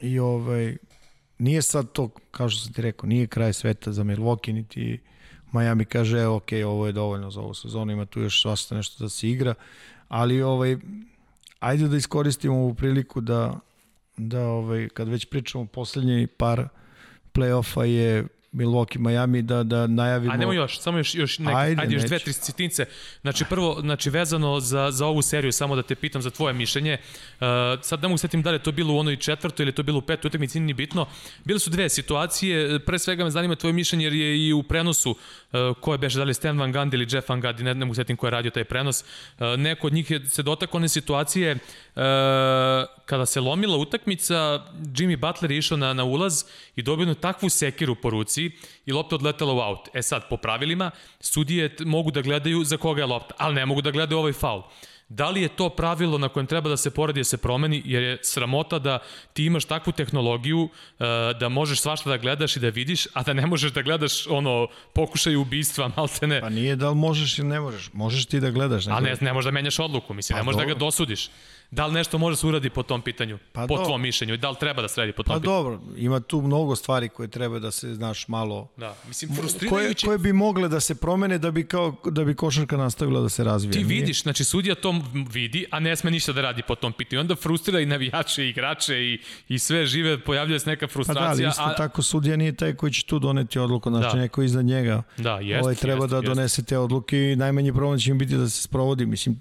[0.00, 0.76] i ovaj
[1.38, 4.98] nije sad to, kao što sam ti rekao, nije kraj sveta za Milwaukee, niti
[5.52, 9.04] Miami kaže, evo, ok, ovo je dovoljno za ovu sezonu, ima tu još svašta nešto
[9.04, 9.54] da se igra,
[10.08, 10.76] ali ovaj,
[11.60, 13.60] ajde da iskoristimo ovu priliku da,
[14.16, 16.68] da ovaj, kad već pričamo poslednji par
[17.34, 18.26] play-offa je
[18.56, 20.32] Milwaukee, Miami, da, da najavimo...
[20.32, 22.86] A nemo još, samo još, još neke, ajde, ajde još dve, tri citince.
[23.20, 26.98] Znači, prvo, znači, vezano za, za ovu seriju, samo da te pitam za tvoje mišljenje.
[27.40, 27.46] Uh,
[27.82, 29.98] sad ne mogu setim da li je to bilo u onoj četvrtoj ili to bilo
[29.98, 31.06] u petoj utakmici, nije bitno.
[31.44, 35.10] Bile su dve situacije, pre svega me zanima tvoje mišljenje jer je i u prenosu
[35.10, 37.84] uh, ko je beše, da li Stan Van Gundy ili Jeff Van Gundy, ne, ne
[37.84, 39.04] mogu setim ko je radio taj prenos.
[39.38, 42.02] Uh, neko od njih je se dotakao one situacije uh,
[43.06, 44.34] kada se lomila utakmica,
[44.94, 46.44] Jimmy Butler je išao na, na ulaz
[46.76, 48.50] i dobio takvu sekiru po ruci
[48.86, 49.88] i lopta odletela u aut.
[49.94, 53.82] E sad, po pravilima, sudije mogu da gledaju za koga je lopta, ali ne mogu
[53.82, 54.62] da gledaju ovaj faul.
[55.08, 58.02] Da li je to pravilo na kojem treba da se poradi da se promeni, jer
[58.02, 58.98] je sramota da
[59.32, 60.70] ti imaš takvu tehnologiju uh,
[61.40, 64.68] da možeš svašta da gledaš i da vidiš, a da ne možeš da gledaš ono
[64.94, 66.40] pokušaj ubistva, malte ne.
[66.40, 68.86] Pa nije da li možeš ili ne možeš, možeš ti da gledaš.
[68.86, 70.68] Ne a ne, ne možeš da menjaš odluku, mislim, pa ne možeš dobro.
[70.68, 71.30] da ga dosudiš.
[71.70, 73.84] Da li nešto može se uradi po tom pitanju, pa po do...
[73.84, 75.56] tvom mišljenju da li treba da se radi po tom pa pitanju?
[75.56, 78.68] Pa dobro, ima tu mnogo stvari koje treba da se, znaš, malo...
[78.76, 80.06] Da, mislim, frustrirajući...
[80.06, 83.28] Koje, koje bi mogle da se promene da bi, kao, da bi košarka nastavila da
[83.28, 83.72] se razvija.
[83.72, 84.94] Ti vidiš, znači sudija to
[85.32, 87.20] vidi, a ne sme ništa da radi po tom pitanju.
[87.20, 91.22] Onda frustrira i navijače, i igrače, i, i sve žive, pojavljuje se neka frustracija.
[91.22, 91.74] Pa da, ali isto a...
[91.74, 94.22] tako sudija nije taj koji će tu doneti odluku, znači da.
[94.22, 95.02] neko iznad njega.
[95.16, 96.26] Da, jest, ovaj, treba jest, da jest.
[96.26, 99.06] donese te odluke i najmanji problem će im biti da se sprovodi.
[99.06, 99.40] Mislim,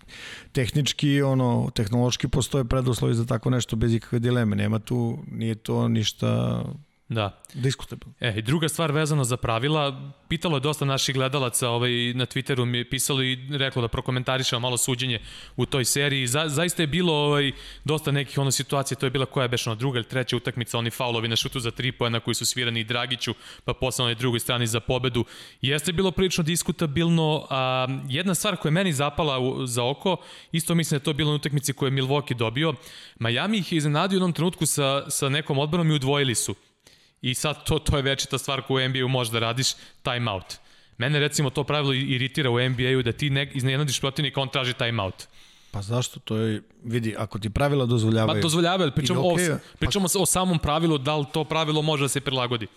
[0.56, 4.56] tehnički, ono, tehnološki postoje preduslovi za tako nešto bez ikakve dileme.
[4.56, 6.62] Nema tu, nije to ništa
[7.10, 7.42] Da.
[7.54, 8.14] Diskutabilno.
[8.20, 12.66] E, i druga stvar vezana za pravila, pitalo je dosta naših gledalaca ovaj, na Twitteru
[12.66, 15.20] mi je pisalo i reklo da prokomentarišao malo suđenje
[15.56, 16.28] u toj seriji.
[16.28, 17.52] Za, zaista je bilo ovaj,
[17.84, 20.90] dosta nekih ono situacije, to je bila koja je bešana druga ili treća utakmica, oni
[20.90, 23.34] faulovi na šutu za tri pojena koji su svirani i Dragiću,
[23.66, 25.26] pa posle na drugoj strani za pobedu.
[25.62, 30.18] Jeste bilo prilično diskutabilno, a jedna stvar koja je meni zapala u, za oko,
[30.52, 32.74] isto mislim da to bilo na utakmici koju je Milwaukee dobio,
[33.20, 36.56] Miami ih je iznenadio u jednom trenutku sa, sa nekom odbranom i udvojili su
[37.26, 39.74] I sad to, to je večita stvar koju u NBA-u možeš da radiš,
[40.04, 40.58] time out.
[40.98, 45.28] Mene recimo to pravilo iritira u NBA-u da ti ne, iznenadiš protivnika, on traži timeout.
[45.72, 46.20] Pa zašto?
[46.20, 48.42] To je, vidi, ako ti pravila dozvoljavaju...
[48.42, 50.20] Pa dozvoljavaju, pričamo, okay, o, pa- pričamo pa...
[50.20, 52.68] o samom pravilu, da li to pravilo može da se prilagodi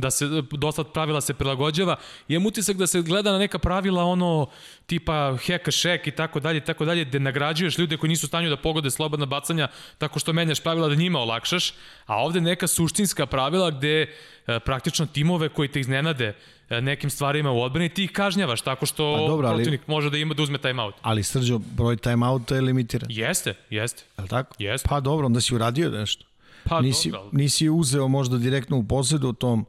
[0.00, 1.96] da se dosta pravila se prilagođava.
[2.28, 4.46] Imam utisak da se gleda na neka pravila ono
[4.86, 8.28] tipa heka šek i tako dalje i tako dalje, gde nagrađuješ ljude koji nisu u
[8.28, 9.68] stanju da pogode slobodna bacanja
[9.98, 11.72] tako što menjaš pravila da njima olakšaš,
[12.06, 14.06] a ovde neka suštinska pravila gde
[14.46, 16.34] e, praktično timove koji te iznenade
[16.70, 20.10] e, nekim stvarima u odbrani, ti ih kažnjavaš tako što pa dobro, ali, protivnik može
[20.10, 20.94] da ima da uzme timeout.
[21.02, 23.10] Ali Srđo, broj timeouta je limitiran.
[23.10, 24.04] Jeste, jeste.
[24.18, 24.54] Je tako?
[24.58, 24.88] Jeste.
[24.88, 26.24] Pa dobro, onda si uradio nešto.
[26.64, 27.30] Pa nisi, dobro.
[27.32, 29.66] Nisi uzeo možda direktno u posedu o tom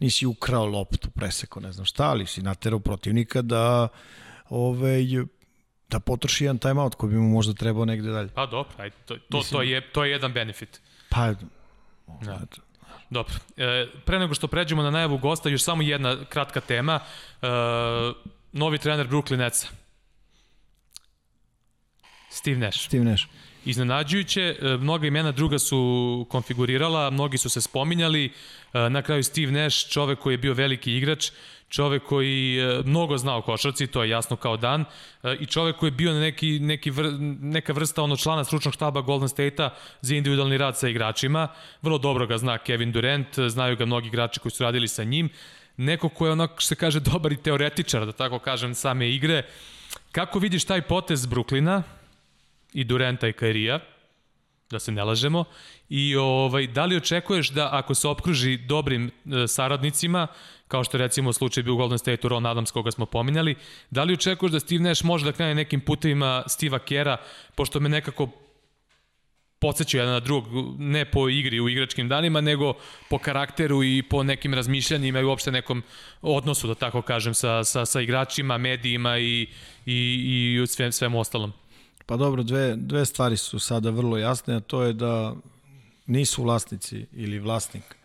[0.00, 3.88] nisi ukrao loptu, preseko, ne znam šta, ali si naterao protivnika da
[4.48, 5.02] ovaj,
[5.88, 8.28] da potroši jedan timeout koji bi mu možda trebao negde dalje.
[8.28, 10.80] Pa dobro, ajde, to, to, Mislim, to, je, to je jedan benefit.
[11.08, 11.34] Pa,
[12.06, 12.40] da.
[13.10, 13.34] Dobro.
[13.56, 17.00] E, pre nego što pređemo na najavu gosta, još samo jedna kratka tema.
[17.42, 17.46] E,
[18.52, 19.68] novi trener Brooklyn Netsa.
[22.30, 22.78] Steve Nash.
[22.86, 23.24] Steve Nash
[23.66, 24.42] iznenađujuće.
[24.42, 28.24] E, mnoga imena druga su konfigurirala, mnogi su se spominjali.
[28.24, 31.30] E, na kraju Steve Nash, čovek koji je bio veliki igrač,
[31.68, 34.84] čovek koji e, mnogo zna o košarci, to je jasno kao dan,
[35.40, 37.04] i čovek koji je bio neki, neki vr,
[37.40, 39.70] neka vrsta ono člana stručnog štaba Golden State-a
[40.00, 41.48] za individualni rad sa igračima.
[41.82, 45.28] Vrlo dobro ga zna Kevin Durant, znaju ga mnogi igrači koji su radili sa njim.
[45.76, 49.42] Neko ko je onako, se kaže, dobar i teoretičar, da tako kažem, same igre.
[50.12, 51.82] Kako vidiš taj potez Bruklina?
[52.76, 53.78] I Durenta i Kairija,
[54.70, 55.44] da se ne lažemo,
[55.88, 60.26] i ovaj, da li očekuješ da ako se opkruži dobrim e, saradnicima,
[60.68, 63.54] kao što recimo slučaj bio u Golden State-u Ron Adams koga smo pominjali,
[63.90, 67.16] da li očekuješ da Steve Nash može da krene nekim putevima Steve'a Kera,
[67.54, 68.28] pošto me nekako
[69.58, 72.74] podsjećaju jedan na drugog, ne po igri u igračkim danima, nego
[73.10, 75.82] po karakteru i po nekim razmišljanjima i uopšte nekom
[76.22, 79.46] odnosu, da tako kažem, sa, sa, sa igračima, medijima i,
[79.86, 81.52] i, i svem, svem ostalom.
[82.06, 85.34] Pa dobro, dve, dve stvari su sada vrlo jasne, a to je da
[86.06, 87.96] nisu vlasnici ili vlasnik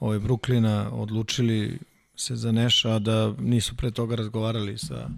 [0.00, 1.78] ove Bruklina odlučili
[2.16, 5.08] se za Neša, a da nisu pre toga razgovarali sa,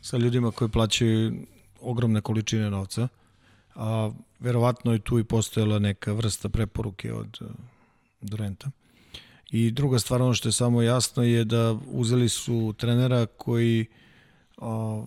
[0.00, 1.32] sa ljudima koji plaćaju
[1.80, 3.08] ogromne količine novca.
[3.74, 4.10] A
[4.40, 7.38] verovatno je tu i postojala neka vrsta preporuke od
[8.20, 8.70] Durenta.
[9.50, 13.86] I druga stvar, ono što je samo jasno je da uzeli su trenera koji
[14.56, 14.64] uh,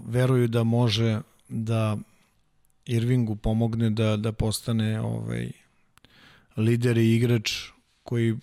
[0.08, 1.98] veruju da može da
[2.86, 5.52] Irvingu pomogne da, da postane ovaj,
[6.58, 7.52] lider i igrač
[8.04, 8.38] koji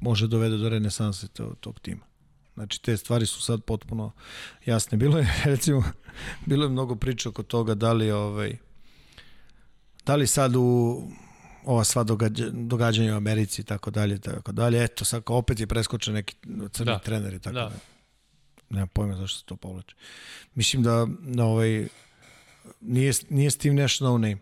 [0.00, 2.10] može dovede do renesanse tog, tog tima.
[2.54, 4.12] Znači, te stvari su sad potpuno
[4.66, 4.98] jasne.
[4.98, 5.84] Bilo je, recimo,
[6.46, 8.56] bilo je mnogo priča oko toga da li, ovaj,
[10.06, 11.02] da li sad u
[11.64, 14.84] ova sva događa, događanja u Americi i tako dalje, tako dalje.
[14.84, 16.36] Eto, sad opet je preskočen neki
[16.72, 16.98] crni da.
[16.98, 17.60] trener i tako da.
[17.60, 17.80] dalje.
[18.70, 19.94] Nema pojma zašto se to povlači.
[20.54, 21.88] Mislim da, da ovaj,
[22.80, 24.36] nije, nije Steve Nash no name.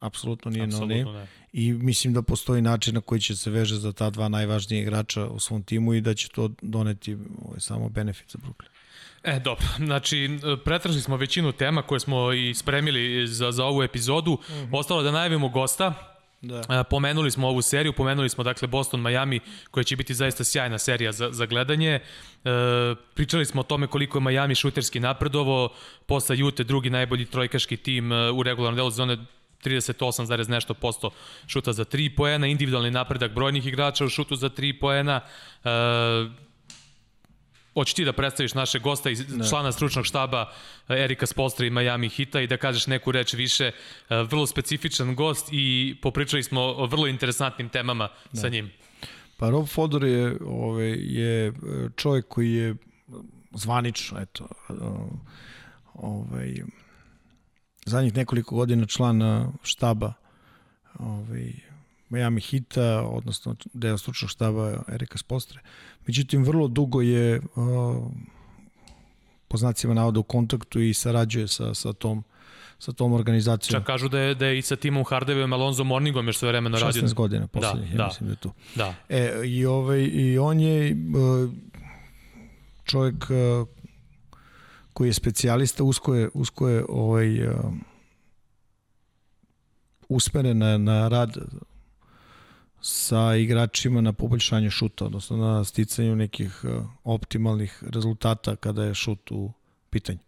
[0.00, 1.18] Apsolutno nije Absolutno no name.
[1.18, 1.26] Ne.
[1.52, 5.26] I mislim da postoji način na koji će se veže za ta dva najvažnija igrača
[5.26, 8.68] u svom timu i da će to doneti ovaj, samo benefit za Brooklyn.
[9.22, 9.66] E, dobro.
[9.76, 14.32] Znači, pretražili smo većinu tema koje smo i spremili za, za ovu epizodu.
[14.32, 14.68] Mm -hmm.
[14.72, 16.17] Ostalo da najavimo gosta.
[16.40, 16.84] Da.
[16.84, 19.40] Pomenuli smo ovu seriju, pomenuli smo dakle Boston Miami
[19.70, 21.90] koja će biti zaista sjajna serija za, za gledanje.
[21.90, 22.00] E,
[23.14, 25.72] pričali smo o tome koliko je Miami šuterski napredovo,
[26.06, 29.18] posle Jute drugi najbolji trojkaški tim e, u regularnom delu zone
[29.64, 31.10] 38, nešto posto
[31.46, 35.20] šuta za 3 poena, individualni napredak brojnih igrača u šutu za 3 poena.
[35.64, 36.47] E,
[37.78, 39.48] Hoće ti da predstaviš naše gosta iz ne.
[39.48, 40.50] člana stručnog štaba
[40.88, 43.66] eh, Erika Spolstra i Miami Hita i da kažeš neku reč više.
[43.66, 48.40] Eh, vrlo specifičan gost i popričali smo o vrlo interesantnim temama ne.
[48.40, 48.70] sa njim.
[49.36, 51.52] Pa Rob Fodor je, ove, je
[51.96, 52.74] čovjek koji je
[53.54, 54.48] zvanično, eto,
[55.94, 56.54] ovaj,
[57.86, 59.22] zadnjih nekoliko godina član
[59.62, 60.12] štaba
[60.98, 61.52] ovaj,
[62.08, 65.60] Miami Hita, odnosno deo stručnog štaba Erika Spostre.
[66.08, 67.40] Međutim, vrlo dugo je
[69.48, 72.24] po znacima navoda u kontaktu i sarađuje sa, sa tom
[72.78, 73.80] sa tom organizacijom.
[73.80, 76.78] Čak kažu da je, da je i sa timom Hardevem Alonzo Morningom još sve vremena
[76.78, 77.02] radio.
[77.02, 78.52] 16 godina poslednjih, da, ja da, mislim da je tu.
[78.74, 78.94] Da.
[79.08, 81.50] E, i, ovaj, I on je uh,
[82.84, 83.68] čovjek uh,
[84.92, 87.54] koji je specijalista, usko je, usko je ovaj, uh,
[90.08, 91.36] usmeren na, na rad
[92.80, 99.30] sa igračima na poboljšanje šuta, odnosno na sticanju nekih e, optimalnih rezultata kada je šut
[99.30, 99.52] u
[99.90, 100.18] pitanju.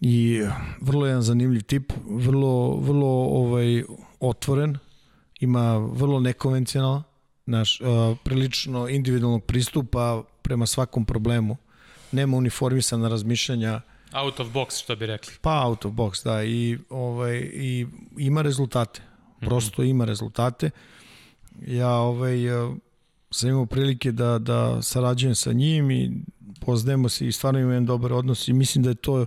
[0.00, 0.42] I
[0.80, 3.84] vrlo jedan zanimljiv tip, vrlo, vrlo ovaj,
[4.20, 4.78] otvoren,
[5.40, 7.02] ima vrlo nekonvencionalan,
[7.46, 7.86] naš, uh,
[8.24, 11.56] prilično individualnog pristupa prema svakom problemu
[12.12, 13.80] nema uniformisana razmišljanja.
[14.12, 15.34] Out of box, što bi rekli.
[15.40, 17.86] Pa out of box, da, i, ovaj, i
[18.18, 19.02] ima rezultate.
[19.40, 19.90] Prosto mm -hmm.
[19.90, 20.70] ima rezultate.
[21.66, 22.36] Ja ovaj,
[23.30, 26.10] sam imao prilike da, da sarađujem sa njim i
[26.60, 29.26] poznajemo se i stvarno jedan dobar odnos i mislim da je to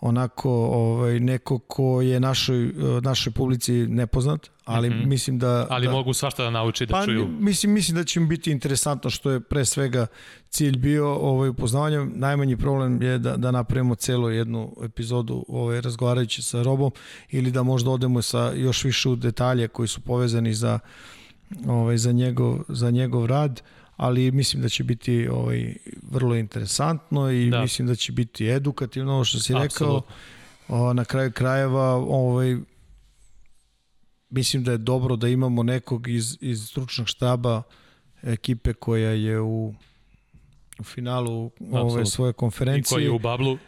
[0.00, 2.72] onako ovaj neko ko je našoj
[3.02, 5.06] našoj publici nepoznat, ali mm -hmm.
[5.06, 7.28] mislim da ali da, mogu svašta da nauči da pa, čuju.
[7.28, 10.06] Mislim mislim da će im biti interesantno što je pre svega
[10.48, 12.06] cilj bio ovaj upoznavanje.
[12.14, 16.90] Najmanji problem je da da napravimo celu jednu epizodu ovaj razgovarajući sa Robom
[17.30, 20.78] ili da možda odemo sa još više u detalje koji su povezani za
[21.68, 23.62] ovaj za njegov za njegov rad
[23.96, 25.74] ali mislim da će biti ovaj
[26.10, 27.60] vrlo interesantno i da.
[27.60, 29.72] mislim da će biti edukativno ovo što si Absolut.
[29.72, 30.02] rekao.
[30.68, 32.56] O, na kraju krajeva ovaj
[34.30, 37.62] mislim da je dobro da imamo nekog iz, iz stručnog štaba
[38.22, 39.74] ekipe koja je u,
[40.78, 42.96] u finalu ove svoje konferencije.
[42.96, 43.58] I koja je u bablu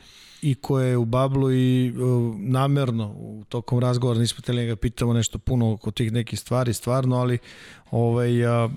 [0.43, 4.77] i koja je u bablu i uh, namerno u tokom razgovora nismo teli da ga
[4.77, 7.39] pitamo nešto puno oko tih nekih stvari stvarno, ali
[7.91, 8.71] ovaj, uh,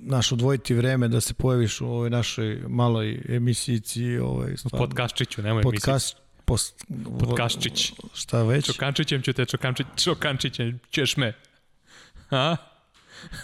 [0.00, 4.18] naš odvojiti vreme da se pojaviš u ovoj našoj maloj emisijici.
[4.18, 6.84] Ovaj, stvarno, Podkaščiću, nemoj podcast, post,
[7.20, 7.92] Podkaščić.
[8.14, 8.66] Šta već?
[8.66, 11.32] Čokančićem ću te, čokančić, čokančićem ćeš me.
[12.30, 12.56] A?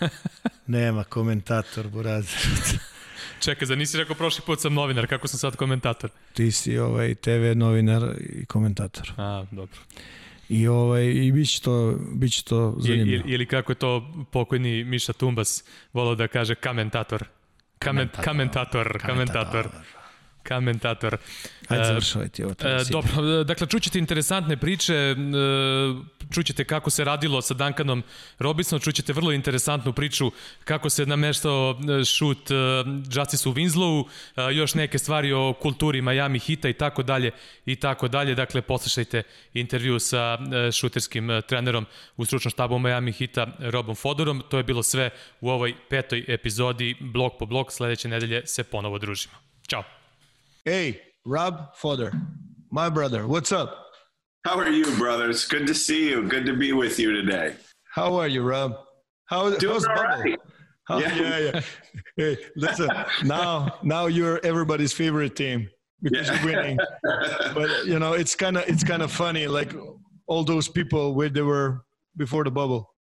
[0.67, 2.27] Nema komentator, Buraz.
[3.41, 6.11] Čekaj, za nisi rekao prošli put sam novinar, kako sam sad komentator?
[6.33, 9.13] Ti si ovaj TV novinar i komentator.
[9.17, 9.79] A, dobro.
[10.49, 13.23] I, ovaj, i bit će to, bit će to zanimljivo.
[13.25, 17.25] Ili, ili kako je to pokojni Miša Tumbas volao da kaže kamentator.
[17.79, 19.63] Kamen, kamentator, kamentator.
[19.63, 19.97] kamentator
[20.49, 21.17] komentator.
[21.69, 22.55] Ajde, e, završavaj ti ovo.
[22.61, 25.15] E, dobro, dakle, čućete interesantne priče, e,
[26.33, 28.03] čućete kako se radilo sa Duncanom
[28.39, 30.33] Robinsonom, čućete vrlo interesantnu priču
[30.65, 32.51] kako se nameštao šut
[33.13, 34.05] Justice u Winslowu,
[34.53, 37.31] još neke stvari o kulturi Miami Hita i tako dalje
[37.67, 38.35] i tako dalje.
[38.35, 39.23] Dakle, poslušajte
[39.55, 40.39] intervju sa
[40.73, 41.87] šuterskim trenerom
[42.17, 44.43] u stručnom štabu Miami Hita Robom Fodorom.
[44.51, 47.73] To je bilo sve u ovoj petoj epizodi blok po blok.
[47.73, 49.35] Sledeće nedelje se ponovo družimo.
[49.69, 49.85] Ćao!
[50.65, 50.95] Hey,
[51.35, 52.11] Rob Fodder,
[52.71, 53.21] my brother.
[53.21, 53.86] What's up?
[54.47, 55.45] How are you, brothers?
[55.45, 56.23] Good to see you.
[56.23, 57.57] Good to be with you today.
[57.91, 58.77] How are you, Rob?
[59.25, 60.03] How, Doing how's Bubble?
[60.05, 60.39] Right.
[60.85, 61.39] How, yeah, yeah.
[61.39, 61.61] yeah.
[62.17, 62.89] hey, listen.
[63.25, 65.69] Now, now you're everybody's favorite team
[66.01, 66.45] because yeah.
[66.45, 66.79] you're winning.
[67.55, 69.49] but you know, it's kind of it's kind of funny.
[69.49, 69.75] Like
[70.29, 71.83] all those people where they were
[72.17, 72.95] before the bubble.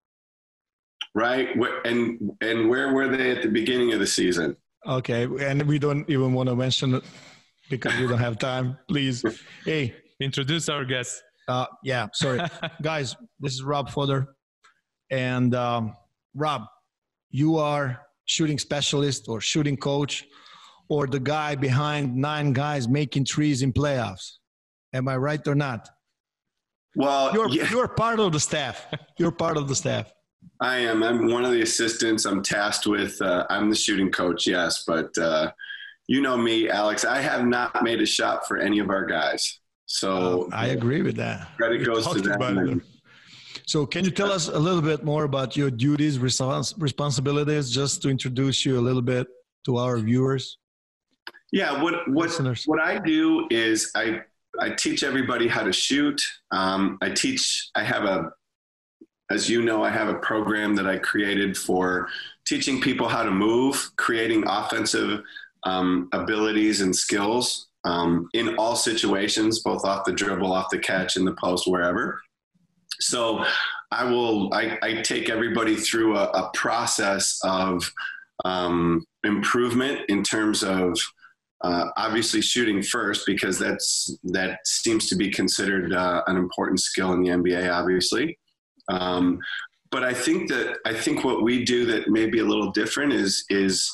[1.13, 1.49] Right,
[1.85, 4.57] and and where were they at the beginning of the season?
[4.87, 7.03] Okay, and we don't even want to mention it
[7.69, 8.79] because we don't have time.
[8.87, 9.23] Please,
[9.63, 11.21] hey, introduce our guest.
[11.47, 12.41] Uh, yeah, sorry,
[12.81, 13.15] guys.
[13.39, 14.35] This is Rob Fodder,
[15.11, 15.95] and um,
[16.33, 16.63] Rob,
[17.29, 20.25] you are shooting specialist or shooting coach,
[20.89, 24.37] or the guy behind nine guys making trees in playoffs.
[24.93, 25.89] Am I right or not?
[26.95, 27.69] Well, you're yeah.
[27.69, 28.87] you're part of the staff.
[29.17, 30.11] You're part of the staff.
[30.61, 31.03] I am.
[31.03, 32.25] I'm one of the assistants.
[32.25, 33.21] I'm tasked with.
[33.21, 34.47] Uh, I'm the shooting coach.
[34.47, 35.51] Yes, but uh,
[36.07, 37.03] you know me, Alex.
[37.03, 39.59] I have not made a shot for any of our guys.
[39.95, 41.55] So uh, I agree with that.
[41.55, 42.83] Credit we goes to them.
[43.65, 48.01] So, can you tell us a little bit more about your duties, respons- responsibilities, just
[48.01, 49.25] to introduce you a little bit
[49.63, 50.57] to our viewers?
[51.53, 52.63] Yeah, what what Listeners.
[52.65, 54.21] what I do is I
[54.59, 56.21] I teach everybody how to shoot.
[56.51, 57.69] Um, I teach.
[57.75, 58.31] I have a,
[59.31, 62.09] as you know, I have a program that I created for
[62.45, 65.21] teaching people how to move, creating offensive
[65.63, 71.15] um, abilities and skills um, in all situations, both off the dribble, off the catch,
[71.15, 72.19] in the post, wherever.
[72.99, 73.45] So
[73.91, 77.89] I will, I, I take everybody through a, a process of
[78.43, 80.99] um, improvement in terms of
[81.61, 87.13] uh, obviously shooting first because that's that seems to be considered uh, an important skill
[87.13, 88.37] in the NBA, obviously.
[88.89, 89.39] Um,
[89.91, 93.13] but I think that I think what we do that may be a little different
[93.13, 93.91] is is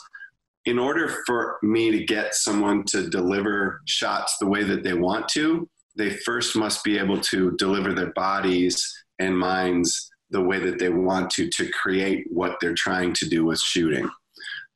[0.66, 5.28] in order for me to get someone to deliver shots the way that they want
[5.30, 10.80] to, they first must be able to deliver their bodies and minds the way that
[10.80, 14.10] they want to to create what they're trying to do with shooting.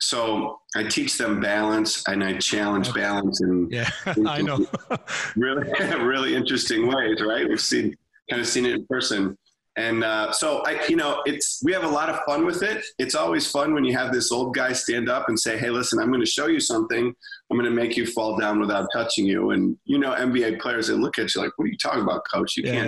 [0.01, 3.89] So I teach them balance and I challenge balance in, yeah,
[4.27, 4.65] I know.
[5.35, 5.71] really,
[6.03, 7.47] really interesting ways, right?
[7.47, 7.95] We've seen
[8.29, 9.37] kind of seen it in person.
[9.77, 12.83] And uh, so I, you know, it's we have a lot of fun with it.
[12.97, 15.99] It's always fun when you have this old guy stand up and say, "Hey, listen,
[15.99, 17.13] I'm going to show you something.
[17.51, 20.87] I'm going to make you fall down without touching you." And you know, NBA players
[20.87, 22.55] they look at you like, "What are you talking about, coach?
[22.55, 22.87] You can't."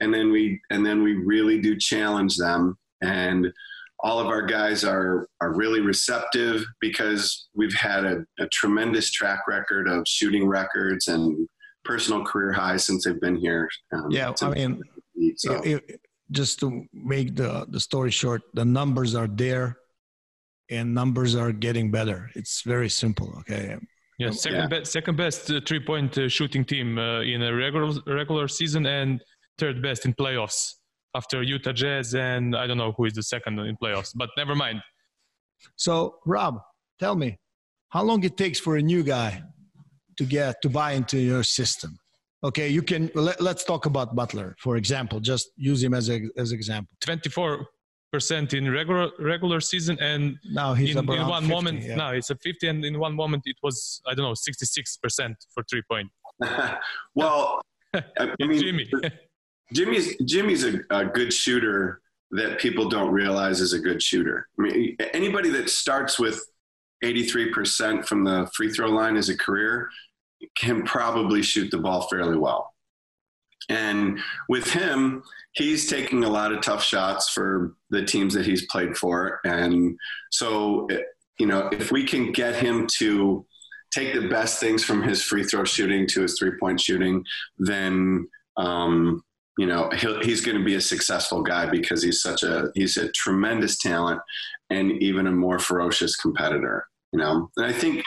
[0.00, 2.78] And then we and then we really do challenge them.
[3.02, 3.52] And
[4.00, 9.40] all of our guys are are really receptive because we've had a, a tremendous track
[9.48, 11.48] record of shooting records and
[11.84, 13.68] personal career highs since they've been here.
[13.92, 14.80] Um, yeah, I mean,
[15.36, 15.62] so.
[15.62, 16.00] it, it,
[16.30, 19.78] just to make the the story short, the numbers are there,
[20.70, 22.30] and numbers are getting better.
[22.34, 23.34] It's very simple.
[23.40, 23.76] Okay.
[24.18, 24.66] Yeah, second yeah.
[24.66, 28.84] best, second best uh, three point uh, shooting team uh, in a regular regular season,
[28.86, 29.22] and
[29.58, 30.74] third best in playoffs
[31.14, 34.54] after Utah Jazz and I don't know who is the second in playoffs, but never
[34.54, 34.80] mind.
[35.76, 36.60] So Rob,
[37.00, 37.38] tell me,
[37.88, 39.42] how long it takes for a new guy
[40.18, 41.98] to get to buy into your system?
[42.44, 45.18] Okay, you can let, us talk about Butler for example.
[45.18, 46.94] Just use him as a as example.
[47.00, 47.66] Twenty four
[48.12, 51.82] percent in regular regular season, and now he's in, in one 50, moment.
[51.82, 51.96] Yeah.
[51.96, 54.96] Now it's a fifty, and in one moment it was I don't know sixty six
[54.96, 56.10] percent for three point.
[57.14, 57.60] well,
[57.94, 58.90] I mean, Jimmy.
[59.72, 62.00] Jimmy's Jimmy's a, a, good shooter
[62.30, 64.48] that people don't realize is a good shooter.
[64.58, 66.42] I mean, anybody that starts with
[67.04, 69.90] 83% from the free throw line as a career
[70.56, 72.72] can probably shoot the ball fairly well.
[73.68, 78.66] And with him, he's taking a lot of tough shots for the teams that he's
[78.66, 79.40] played for.
[79.44, 79.98] And
[80.30, 80.88] so,
[81.38, 83.44] you know, if we can get him to
[83.92, 87.24] take the best things from his free throw shooting to his three point shooting,
[87.58, 89.22] then um,
[89.58, 89.90] you know
[90.22, 94.20] he's going to be a successful guy because he's such a he's a tremendous talent
[94.70, 98.02] and even a more ferocious competitor you know and i think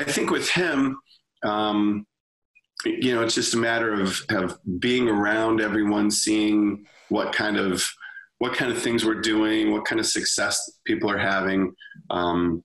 [0.00, 0.98] i think with him
[1.46, 2.06] um,
[2.84, 7.86] you know it's just a matter of of being around everyone seeing what kind of
[8.38, 11.74] what kind of things we're doing what kind of success people are having
[12.10, 12.62] um,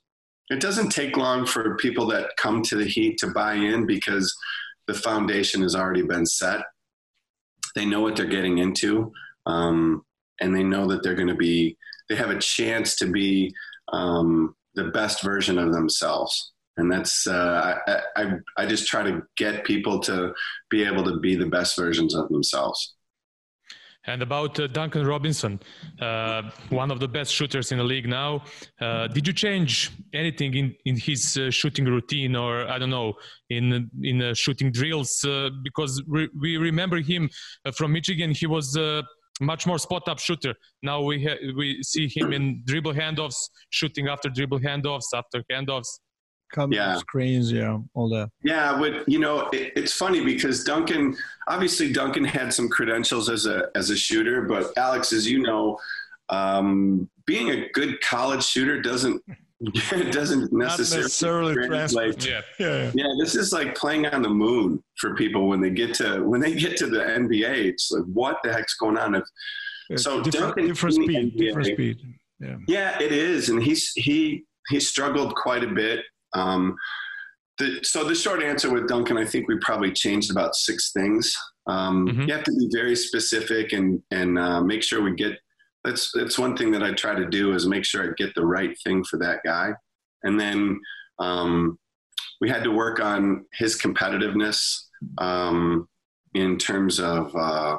[0.50, 4.36] it doesn't take long for people that come to the heat to buy in because
[4.88, 6.62] the foundation has already been set
[7.76, 9.12] they know what they're getting into,
[9.46, 10.04] um,
[10.40, 11.78] and they know that they're going to be.
[12.10, 13.54] They have a chance to be
[13.94, 17.28] um, the best version of themselves, and that's.
[17.28, 20.34] Uh, I, I I just try to get people to
[20.70, 22.96] be able to be the best versions of themselves.
[24.06, 25.60] And about uh, Duncan Robinson,
[26.02, 28.44] uh, one of the best shooters in the league now.
[28.80, 33.14] Uh, did you change anything in, in his uh, shooting routine or, I don't know,
[33.52, 35.24] in, in uh, shooting drills?
[35.64, 37.30] Because re- we remember him
[37.76, 38.76] from Michigan, he was
[39.40, 40.56] much more spot up shooter.
[40.82, 43.38] Now we, ha- we see him in dribble handoffs,
[43.70, 46.00] shooting after dribble handoffs, after handoffs
[46.52, 46.98] come yeah.
[46.98, 48.30] screens, yeah, all that.
[48.44, 51.16] Yeah, but you know, it, it's funny because Duncan,
[51.48, 55.80] obviously, Duncan had some credentials as a as a shooter, but Alex, as you know,
[56.30, 59.22] um, being a good college shooter doesn't
[59.62, 62.26] it doesn't necessarily, necessarily translate.
[62.28, 62.42] Yeah.
[62.58, 62.92] yeah.
[62.94, 66.42] yeah, this is like playing on the moon for people when they get to when
[66.42, 67.66] they get to the NBA.
[67.66, 69.16] It's like, what the heck's going on?
[69.16, 69.24] If,
[70.00, 71.98] so different, Duncan, different speed, NBA, different speed.
[72.40, 72.56] Yeah.
[72.68, 76.00] yeah, it is, and he's he he struggled quite a bit
[76.34, 76.76] um,
[77.62, 81.36] the, so the short answer with Duncan, I think we probably changed about six things.
[81.68, 82.22] Um, mm-hmm.
[82.24, 85.38] You have to be very specific and and uh, make sure we get.
[85.84, 88.46] That's that's one thing that I try to do is make sure I get the
[88.46, 89.74] right thing for that guy,
[90.24, 90.80] and then
[91.20, 91.78] um,
[92.40, 94.86] we had to work on his competitiveness
[95.20, 95.88] um,
[96.34, 97.78] in terms of uh,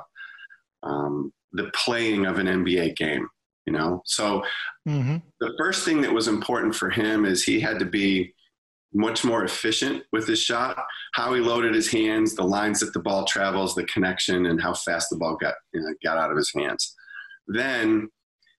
[0.85, 3.29] um, the playing of an NBA game.
[3.67, 4.45] You know, so
[4.89, 5.17] mm-hmm.
[5.41, 8.33] the first thing that was important for him is he had to be
[8.95, 13.01] much more efficient with his shot, how he loaded his hands, the lines that the
[13.01, 16.37] ball travels, the connection, and how fast the ball got, you know, got out of
[16.37, 16.95] his hands.
[17.47, 18.09] Then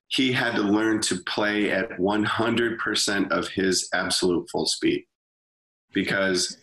[0.07, 5.05] he had to learn to play at 100% of his absolute full speed
[5.93, 6.57] because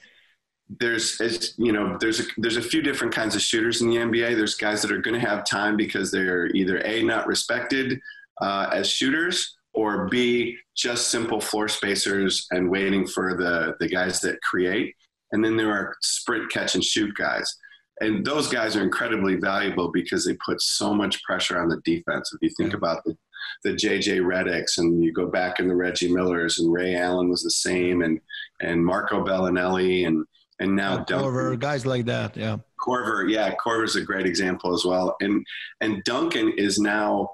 [0.78, 3.96] there's as you know there's a there's a few different kinds of shooters in the
[3.96, 7.98] NBA there's guys that are going to have time because they're either a not respected
[8.40, 14.20] uh, as shooters or B, just simple floor spacers and waiting for the, the guys
[14.20, 14.94] that create.
[15.32, 17.56] And then there are sprint, catch, and shoot guys.
[18.00, 22.32] And those guys are incredibly valuable because they put so much pressure on the defense.
[22.32, 22.78] If you think yeah.
[22.78, 23.16] about the,
[23.62, 27.42] the JJ Redicks and you go back in the Reggie Millers and Ray Allen was
[27.42, 28.18] the same and,
[28.60, 30.24] and Marco Belinelli and,
[30.60, 32.36] and now yeah, Korver, guys like that.
[32.36, 32.56] Yeah.
[32.80, 33.28] Corver.
[33.28, 33.54] Yeah.
[33.54, 35.16] Corver's a great example as well.
[35.20, 35.46] And,
[35.80, 37.30] and Duncan is now,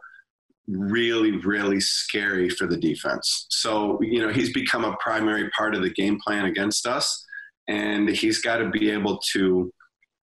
[0.69, 3.47] really, really scary for the defense.
[3.51, 7.25] So, you know, he's become a primary part of the game plan against us,
[7.69, 9.73] and he's got to be able to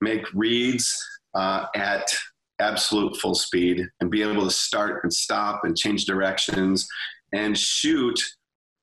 [0.02, 0.96] make reads
[1.36, 2.14] uh, at
[2.60, 6.88] absolute full speed and be able to start and stop and change directions
[7.34, 8.20] and shoot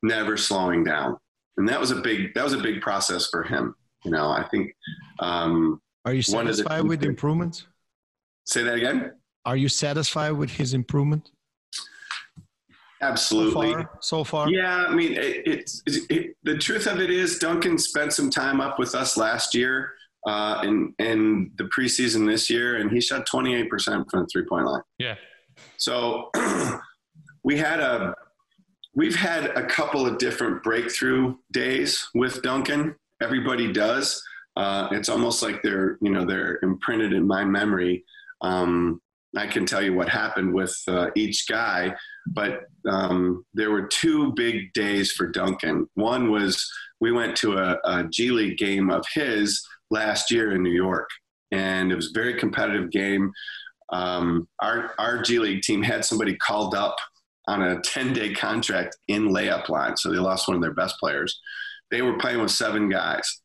[0.02, 1.16] never slowing down.
[1.56, 3.74] And that was a big that was a big process for him
[4.04, 4.72] you know i think
[5.18, 7.66] um are you satisfied with improvements?
[8.46, 9.12] Say that again?
[9.44, 11.30] Are you satisfied with his improvement
[13.02, 13.70] Absolutely.
[13.70, 14.50] So far, so far.
[14.50, 18.30] Yeah, I mean, it, it's it, it, the truth of it is, Duncan spent some
[18.30, 19.92] time up with us last year
[20.26, 24.66] uh, in in the preseason this year, and he shot 28% from the three point
[24.66, 24.82] line.
[24.98, 25.14] Yeah.
[25.76, 26.30] So
[27.44, 28.14] we had a
[28.94, 32.96] we've had a couple of different breakthrough days with Duncan.
[33.22, 34.22] Everybody does.
[34.56, 38.04] Uh, it's almost like they're you know they're imprinted in my memory.
[38.42, 39.00] Um,
[39.36, 41.94] I can tell you what happened with uh, each guy,
[42.26, 45.88] but um, there were two big days for Duncan.
[45.94, 46.68] One was
[47.00, 51.08] we went to a, a G League game of his last year in New York,
[51.52, 53.30] and it was a very competitive game.
[53.92, 56.96] Um, our our G League team had somebody called up
[57.46, 60.96] on a 10 day contract in layup line, so they lost one of their best
[60.98, 61.40] players.
[61.90, 63.40] They were playing with seven guys,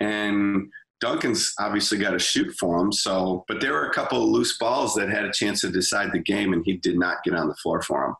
[0.00, 0.68] and
[1.00, 2.90] Duncan's obviously got to shoot for him.
[2.90, 6.10] So, but there were a couple of loose balls that had a chance to decide
[6.12, 8.14] the game, and he did not get on the floor for him.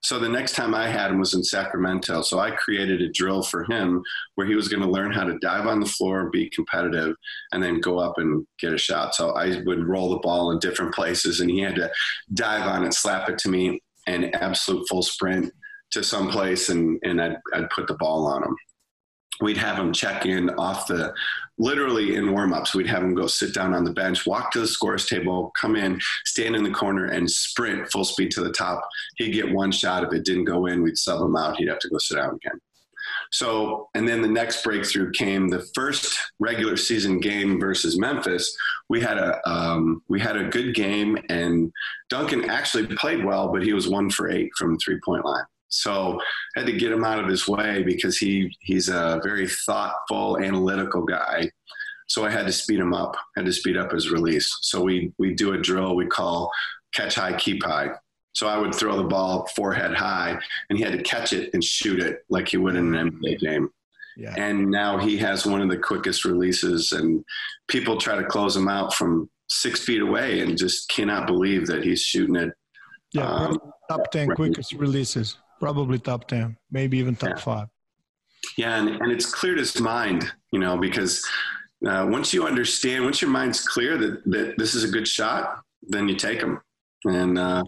[0.00, 2.22] So the next time I had him was in Sacramento.
[2.22, 4.02] So I created a drill for him
[4.36, 7.16] where he was going to learn how to dive on the floor, be competitive,
[7.52, 9.14] and then go up and get a shot.
[9.14, 11.90] So I would roll the ball in different places, and he had to
[12.34, 15.52] dive on it, slap it to me, and absolute full sprint
[15.90, 18.56] to some place, and and I'd, I'd put the ball on him
[19.40, 21.12] we'd have him check in off the
[21.60, 24.66] literally in warm-ups we'd have him go sit down on the bench walk to the
[24.66, 28.86] scores table come in stand in the corner and sprint full speed to the top.
[29.16, 30.04] He'd get one shot.
[30.04, 31.56] If it didn't go in we'd sub him out.
[31.56, 32.60] He'd have to go sit down again.
[33.32, 38.56] So and then the next breakthrough came the first regular season game versus memphis.
[38.88, 41.72] We had a um, we had a good game and
[42.08, 46.18] duncan actually played well but he was one for eight from three point line so
[46.56, 50.38] I had to get him out of his way because he he's a very thoughtful,
[50.38, 51.50] analytical guy.
[52.08, 53.16] So I had to speed him up.
[53.36, 54.50] I had to speed up his release.
[54.62, 56.50] So we we do a drill we call
[56.94, 57.90] catch high, keep high.
[58.32, 60.38] So I would throw the ball forehead high,
[60.70, 63.40] and he had to catch it and shoot it like he would in an NBA
[63.40, 63.68] game.
[64.16, 64.34] Yeah.
[64.36, 67.24] And now he has one of the quickest releases, and
[67.68, 71.84] people try to close him out from six feet away, and just cannot believe that
[71.84, 72.52] he's shooting it.
[73.12, 73.58] Yeah, um,
[73.90, 74.36] top ten right.
[74.36, 77.36] quickest releases probably top 10, maybe even top yeah.
[77.36, 77.68] five.
[78.56, 81.24] Yeah, and, and it's cleared his mind, you know, because
[81.86, 85.60] uh, once you understand, once your mind's clear that, that this is a good shot,
[85.82, 86.60] then you take them.
[87.04, 87.64] And, uh,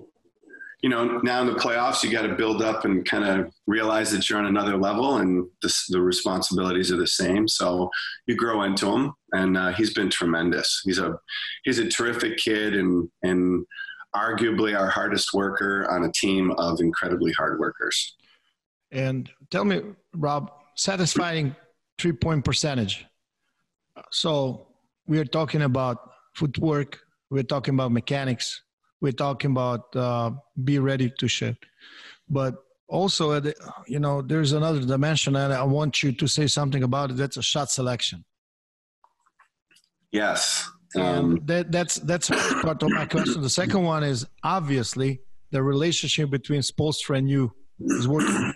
[0.82, 4.10] you know, now in the playoffs, you got to build up and kind of realize
[4.12, 7.46] that you're on another level and the, the responsibilities are the same.
[7.46, 7.90] So
[8.26, 10.80] you grow into him, and uh, he's been tremendous.
[10.84, 11.18] He's a
[11.64, 13.66] he's a terrific kid, and and
[14.14, 18.16] arguably our hardest worker on a team of incredibly hard workers.
[18.90, 19.82] And tell me,
[20.14, 21.54] Rob, satisfying
[21.98, 23.06] three point percentage.
[24.10, 24.66] So
[25.06, 26.98] we are talking about footwork,
[27.30, 28.62] we're talking about mechanics,
[29.00, 30.32] we're talking about uh,
[30.64, 31.56] be ready to shoot.
[32.28, 32.56] But
[32.88, 33.40] also,
[33.86, 37.16] you know, there's another dimension, and I want you to say something about it.
[37.16, 38.24] That's a shot selection.
[40.10, 42.28] Yes, um, that, that's that's
[42.62, 43.42] part of my question.
[43.42, 45.20] The second one is obviously
[45.52, 48.54] the relationship between Spoelstra and you is working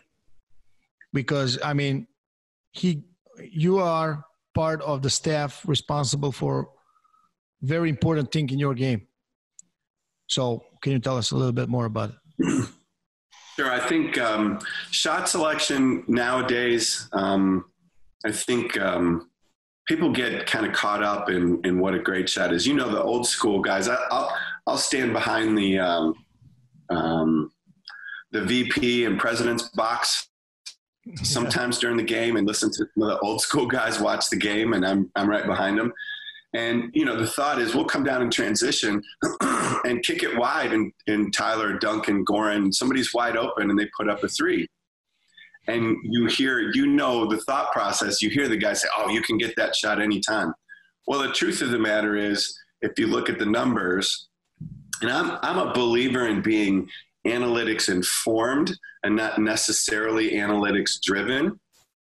[1.13, 2.07] because I mean
[2.73, 3.05] he
[3.39, 4.25] you are
[4.55, 6.71] part of the staff responsible for
[7.63, 9.07] very important thing in your game.
[10.27, 12.69] So can you tell us a little bit more about it?
[13.57, 13.71] Sure.
[13.71, 14.59] I think um,
[14.91, 17.09] shot selection nowadays.
[17.13, 17.67] Um,
[18.27, 19.31] I think um,
[19.87, 22.67] people get kind of caught up in in what a great shot is.
[22.67, 23.89] You know, the old school guys.
[23.89, 24.31] I, will
[24.67, 26.15] I'll stand behind the um,
[26.91, 27.53] um,
[28.33, 30.29] the VP and president's box
[31.23, 34.87] sometimes during the game and listen to the old school guys watch the game, and
[34.87, 35.93] I'm I'm right behind them.
[36.55, 39.03] And you know, the thought is we'll come down in transition
[39.85, 44.09] and kick it wide, and, and Tyler, Duncan, Goran, somebody's wide open, and they put
[44.09, 44.69] up a three
[45.67, 49.23] and you hear, you know, the thought process, you hear the guy say, oh, you
[49.23, 50.53] can get that shot anytime.
[51.07, 54.29] Well, the truth of the matter is, if you look at the numbers,
[55.01, 56.89] and I'm, I'm a believer in being
[57.27, 61.59] analytics informed and not necessarily analytics driven.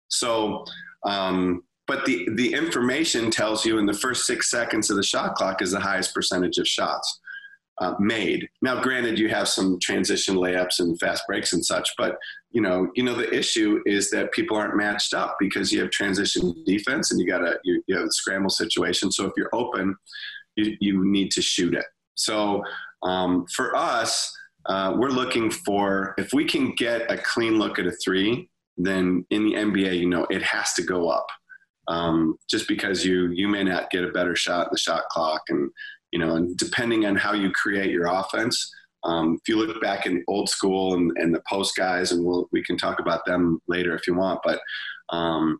[0.08, 0.64] So,
[1.04, 5.34] um, but the, the information tells you in the first six seconds of the shot
[5.34, 7.20] clock is the highest percentage of shots
[7.80, 8.48] uh, made.
[8.62, 12.16] Now, granted, you have some transition layups and fast breaks and such, but
[12.50, 15.90] you know, you know, the issue is that people aren't matched up because you have
[15.90, 19.12] transition defense and you got a you, you have a scramble situation.
[19.12, 19.94] So if you're open,
[20.56, 21.84] you, you need to shoot it.
[22.14, 22.62] So
[23.02, 24.34] um, for us,
[24.66, 29.26] uh, we're looking for if we can get a clean look at a three, then
[29.30, 31.26] in the NBA, you know, it has to go up.
[31.86, 35.42] Um, just because you you may not get a better shot in the shot clock
[35.48, 35.70] and
[36.12, 38.72] you know, and depending on how you create your offense,
[39.04, 42.48] um, if you look back in old school and, and the post guys, and we'll,
[42.52, 44.60] we can talk about them later if you want, but
[45.10, 45.58] um,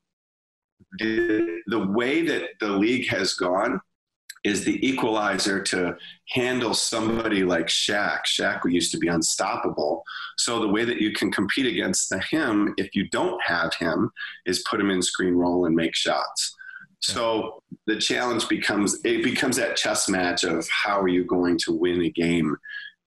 [0.99, 3.81] the, the way that the league has gone
[4.45, 5.97] is the equalizer to
[6.31, 8.21] handle somebody like Shaq.
[8.27, 10.03] Shaq used to be unstoppable.
[10.37, 14.11] So the way that you can compete against the, him, if you don't have him,
[14.47, 16.55] is put him in screen roll and make shots.
[17.01, 21.73] So the challenge becomes it becomes that chess match of how are you going to
[21.73, 22.57] win a game,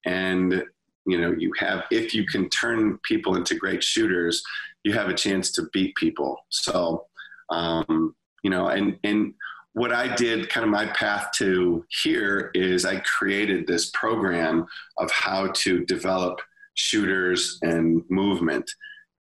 [0.06, 0.64] and
[1.06, 4.44] you know you have if you can turn people into great shooters,
[4.84, 6.38] you have a chance to beat people.
[6.50, 7.06] So
[7.50, 9.34] um, you know, and and
[9.74, 14.66] what I did, kind of my path to here, is I created this program
[14.98, 16.42] of how to develop
[16.74, 18.70] shooters and movement.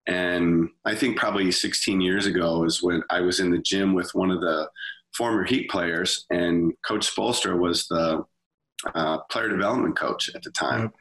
[0.07, 4.13] And I think probably 16 years ago is when I was in the gym with
[4.15, 4.69] one of the
[5.15, 8.25] former Heat players, and Coach Spoelstra was the
[8.95, 10.81] uh, player development coach at the time.
[10.81, 10.91] Yep.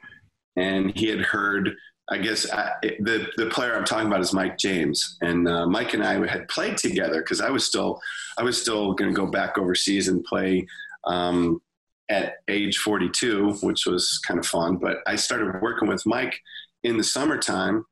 [0.57, 1.77] And he had heard
[2.11, 5.95] I guess I, the the player I'm talking about is Mike James, and uh, Mike
[5.95, 8.01] and I had played together because I was still
[8.37, 10.67] I was still going to go back overseas and play
[11.05, 11.63] um,
[12.09, 14.77] at age 42, which was kind of fun.
[14.77, 16.37] But I started working with Mike
[16.83, 17.85] in the summertime,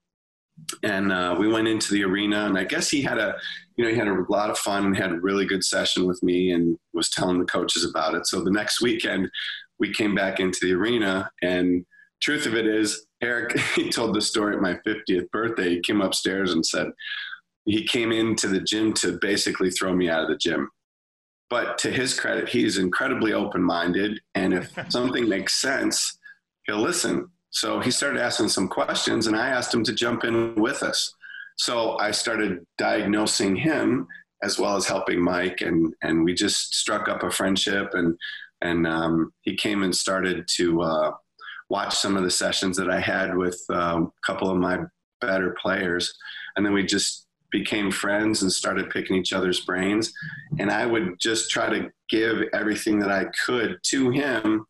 [0.83, 3.37] and uh, we went into the arena, and I guess he had a
[3.77, 6.21] you know he had a lot of fun and had a really good session with
[6.25, 8.27] me, and was telling the coaches about it.
[8.27, 9.31] So the next weekend,
[9.79, 11.85] we came back into the arena and
[12.21, 15.71] truth of it is, Eric, he told the story at my 50th birthday.
[15.71, 16.89] He came upstairs and said
[17.65, 20.71] he came into the gym to basically throw me out of the gym.
[21.51, 24.21] But to his credit, he's incredibly open minded.
[24.35, 26.19] And if something makes sense,
[26.67, 27.31] he'll listen.
[27.51, 31.15] So he started asking some questions, and I asked him to jump in with us.
[31.57, 34.07] So I started diagnosing him
[34.43, 37.91] as well as helping Mike, and, and we just struck up a friendship.
[37.95, 38.17] And,
[38.61, 41.13] and um, he came and started to uh,
[41.71, 44.81] watch some of the sessions that I had with um, a couple of my
[45.21, 46.13] better players.
[46.57, 50.13] And then we just became friends and started picking each other's brains.
[50.59, 54.67] And I would just try to give everything that I could to him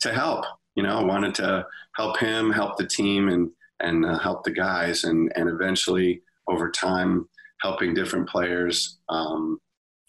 [0.00, 0.44] to help.
[0.74, 1.66] You know, I wanted to
[1.96, 3.50] help him, help the team, and
[3.80, 7.28] and uh, help the guys, and and eventually over time,
[7.60, 9.58] helping different players um,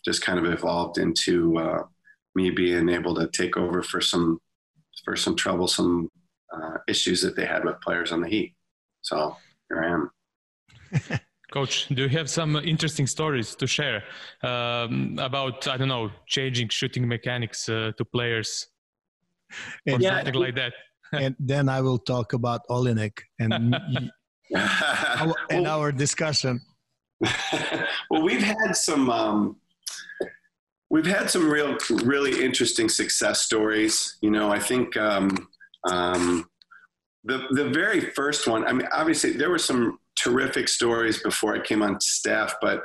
[0.06, 1.84] just kind of evolved into uh,
[2.36, 4.40] me being able to take over for some
[5.04, 6.10] for some troublesome
[6.54, 8.54] uh, issues that they had with players on the Heat.
[9.02, 9.36] So
[9.70, 11.20] here I am.
[11.52, 14.04] Coach, do you have some interesting stories to share
[14.42, 18.68] um, about I don't know changing shooting mechanics uh, to players
[19.90, 20.74] or yeah, something like that?
[21.14, 23.76] and then I will talk about Olynyk and
[24.56, 26.62] our, and our discussion.
[28.10, 29.58] well, we've had some um,
[30.92, 34.18] we've had some real, really interesting success stories.
[34.22, 35.48] You know, I think um,
[35.90, 36.48] um,
[37.24, 38.68] the the very first one.
[38.68, 42.84] I mean, obviously there were some terrific stories before I came on staff, but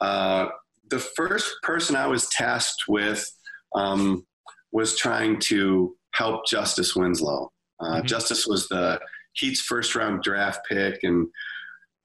[0.00, 0.48] uh,
[0.90, 3.28] the first person I was tasked with
[3.74, 4.24] um,
[4.70, 7.50] was trying to help Justice Winslow.
[7.80, 8.06] Uh, mm-hmm.
[8.06, 9.00] Justice was the
[9.32, 11.26] Heat's first round draft pick, and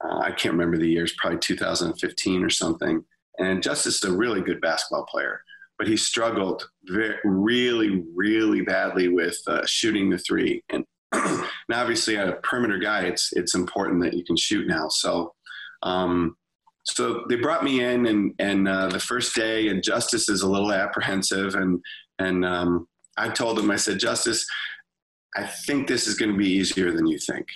[0.02, 3.04] uh, I can't remember the years, probably 2015 or something.
[3.38, 5.42] And Justice is a really good basketball player,
[5.78, 10.62] but he struggled very, really, really badly with uh, shooting the three.
[10.68, 14.88] And, and obviously, a perimeter guy, it's it's important that you can shoot now.
[14.88, 15.34] So,
[15.82, 16.36] um,
[16.84, 20.50] so they brought me in, and and uh, the first day, and Justice is a
[20.50, 21.80] little apprehensive, and
[22.18, 22.86] and um,
[23.16, 24.46] I told him, I said, Justice,
[25.36, 27.46] I think this is going to be easier than you think.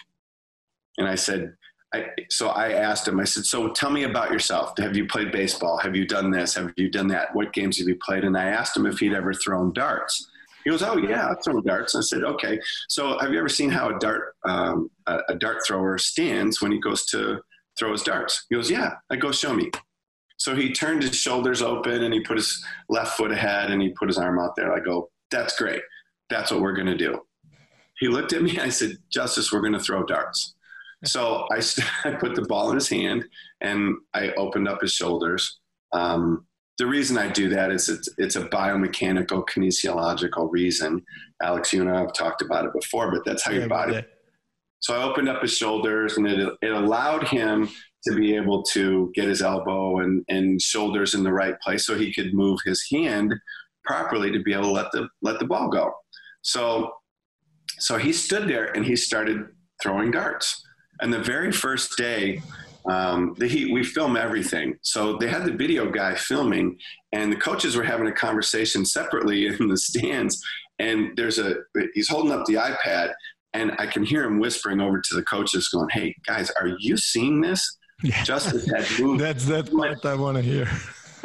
[0.99, 1.55] And I said,
[1.97, 4.77] I, so I asked him, I said, so tell me about yourself.
[4.79, 5.79] Have you played baseball?
[5.79, 6.55] Have you done this?
[6.55, 7.35] Have you done that?
[7.35, 8.25] What games have you played?
[8.25, 10.29] And I asked him if he'd ever thrown darts.
[10.65, 11.95] He goes, oh yeah, I've thrown darts.
[11.95, 12.59] I said, okay.
[12.89, 16.73] So have you ever seen how a dart, um, a, a dart thrower stands when
[16.73, 17.41] he goes to
[17.79, 18.47] throw his darts?
[18.49, 18.95] He goes, yeah.
[19.11, 19.71] I go, show me.
[20.39, 23.91] So he turned his shoulders open and he put his left foot ahead and he
[23.91, 24.73] put his arm out there.
[24.73, 25.83] I go, that's great.
[26.29, 27.21] That's what we're going to do.
[27.99, 28.59] He looked at me.
[28.59, 30.56] I said, Justice, we're going to throw darts.
[31.05, 31.61] So I,
[32.09, 33.25] I put the ball in his hand
[33.61, 35.61] and I opened up his shoulders.
[35.93, 36.47] Um,
[36.79, 41.03] the reason I do that is it's, it's a biomechanical, kinesiological reason.
[41.43, 44.05] Alex, you and I have talked about it before, but that's how your body.
[44.81, 47.69] So I opened up his shoulders and it, it allowed him
[48.05, 51.97] to be able to get his elbow and, and shoulders in the right place so
[51.97, 53.35] he could move his hand
[53.85, 55.93] properly to be able to let the, let the ball go.
[56.43, 56.93] So,
[57.79, 59.47] so he stood there and he started
[59.83, 60.63] throwing darts.
[61.01, 62.43] And the very first day,
[62.89, 64.79] um, the Heat, we film everything.
[64.83, 66.79] So they had the video guy filming,
[67.13, 70.43] and the coaches were having a conversation separately in the stands.
[70.79, 71.57] And there's a,
[71.95, 73.13] he's holding up the iPad,
[73.55, 76.97] and I can hear him whispering over to the coaches, going, "Hey guys, are you
[76.97, 78.23] seeing this?" Yeah.
[78.25, 79.21] Justice had moved.
[79.23, 80.69] That's that part I want to hear.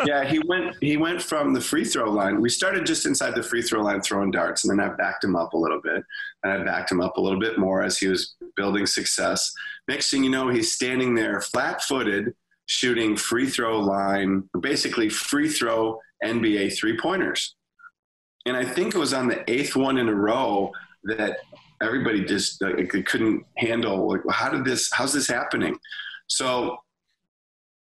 [0.06, 2.42] Yeah, he went he went from the free throw line.
[2.42, 5.36] We started just inside the free throw line throwing darts, and then I backed him
[5.36, 6.04] up a little bit,
[6.44, 9.54] and I backed him up a little bit more as he was building success.
[9.88, 12.34] Next thing you know, he's standing there flat footed,
[12.66, 17.56] shooting free throw line, basically free throw NBA three pointers.
[18.46, 20.72] And I think it was on the eighth one in a row
[21.04, 21.38] that
[21.82, 22.72] everybody just uh,
[23.06, 25.76] couldn't handle like how did this how's this happening
[26.28, 26.78] so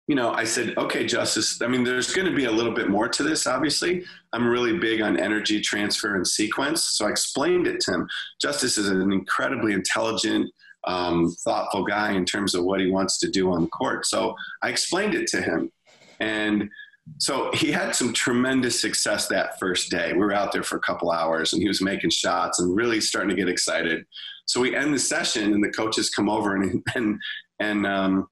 [0.08, 2.90] you know i said okay justice i mean there's going to be a little bit
[2.90, 4.04] more to this obviously
[4.34, 8.08] i'm really big on energy transfer and sequence so i explained it to him
[8.42, 10.50] justice is an incredibly intelligent
[10.88, 14.36] um, thoughtful guy in terms of what he wants to do on the court so
[14.62, 15.72] i explained it to him
[16.20, 16.70] and
[17.18, 20.14] so he had some tremendous success that first day.
[20.14, 23.00] We were out there for a couple hours and he was making shots and really
[23.00, 24.06] starting to get excited.
[24.46, 27.20] So we end the session and the coaches come over and and
[27.60, 28.28] and um,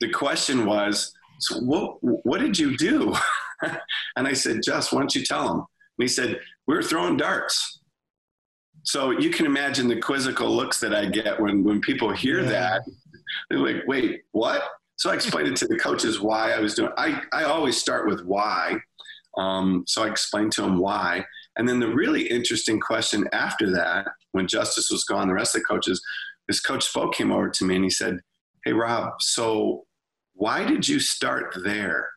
[0.00, 3.14] the question was, so what what did you do?
[4.16, 5.58] and I said, Just, why don't you tell him?
[5.58, 5.66] And
[5.98, 7.80] he said, We were throwing darts.
[8.84, 12.50] So you can imagine the quizzical looks that I get when when people hear yeah.
[12.50, 12.82] that.
[13.50, 14.62] They're like, wait, what?
[14.96, 16.92] So I explained it to the coaches why I was doing.
[16.96, 18.76] I I always start with why.
[19.36, 21.24] Um, so I explained to them why,
[21.56, 25.60] and then the really interesting question after that, when Justice was gone, the rest of
[25.60, 26.02] the coaches,
[26.48, 28.20] this coach Spoke came over to me and he said,
[28.64, 29.84] "Hey Rob, so
[30.38, 32.08] why did you start there?"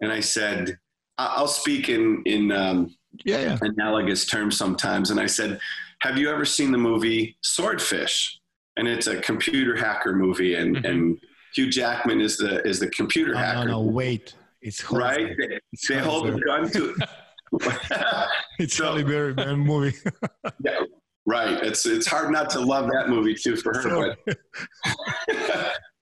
[0.00, 0.78] And I said,
[1.18, 2.94] "I'll speak in in um,
[3.24, 3.58] yeah, yeah.
[3.60, 5.58] analogous terms sometimes." And I said,
[6.00, 8.40] "Have you ever seen the movie Swordfish?"
[8.76, 10.86] And it's a computer hacker movie, and mm-hmm.
[10.86, 11.18] and
[11.54, 13.66] Hugh Jackman is the is the computer oh, hacker.
[13.66, 14.34] No, no, wait.
[14.62, 15.36] It's right.
[15.36, 16.96] They, it's they hold the gun to.
[18.58, 19.96] it's so, Halle Berry man movie.
[20.64, 20.80] yeah,
[21.26, 21.62] right.
[21.62, 24.16] It's it's hard not to love that movie too for her.
[24.26, 24.38] But,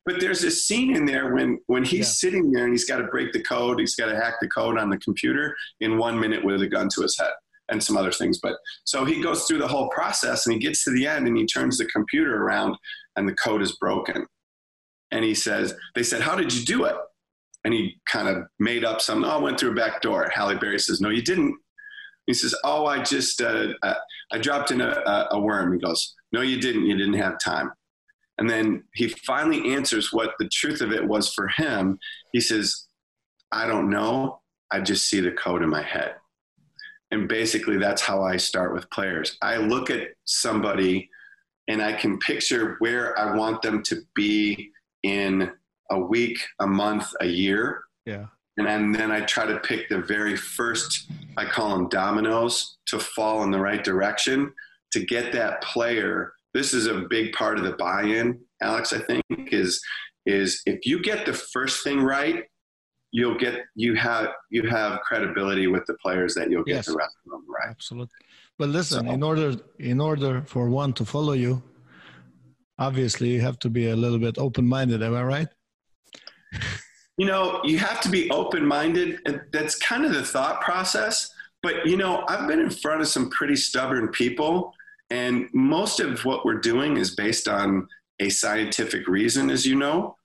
[0.05, 2.05] but there's a scene in there when when he's yeah.
[2.31, 3.79] sitting there and he's got to break the code.
[3.79, 6.89] He's got to hack the code on the computer in one minute with a gun
[6.95, 7.33] to his head
[7.69, 8.41] and some other things.
[8.43, 11.37] But so he goes through the whole process and he gets to the end and
[11.37, 12.77] he turns the computer around
[13.17, 14.27] and the code is broken
[15.13, 16.97] and he says, they said, how did you do it?
[17.65, 20.29] And he kind of made up some, oh, I went through a back door.
[20.35, 21.55] Halle Berry says, no, you didn't.
[22.27, 23.95] He says, oh, I just, uh, uh,
[24.33, 25.73] I dropped in a, a worm.
[25.73, 26.87] He goes, no, you didn't.
[26.87, 27.73] You didn't have time.
[28.43, 31.97] And then he finally answers what the truth of it was for him.
[32.33, 32.89] He says,
[33.53, 34.41] I don't know.
[34.73, 36.17] I just see the code in my head.
[37.13, 39.39] And basically, that's how I start with players.
[39.43, 41.09] I look at somebody
[41.69, 44.73] and I can picture where I want them to be
[45.05, 45.49] in
[45.93, 47.85] a week, a month, a year.
[48.07, 48.27] Yeah.
[48.57, 52.99] And then, then I try to pick the very first, I call them dominoes, to
[52.99, 54.53] fall in the right direction
[54.91, 56.33] to get that player.
[56.55, 59.81] This is a big part of the buy in, Alex, I think, is
[60.25, 62.45] is if you get the first thing right,
[63.11, 66.87] you'll get you have you have credibility with the players that you'll get yes.
[66.87, 67.71] the rest of them right.
[67.71, 68.23] Absolutely.
[68.59, 71.63] But listen, so, in order in order for one to follow you,
[72.79, 75.49] obviously you have to be a little bit open-minded am i right
[77.19, 79.21] you know you have to be open-minded
[79.53, 81.31] that's kind of the thought process
[81.63, 84.75] but you know i've been in front of some pretty stubborn people
[85.13, 87.87] and most of what we're doing is based on
[88.21, 90.17] a scientific reason as you know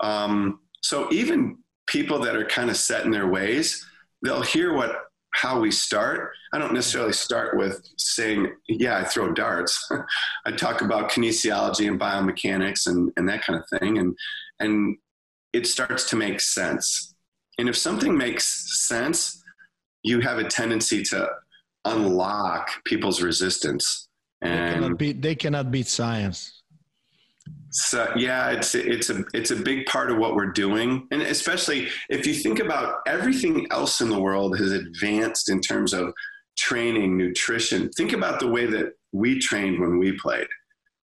[0.00, 3.84] um, so even people that are kind of set in their ways
[4.22, 5.04] they'll hear what
[5.34, 6.30] how we start.
[6.52, 9.90] I don't necessarily start with saying, yeah, I throw darts.
[10.46, 13.98] I talk about kinesiology and biomechanics and, and that kind of thing.
[13.98, 14.16] And,
[14.60, 14.96] and
[15.52, 17.14] it starts to make sense.
[17.58, 19.42] And if something makes sense,
[20.04, 21.28] you have a tendency to
[21.84, 24.08] unlock people's resistance.
[24.44, 26.62] And they cannot beat, they cannot beat science.
[27.70, 31.88] So yeah, it's it's a it's a big part of what we're doing, and especially
[32.08, 36.14] if you think about everything else in the world has advanced in terms of
[36.56, 37.90] training, nutrition.
[37.90, 40.46] Think about the way that we trained when we played.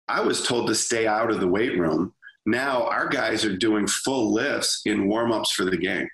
[0.08, 2.14] I was told to stay out of the weight room.
[2.46, 6.08] Now our guys are doing full lifts in warm-ups for the game.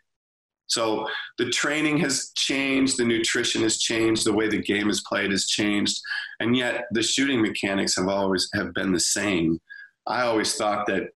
[0.67, 1.07] So
[1.37, 5.47] the training has changed, the nutrition has changed, the way the game is played has
[5.47, 5.99] changed,
[6.39, 9.59] and yet the shooting mechanics have always have been the same.
[10.05, 11.09] I always thought that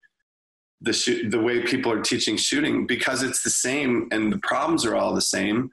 [0.79, 4.85] the sh- the way people are teaching shooting because it's the same and the problems
[4.85, 5.69] are all the same.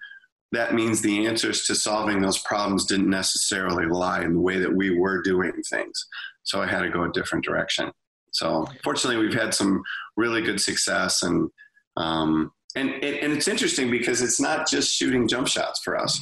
[0.50, 4.74] That means the answers to solving those problems didn't necessarily lie in the way that
[4.74, 6.06] we were doing things.
[6.42, 7.90] So I had to go a different direction.
[8.32, 9.82] So fortunately, we've had some
[10.16, 11.48] really good success and.
[11.96, 16.20] Um, and, and it's interesting because it's not just shooting jump shots for us.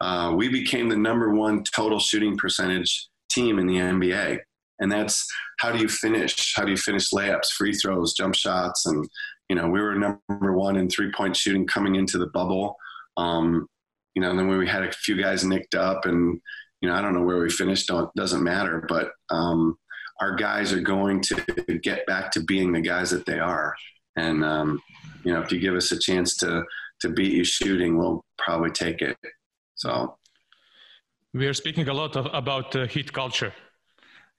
[0.00, 4.40] Uh, we became the number one total shooting percentage team in the NBA.
[4.78, 5.26] And that's
[5.58, 6.54] how do you finish?
[6.54, 8.84] How do you finish layups, free throws, jump shots?
[8.86, 9.08] And,
[9.48, 12.76] you know, we were number one in three point shooting coming into the bubble.
[13.16, 13.66] Um,
[14.14, 16.40] you know, and then when we had a few guys nicked up and,
[16.80, 19.78] you know, I don't know where we finished, don't, doesn't matter, but um,
[20.20, 23.74] our guys are going to get back to being the guys that they are.
[24.16, 24.80] And, um,
[25.26, 26.64] you know, if you give us a chance to,
[27.00, 29.16] to beat you shooting, we'll probably take it.
[29.74, 30.16] So
[31.34, 33.52] we are speaking a lot of, about uh, heat culture.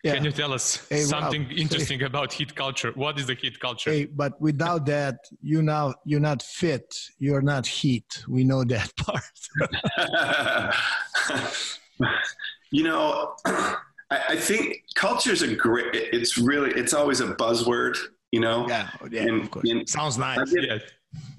[0.03, 0.13] Yeah.
[0.15, 2.93] Can you tell us hey, something well, interesting about heat culture?
[2.95, 3.91] What is the heat culture?
[3.91, 6.95] Hey, but without that, you now you're not fit.
[7.19, 8.23] You're not heat.
[8.29, 9.23] We know that part.
[12.71, 13.77] you know, I,
[14.29, 15.87] I think culture is a great.
[15.93, 16.71] It's really.
[16.79, 17.97] It's always a buzzword.
[18.31, 18.67] You know.
[18.67, 18.89] Yeah.
[19.01, 19.21] Oh, yeah.
[19.23, 19.69] And, of course.
[19.85, 20.51] Sounds nice.
[20.51, 20.77] Get, yeah.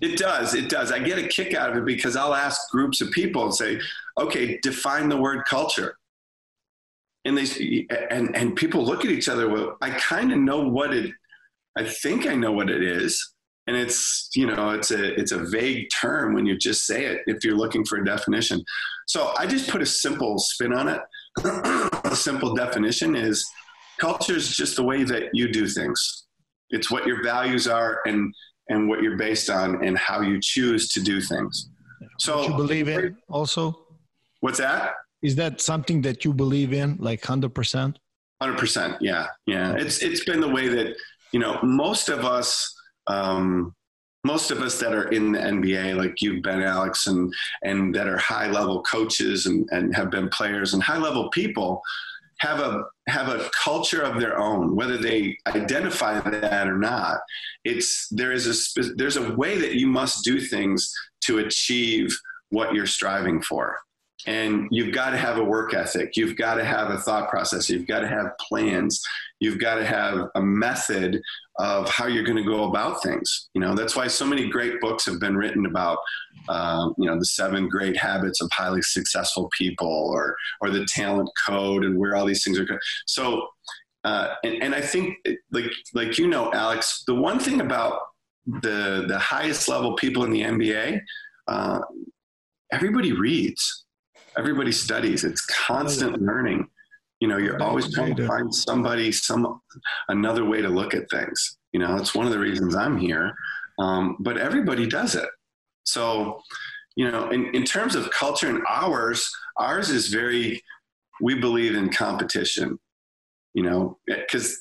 [0.00, 0.54] It does.
[0.54, 0.92] It does.
[0.92, 3.80] I get a kick out of it because I'll ask groups of people and say,
[4.18, 5.98] "Okay, define the word culture."
[7.24, 9.48] And they and and people look at each other.
[9.48, 11.12] Well, I kind of know what it.
[11.76, 13.34] I think I know what it is,
[13.66, 17.22] and it's you know it's a it's a vague term when you just say it.
[17.26, 18.64] If you're looking for a definition,
[19.06, 21.00] so I just put a simple spin on it.
[22.04, 23.46] a simple definition is
[23.98, 26.27] culture is just the way that you do things.
[26.70, 28.34] It's what your values are and
[28.68, 31.70] and what you're based on and how you choose to do things.
[32.18, 33.78] So what you believe in also?
[34.40, 34.94] What's that?
[35.22, 37.96] Is that something that you believe in like 100%?
[38.42, 38.98] 100%.
[39.00, 39.26] Yeah.
[39.46, 39.74] Yeah.
[39.76, 40.94] It's, it's been the way that,
[41.32, 42.72] you know, most of us,
[43.08, 43.74] um,
[44.24, 47.32] most of us that are in the NBA, like you've been, Alex, and
[47.62, 51.80] and that are high level coaches and, and have been players and high level people,
[52.40, 57.18] have a have a culture of their own whether they identify that or not
[57.64, 58.46] it's there is
[58.76, 60.92] a there's a way that you must do things
[61.22, 62.16] to achieve
[62.50, 63.76] what you're striving for.
[64.26, 67.70] And you've got to have a work ethic you've got to have a thought process
[67.70, 69.00] you've got to have plans
[69.38, 71.22] you've got to have a method
[71.60, 73.48] of how you're going to go about things.
[73.54, 75.98] You know that's why so many great books have been written about
[76.48, 81.28] uh, you know the seven great habits of highly successful people or or the talent
[81.46, 83.46] code and where all these things are going so
[84.04, 85.16] uh, and, and i think
[85.52, 88.00] like like you know alex the one thing about
[88.62, 91.00] the the highest level people in the nba
[91.48, 91.80] uh,
[92.72, 93.84] everybody reads
[94.38, 95.24] everybody studies.
[95.24, 96.68] It's constant learning.
[97.20, 99.60] You know, you're always trying to find somebody, some
[100.08, 101.58] another way to look at things.
[101.72, 103.34] You know, it's one of the reasons I'm here.
[103.80, 105.28] Um, but everybody does it.
[105.92, 106.40] So,
[106.96, 110.62] you know, in, in terms of culture and ours, ours is very,
[111.20, 112.78] we believe in competition,
[113.54, 114.56] you know, because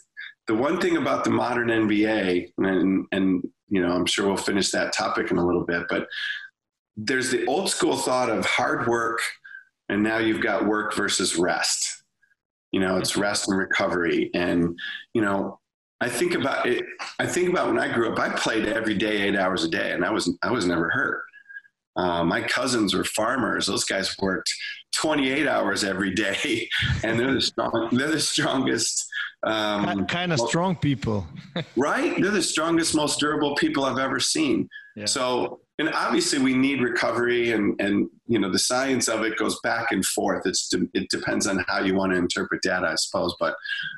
[0.48, 4.72] the one thing about the modern NBA, and, and, you know, I'm sure we'll finish
[4.72, 6.08] that topic in a little bit, but
[6.98, 9.20] there's the old school thought of hard work,
[9.90, 12.04] and now you've got work versus rest.
[12.72, 13.22] You know it's mm-hmm.
[13.22, 14.30] rest and recovery.
[14.34, 14.78] And
[15.14, 15.60] you know
[16.02, 16.84] i think about it
[17.19, 19.91] i think about when i grew up i played every day eight hours a day
[19.91, 21.24] and i was i was never hurt.
[21.98, 23.65] Uh, my cousins were farmers.
[23.65, 24.53] Those guys worked
[24.95, 26.69] 28 hours every day
[27.03, 29.06] and they're the strong they're the strongest
[29.44, 31.26] um, kind of strong people.
[31.76, 32.22] Right?
[32.22, 34.69] They're the strongest most durable people i've ever seen.
[34.95, 35.06] Yeah.
[35.06, 39.60] so and obviously we need recovery and and you know the science of it goes
[39.62, 40.45] back and forth.
[40.45, 43.56] It's it depends on how you want to interpret data i suppose but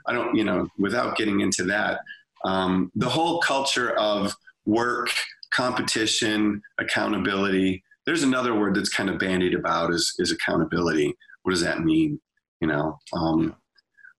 [0.07, 1.99] i don't you know without getting into that
[2.45, 4.33] um, the whole culture of
[4.65, 5.09] work
[5.51, 11.13] competition accountability there's another word that's kind of bandied about is is accountability.
[11.43, 12.19] What does that mean?
[12.59, 13.55] You know um,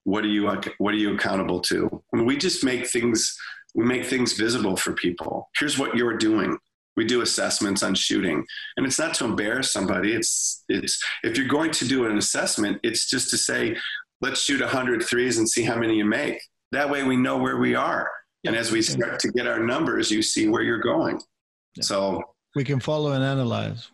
[0.05, 2.03] what are you what are you accountable to?
[2.15, 3.37] I mean, we just make things
[3.74, 5.49] we make things visible for people.
[5.59, 6.57] Here's what you're doing
[7.01, 8.44] we do assessments on shooting.
[8.77, 10.12] And it's not to embarrass somebody.
[10.12, 13.74] It's it's if you're going to do an assessment it's just to say
[14.20, 16.39] let's shoot 100 threes and see how many you make.
[16.72, 18.10] That way we know where we are.
[18.44, 21.18] And as we start to get our numbers you see where you're going.
[21.74, 21.85] Yeah.
[21.85, 22.22] so
[22.55, 23.90] we can follow and analyze.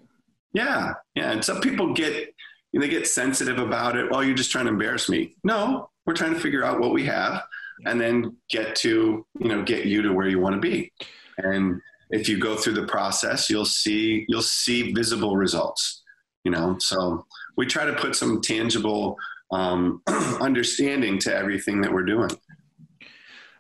[0.53, 0.95] Yeah.
[1.15, 1.31] Yeah.
[1.31, 2.35] And some people get
[2.75, 4.09] they get sensitive about it.
[4.11, 5.37] Oh you're just trying to embarrass me.
[5.45, 7.45] No we're trying to figure out what we have
[7.85, 10.91] and then get to you know get you to where you want to be.
[11.39, 11.81] And
[12.11, 16.03] if you go through the process, you'll see you'll see visible results.
[16.45, 17.27] You know, so
[17.57, 19.17] we try to put some tangible
[19.51, 20.03] um,
[20.41, 22.31] understanding to everything that we're doing.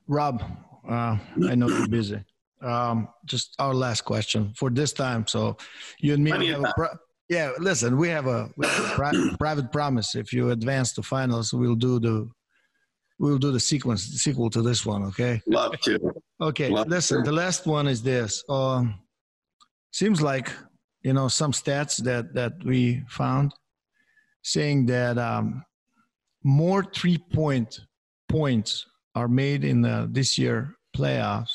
[0.06, 0.43] Rob,
[0.89, 1.18] uh,
[1.48, 2.23] I know you're busy.
[2.62, 5.27] Um, just our last question for this time.
[5.27, 5.56] So
[6.01, 6.97] you and me have a pri-
[7.28, 7.51] yeah.
[7.59, 10.14] Listen, we have a, we have a pri- private promise.
[10.14, 12.31] If you advance to finals, we'll do the
[13.19, 15.05] we'll do the sequence the sequel to this one.
[15.05, 15.41] Okay.
[15.47, 16.13] Love to.
[16.41, 16.69] Okay.
[16.69, 17.31] Love listen, to.
[17.31, 18.45] the last one is this.
[18.49, 18.99] Um,
[19.93, 20.51] seems like
[21.03, 23.53] you know some stats that that we found
[24.43, 25.65] saying that um,
[26.45, 27.81] more three point
[28.29, 31.55] points are made in the, this year playoffs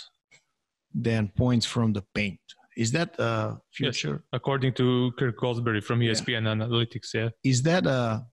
[0.93, 2.39] than points from the paint.
[2.75, 4.11] Is that a future?
[4.11, 6.53] Yes, according to Kirk Goldsberry from ESPN yeah.
[6.53, 7.29] Analytics, yeah.
[7.43, 8.25] Is that a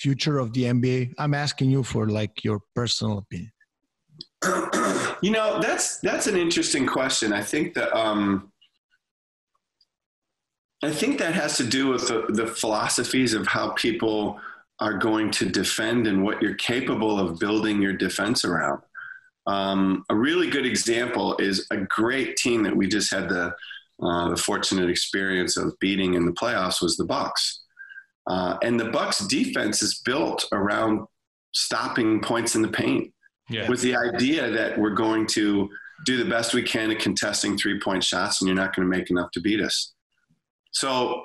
[0.00, 1.14] future of the NBA?
[1.18, 3.52] I'm asking you for like your personal opinion.
[5.22, 7.32] you know, that's that's an interesting question.
[7.32, 8.50] I think that um,
[10.82, 14.40] I think that has to do with the, the philosophies of how people
[14.80, 18.80] are going to defend and what you're capable of building your defense around.
[19.46, 23.54] Um, a really good example is a great team that we just had the
[24.02, 27.59] uh, the fortunate experience of beating in the playoffs was the Bucks,
[28.30, 31.04] uh, and the Bucks defense is built around
[31.50, 33.12] stopping points in the paint,
[33.48, 33.68] yeah.
[33.68, 35.68] with the idea that we're going to
[36.06, 38.96] do the best we can at contesting three point shots, and you're not going to
[38.96, 39.94] make enough to beat us.
[40.70, 41.22] So,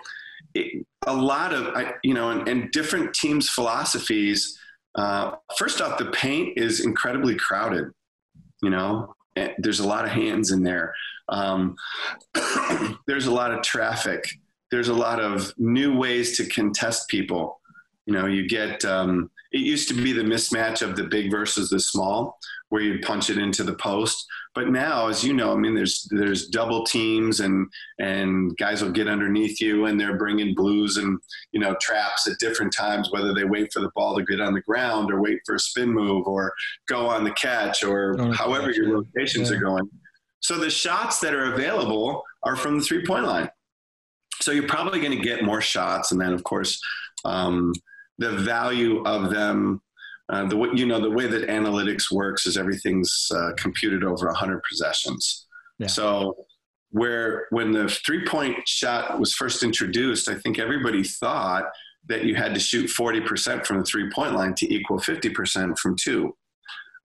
[0.56, 4.58] it, a lot of you know, and, and different teams' philosophies.
[4.96, 7.92] Uh, first off, the paint is incredibly crowded.
[8.64, 9.14] You know,
[9.60, 10.92] there's a lot of hands in there.
[11.30, 11.76] Um,
[13.08, 14.26] there's a lot of traffic.
[14.76, 17.62] There's a lot of new ways to contest people.
[18.06, 18.84] You know, you get.
[18.84, 22.38] Um, it used to be the mismatch of the big versus the small,
[22.68, 24.28] where you'd punch it into the post.
[24.54, 27.68] But now, as you know, I mean, there's there's double teams and
[28.00, 31.20] and guys will get underneath you and they're bringing blues and
[31.54, 34.54] you know traps at different times, whether they wait for the ball to get on
[34.54, 36.54] the ground or wait for a spin move or
[36.90, 39.04] go on the catch or however catch, your yeah.
[39.16, 39.56] rotations yeah.
[39.56, 39.90] are going.
[40.42, 43.50] So the shots that are available are from the three point line.
[44.42, 46.80] So you're probably going to get more shots, and then of course.
[47.24, 47.74] Um,
[48.18, 49.82] the value of them
[50.30, 54.26] uh, the way you know the way that analytics works is everything's uh, computed over
[54.28, 55.46] 100 possessions.
[55.78, 55.88] Yeah.
[55.88, 56.36] So
[56.90, 61.66] where when the three point shot was first introduced, I think everybody thought
[62.08, 65.96] that you had to shoot 40% from the three point line to equal 50% from
[65.96, 66.36] two.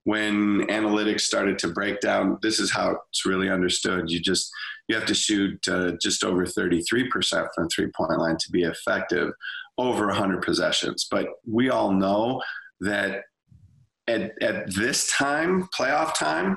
[0.05, 4.11] When analytics started to break down, this is how it's really understood.
[4.11, 4.51] You just
[4.89, 9.33] you have to shoot uh, just over 33% from three point line to be effective
[9.79, 11.07] over 100 possessions.
[11.11, 12.43] But we all know
[12.81, 13.23] that
[14.09, 16.57] at, at this time, playoff time,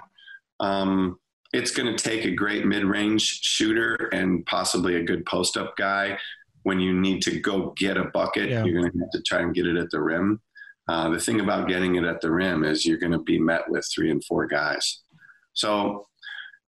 [0.59, 1.19] um,
[1.53, 5.75] it's going to take a great mid range shooter and possibly a good post up
[5.77, 6.17] guy.
[6.63, 8.63] When you need to go get a bucket, yeah.
[8.63, 10.41] you're going to have to try and get it at the rim.
[10.87, 13.69] Uh, the thing about getting it at the rim is you're going to be met
[13.69, 15.01] with three and four guys.
[15.53, 16.07] So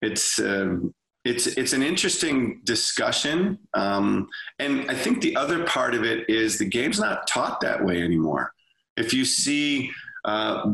[0.01, 0.77] it's uh,
[1.25, 4.27] it's it's an interesting discussion, um,
[4.57, 8.01] and I think the other part of it is the game's not taught that way
[8.01, 8.53] anymore
[8.99, 9.89] if you see
[10.25, 10.73] uh,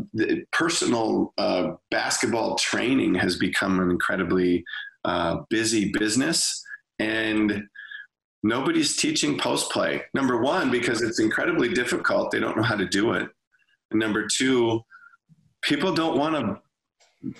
[0.51, 4.65] personal uh, basketball training has become an incredibly
[5.05, 6.63] uh, busy business,
[6.97, 7.63] and
[8.45, 10.03] nobody's teaching post play.
[10.13, 13.27] Number one, because it's incredibly difficult; they don't know how to do it.
[13.91, 14.81] And number two,
[15.61, 16.61] people don't want to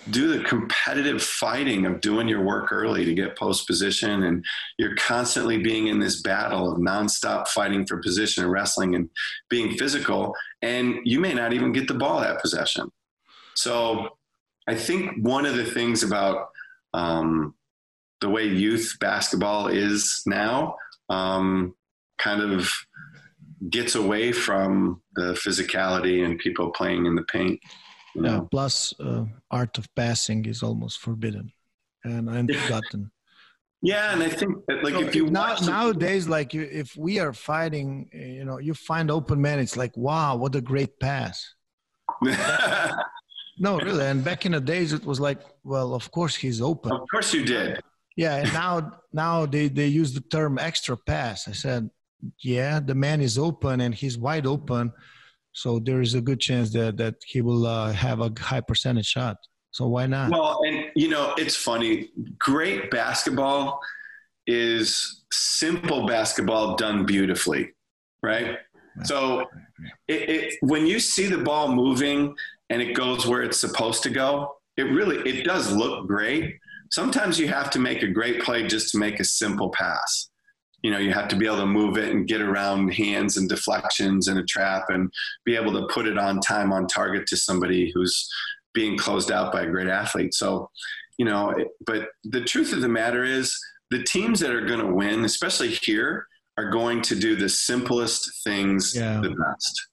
[0.09, 4.43] do the competitive fighting of doing your work early to get post position and
[4.79, 9.07] you're constantly being in this battle of nonstop fighting for position and wrestling and
[9.47, 10.33] being physical
[10.63, 12.89] and you may not even get the ball that possession
[13.53, 14.09] so
[14.67, 16.47] i think one of the things about
[16.95, 17.53] um,
[18.21, 20.75] the way youth basketball is now
[21.09, 21.75] um,
[22.17, 22.69] kind of
[23.69, 27.59] gets away from the physicality and people playing in the paint
[28.15, 28.41] yeah.
[28.49, 31.51] Plus, uh, art of passing is almost forbidden
[32.03, 33.11] and and forgotten.
[33.81, 37.33] Yeah, and I think that, like so if you now, nowadays, like if we are
[37.33, 41.53] fighting, you know, you find open man, it's like wow, what a great pass.
[43.59, 44.05] no, really.
[44.05, 46.91] And back in the days, it was like, well, of course he's open.
[46.93, 47.81] Of course you did.
[48.15, 51.47] Yeah, and now now they they use the term extra pass.
[51.47, 51.89] I said,
[52.39, 54.93] yeah, the man is open and he's wide open
[55.55, 59.07] so there is a good chance that that he will uh, have a high percentage
[59.07, 59.37] shot.
[59.71, 60.29] So why not?
[60.29, 62.09] Well, and you know, it's funny.
[62.39, 63.79] Great basketball
[64.45, 67.71] is simple basketball done beautifully,
[68.21, 68.57] right?
[69.03, 69.47] So
[70.07, 72.35] it, it, when you see the ball moving
[72.69, 76.57] and it goes where it's supposed to go, it really it does look great.
[76.95, 80.29] Sometimes you have to make a great play just to make a simple pass
[80.85, 83.49] you know you have to be able to move it and get around hands and
[83.49, 85.11] deflections and a trap and
[85.43, 88.29] be able to put it on time on target to somebody who's
[88.75, 90.69] being closed out by a great athlete so
[91.17, 91.55] you know
[91.87, 93.59] but the truth of the matter is
[93.89, 96.27] the teams that are going to win especially here
[96.57, 99.19] are going to do the simplest things yeah.
[99.21, 99.87] the best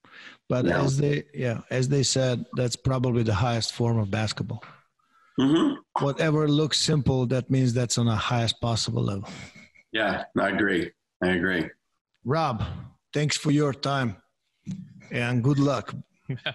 [0.51, 0.83] but yeah.
[0.83, 4.63] as they yeah as they said that's probably the highest form of basketball
[5.39, 6.05] mm-hmm.
[6.05, 9.29] whatever looks simple that means that's on the highest possible level
[9.93, 10.91] yeah, I agree.
[11.23, 11.69] I agree.
[12.25, 12.65] Rob,
[13.13, 14.17] thanks for your time.
[15.11, 15.95] and good luck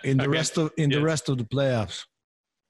[0.03, 0.27] in the okay.
[0.27, 0.97] rest of in yeah.
[0.97, 2.05] the rest of the playoffs.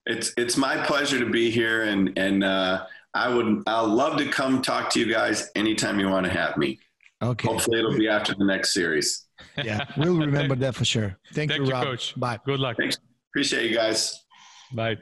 [0.06, 4.28] It's it's my pleasure to be here, and and uh, I would I'll love to
[4.28, 6.80] come talk to you guys anytime you want to have me.
[7.22, 7.48] Okay.
[7.48, 9.26] Hopefully, it'll be after the next series.
[9.64, 11.18] Yeah, we'll remember that for sure.
[11.34, 11.86] Thank, Thank you, Rob.
[11.86, 12.20] Coach.
[12.20, 12.40] Bye.
[12.46, 12.78] Good luck.
[12.78, 12.98] Thanks.
[13.32, 14.26] Appreciate you guys.
[14.74, 14.98] Bye.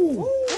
[0.00, 0.49] 呜